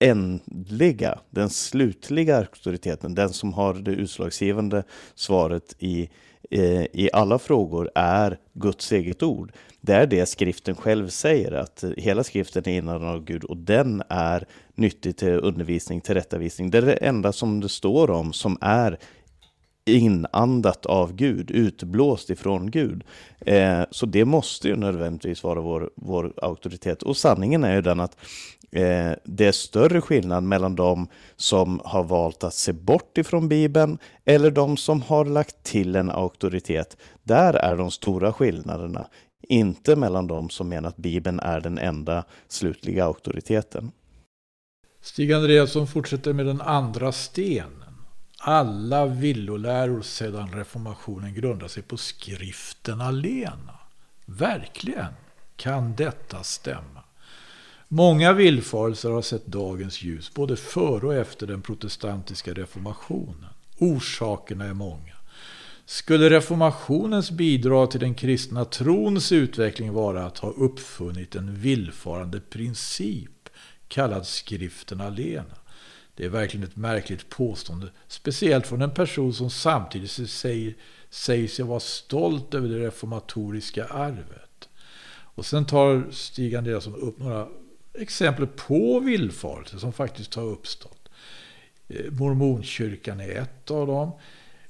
ändliga, 0.00 1.18
den 1.30 1.50
slutliga 1.50 2.36
auktoriteten, 2.36 3.14
den 3.14 3.28
som 3.28 3.52
har 3.52 3.74
det 3.74 3.90
utslagsgivande 3.90 4.82
svaret 5.14 5.74
i, 5.78 6.10
eh, 6.50 6.82
i 6.82 7.10
alla 7.12 7.38
frågor 7.38 7.90
är 7.94 8.38
Guds 8.52 8.92
eget 8.92 9.22
ord. 9.22 9.52
Det 9.80 9.92
är 9.92 10.06
det 10.06 10.26
skriften 10.26 10.74
själv 10.74 11.08
säger, 11.08 11.52
att 11.52 11.84
hela 11.96 12.24
skriften 12.24 12.68
är 12.68 12.78
innan 12.78 13.04
av 13.04 13.24
Gud 13.24 13.44
och 13.44 13.56
den 13.56 14.02
är 14.08 14.46
nyttig 14.74 15.16
till 15.16 15.28
undervisning, 15.28 16.00
till 16.00 16.14
rättavisning. 16.14 16.70
Det 16.70 16.78
är 16.78 16.82
det 16.82 16.92
enda 16.92 17.32
som 17.32 17.60
det 17.60 17.68
står 17.68 18.10
om 18.10 18.32
som 18.32 18.58
är 18.60 18.98
inandat 19.88 20.86
av 20.86 21.14
Gud, 21.14 21.50
utblåst 21.50 22.30
ifrån 22.30 22.70
Gud. 22.70 23.04
Eh, 23.40 23.82
så 23.90 24.06
det 24.06 24.24
måste 24.24 24.68
ju 24.68 24.76
nödvändigtvis 24.76 25.42
vara 25.42 25.60
vår, 25.60 25.90
vår 25.94 26.32
auktoritet. 26.42 27.02
Och 27.02 27.16
sanningen 27.16 27.64
är 27.64 27.74
ju 27.74 27.82
den 27.82 28.00
att 28.00 28.16
eh, 28.70 29.12
det 29.24 29.46
är 29.46 29.52
större 29.52 30.00
skillnad 30.00 30.42
mellan 30.42 30.76
de 30.76 31.08
som 31.36 31.80
har 31.84 32.04
valt 32.04 32.44
att 32.44 32.54
se 32.54 32.72
bort 32.72 33.18
ifrån 33.18 33.48
Bibeln 33.48 33.98
eller 34.24 34.50
de 34.50 34.76
som 34.76 35.02
har 35.02 35.24
lagt 35.24 35.62
till 35.62 35.96
en 35.96 36.10
auktoritet. 36.10 36.96
Där 37.22 37.54
är 37.54 37.76
de 37.76 37.90
stora 37.90 38.32
skillnaderna, 38.32 39.06
inte 39.48 39.96
mellan 39.96 40.26
de 40.26 40.50
som 40.50 40.68
menar 40.68 40.88
att 40.88 40.96
Bibeln 40.96 41.40
är 41.40 41.60
den 41.60 41.78
enda 41.78 42.24
slutliga 42.48 43.04
auktoriteten. 43.04 43.90
Stig 45.00 45.32
Andreasson 45.32 45.86
fortsätter 45.86 46.32
med 46.32 46.46
den 46.46 46.60
andra 46.60 47.12
stenen. 47.12 47.87
Alla 48.40 49.06
villoläror 49.06 50.02
sedan 50.02 50.52
reformationen 50.52 51.34
grundar 51.34 51.68
sig 51.68 51.82
på 51.82 51.96
skriften 51.96 53.00
alena. 53.00 53.78
Verkligen 54.26 55.12
kan 55.56 55.96
detta 55.96 56.42
stämma. 56.42 57.02
Många 57.88 58.32
villfarelser 58.32 59.10
har 59.10 59.22
sett 59.22 59.46
dagens 59.46 60.02
ljus 60.02 60.34
både 60.34 60.56
före 60.56 61.06
och 61.06 61.14
efter 61.14 61.46
den 61.46 61.62
protestantiska 61.62 62.52
reformationen. 62.52 63.50
Orsakerna 63.78 64.64
är 64.64 64.74
många. 64.74 65.14
Skulle 65.84 66.30
reformationens 66.30 67.30
bidrag 67.30 67.90
till 67.90 68.00
den 68.00 68.14
kristna 68.14 68.64
trons 68.64 69.32
utveckling 69.32 69.92
vara 69.92 70.26
att 70.26 70.38
ha 70.38 70.50
uppfunnit 70.50 71.34
en 71.34 71.54
villfarande 71.54 72.40
princip 72.40 73.48
kallad 73.88 74.26
skriften 74.26 75.00
alena? 75.00 75.57
Det 76.18 76.24
är 76.24 76.28
verkligen 76.28 76.66
ett 76.66 76.76
märkligt 76.76 77.28
påstående. 77.28 77.88
Speciellt 78.08 78.66
från 78.66 78.82
en 78.82 78.90
person 78.90 79.34
som 79.34 79.50
samtidigt 79.50 80.10
säger, 80.30 80.74
säger 81.10 81.48
sig 81.48 81.64
vara 81.64 81.80
stolt 81.80 82.54
över 82.54 82.68
det 82.68 82.86
reformatoriska 82.86 83.84
arvet. 83.84 84.68
Och 85.10 85.46
sen 85.46 85.66
tar 85.66 86.06
Stig 86.10 86.54
Andreasson 86.54 86.94
upp 86.94 87.18
några 87.18 87.48
exempel 87.94 88.46
på 88.46 89.00
villfarelser 89.00 89.78
som 89.78 89.92
faktiskt 89.92 90.34
har 90.34 90.44
uppstått. 90.44 91.08
Eh, 91.88 92.12
Mormonkyrkan 92.12 93.20
är 93.20 93.30
ett 93.30 93.70
av 93.70 93.86
dem. 93.86 94.12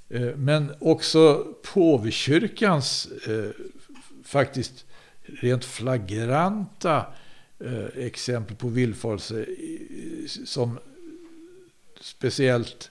Eh, 0.09 0.36
men 0.36 0.74
också 0.80 1.46
påvekyrkans 1.74 3.09
eh, 3.26 3.51
faktiskt 4.24 4.84
rent 5.22 5.64
flagranta 5.64 7.07
exempel 7.94 8.57
på 8.57 8.68
villfarelse 8.68 9.46
som 10.44 10.78
speciellt 12.09 12.90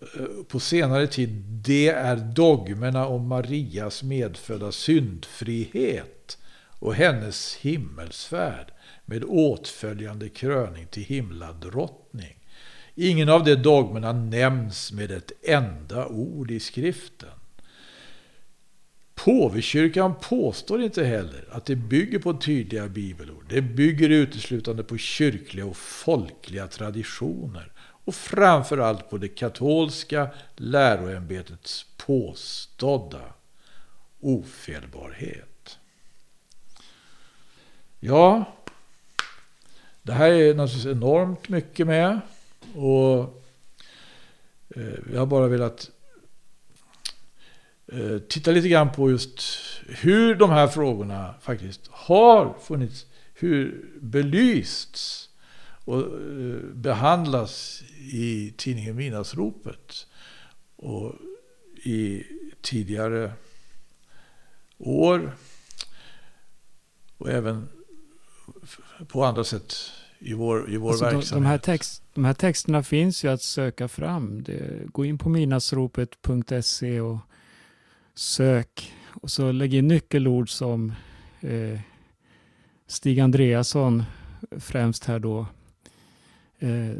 eh, 0.00 0.44
på 0.48 0.60
senare 0.60 1.06
tid, 1.06 1.30
det 1.64 1.88
är 1.88 2.16
dogmerna 2.16 3.06
om 3.06 3.28
Marias 3.28 4.02
medfödda 4.02 4.72
syndfrihet 4.72 6.38
och 6.78 6.94
hennes 6.94 7.56
himmelsfärd 7.56 8.72
med 9.04 9.24
åtföljande 9.24 10.28
kröning 10.28 10.86
till 10.86 11.02
himladrottning. 11.02 12.36
Ingen 12.94 13.28
av 13.28 13.44
de 13.44 13.54
dogmerna 13.54 14.12
nämns 14.12 14.92
med 14.92 15.10
ett 15.10 15.32
enda 15.42 16.06
ord 16.06 16.50
i 16.50 16.60
skriften. 16.60 17.28
Påvekyrkan 19.14 20.14
påstår 20.20 20.82
inte 20.82 21.04
heller 21.04 21.44
att 21.50 21.66
det 21.66 21.76
bygger 21.76 22.18
på 22.18 22.34
tydliga 22.34 22.88
bibelord. 22.88 23.44
Det 23.48 23.62
bygger 23.62 24.08
uteslutande 24.08 24.82
på 24.82 24.98
kyrkliga 24.98 25.66
och 25.66 25.76
folkliga 25.76 26.66
traditioner 26.66 27.72
och 28.04 28.14
framförallt 28.14 29.10
på 29.10 29.18
det 29.18 29.28
katolska 29.28 30.28
läroämbetets 30.56 31.86
påstådda 31.96 33.22
ofelbarhet. 34.20 35.78
Ja, 38.00 38.44
det 40.02 40.12
här 40.12 40.30
är 40.30 40.54
naturligtvis 40.54 40.96
enormt 40.96 41.48
mycket 41.48 41.86
med. 41.86 42.20
Och 42.74 43.42
eh, 44.76 44.98
jag 45.12 45.18
har 45.18 45.26
bara 45.26 45.48
velat 45.48 45.90
eh, 47.92 48.18
titta 48.18 48.50
lite 48.50 48.68
grann 48.68 48.92
på 48.92 49.10
just 49.10 49.42
hur 49.88 50.34
de 50.34 50.50
här 50.50 50.68
frågorna 50.68 51.34
faktiskt 51.40 51.88
har 51.90 52.54
funnits, 52.62 53.06
hur 53.34 53.88
belysts 54.00 55.23
och 55.84 56.00
eh, 56.00 56.60
behandlas 56.74 57.82
i 58.12 58.54
tidningen 58.56 58.96
Midnattsropet 58.96 60.06
och 60.76 61.14
i 61.84 62.22
tidigare 62.60 63.32
år 64.78 65.36
och 67.18 67.30
även 67.30 67.68
på 69.08 69.24
andra 69.24 69.44
sätt 69.44 69.74
i 70.18 70.32
vår, 70.32 70.70
i 70.70 70.76
vår 70.76 70.90
Alltså 70.90 71.04
de, 71.04 71.14
verksamhet. 71.14 71.42
de, 71.42 71.46
här 71.46 71.58
text, 71.58 72.02
de 72.14 72.24
här 72.24 72.34
texterna 72.34 72.82
finns 72.82 73.24
ju 73.24 73.28
att 73.28 73.42
söka 73.42 73.88
fram. 73.88 74.42
Det, 74.42 74.86
gå 74.92 75.04
in 75.04 75.18
på 75.18 75.28
minasropet.se 75.28 77.00
och 77.00 77.18
sök. 78.14 78.92
Och 79.22 79.30
så 79.30 79.52
lägg 79.52 79.74
in 79.74 79.88
nyckelord 79.88 80.50
som 80.50 80.92
eh, 81.40 81.80
Stig 82.86 83.20
Andreasson 83.20 84.02
främst 84.58 85.04
här 85.04 85.18
då. 85.18 85.46
Eh, 86.64 86.96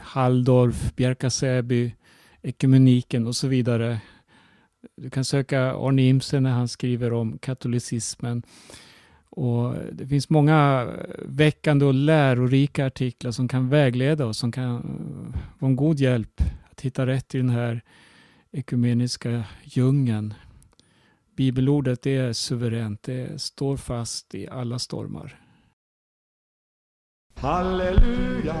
Halldorf, 0.00 0.94
Bjärka-Säby, 0.96 1.92
ekumeniken 2.42 3.26
och 3.26 3.36
så 3.36 3.48
vidare. 3.48 4.00
Du 4.96 5.10
kan 5.10 5.24
söka 5.24 5.72
Arne 5.72 6.02
Imsen 6.02 6.42
när 6.42 6.50
han 6.50 6.68
skriver 6.68 7.12
om 7.12 7.38
katolicismen. 7.38 8.42
Och 9.30 9.74
det 9.92 10.06
finns 10.06 10.30
många 10.30 10.88
väckande 11.24 11.84
och 11.84 11.94
lärorika 11.94 12.86
artiklar 12.86 13.30
som 13.30 13.48
kan 13.48 13.68
vägleda 13.68 14.26
oss, 14.26 14.38
som 14.38 14.52
kan 14.52 14.74
vara 15.58 15.70
en 15.70 15.76
god 15.76 15.98
hjälp 15.98 16.42
att 16.70 16.80
hitta 16.80 17.06
rätt 17.06 17.34
i 17.34 17.38
den 17.38 17.50
här 17.50 17.82
ekumeniska 18.52 19.44
djungeln. 19.64 20.34
Bibelordet 21.36 22.06
är 22.06 22.32
suveränt, 22.32 23.02
det 23.02 23.40
står 23.40 23.76
fast 23.76 24.34
i 24.34 24.48
alla 24.48 24.78
stormar. 24.78 25.47
Halleluja, 27.40 28.54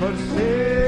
för 0.00 0.14
segern 0.34 0.79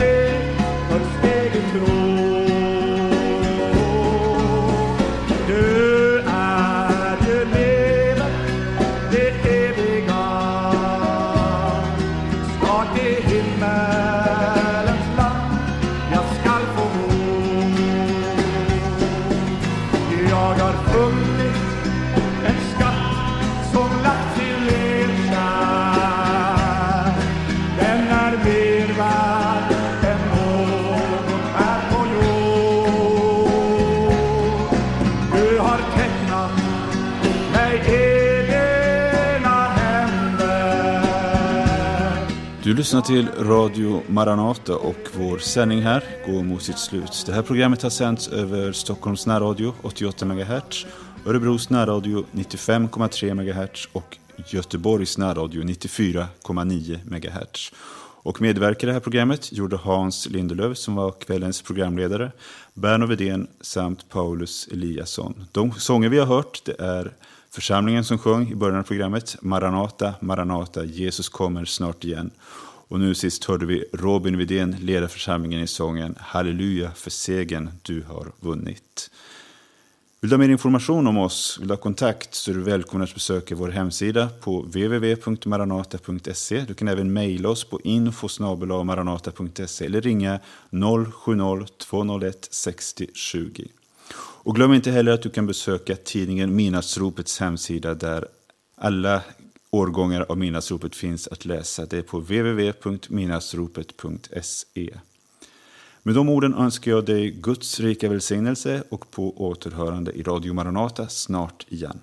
dig 0.00 0.23
Du 42.64 42.74
lyssnar 42.74 43.00
till 43.00 43.28
Radio 43.38 44.02
Maranata 44.08 44.76
och 44.76 45.08
vår 45.18 45.38
sändning 45.38 45.82
här 45.82 46.04
går 46.26 46.42
mot 46.42 46.62
sitt 46.62 46.78
slut. 46.78 47.24
Det 47.26 47.32
här 47.32 47.42
programmet 47.42 47.82
har 47.82 47.90
sänts 47.90 48.28
över 48.28 48.72
Stockholms 48.72 49.26
närradio 49.26 49.74
88 49.82 50.24
MHz, 50.24 50.86
Örebros 51.26 51.70
närradio 51.70 52.24
95,3 52.32 53.34
MHz 53.34 53.88
och 53.92 54.18
Göteborgs 54.46 55.18
närradio 55.18 55.62
94,9 55.62 56.98
MHz. 57.04 57.72
Och 58.22 58.40
medverkade 58.40 58.84
i 58.84 58.86
det 58.86 58.92
här 58.92 59.00
programmet 59.00 59.52
gjorde 59.52 59.76
Hans 59.76 60.26
Lindelöf 60.26 60.78
som 60.78 60.94
var 60.94 61.10
kvällens 61.10 61.62
programledare, 61.62 62.32
Berno 62.74 63.06
Vedén 63.06 63.46
samt 63.60 64.08
Paulus 64.08 64.68
Eliasson. 64.72 65.46
De 65.52 65.72
sånger 65.72 66.08
vi 66.08 66.18
har 66.18 66.26
hört 66.26 66.60
det 66.64 66.80
är 66.80 67.12
församlingen 67.54 68.04
som 68.04 68.18
sjöng 68.18 68.50
i 68.50 68.54
början 68.54 68.78
av 68.78 68.82
programmet 68.82 69.36
Maranata, 69.40 70.14
Maranata, 70.20 70.84
Jesus 70.84 71.28
kommer 71.28 71.64
snart 71.64 72.04
igen. 72.04 72.30
Och 72.88 73.00
nu 73.00 73.14
sist 73.14 73.44
hörde 73.44 73.66
vi 73.66 73.84
Robin 73.92 74.38
Widén 74.38 74.76
leda 74.80 75.08
församlingen 75.08 75.60
i 75.60 75.66
sången 75.66 76.14
Halleluja 76.18 76.90
för 76.90 77.10
segern 77.10 77.70
du 77.82 78.02
har 78.02 78.32
vunnit. 78.40 79.10
Vill 80.20 80.30
du 80.30 80.36
ha 80.36 80.38
mer 80.38 80.48
information 80.48 81.06
om 81.06 81.18
oss, 81.18 81.56
vill 81.60 81.68
du 81.68 81.74
ha 81.74 81.80
kontakt 81.80 82.34
så 82.34 82.50
är 82.50 82.54
du 82.54 82.60
välkommen 82.60 83.04
att 83.04 83.14
besöka 83.14 83.54
vår 83.54 83.68
hemsida 83.68 84.28
på 84.40 84.62
www.maranata.se. 84.62 86.60
Du 86.60 86.74
kan 86.74 86.88
även 86.88 87.12
mejla 87.12 87.48
oss 87.48 87.64
på 87.64 87.80
info.maranata.se 87.84 89.86
eller 89.86 90.00
ringa 90.00 90.40
070-201 90.70 92.34
60 92.50 93.06
20. 93.14 93.68
Och 94.44 94.54
glöm 94.54 94.72
inte 94.72 94.90
heller 94.90 95.12
att 95.12 95.22
du 95.22 95.30
kan 95.30 95.46
besöka 95.46 95.96
tidningen 95.96 96.56
Midnattsropets 96.56 97.40
hemsida 97.40 97.94
där 97.94 98.28
alla 98.76 99.22
årgångar 99.70 100.26
av 100.28 100.38
Midnattsropet 100.38 100.96
finns 100.96 101.28
att 101.28 101.44
läsa. 101.44 101.86
Det 101.86 101.98
är 101.98 102.02
på 102.02 102.18
www.midnattsropet.se. 102.18 104.90
Med 106.02 106.14
de 106.14 106.28
orden 106.28 106.54
önskar 106.54 106.90
jag 106.90 107.04
dig 107.04 107.30
Guds 107.30 107.80
rika 107.80 108.08
välsignelse 108.08 108.82
och 108.88 109.10
på 109.10 109.46
återhörande 109.46 110.12
i 110.12 110.22
Radio 110.22 110.52
Maranata 110.52 111.08
snart 111.08 111.66
igen. 111.68 112.00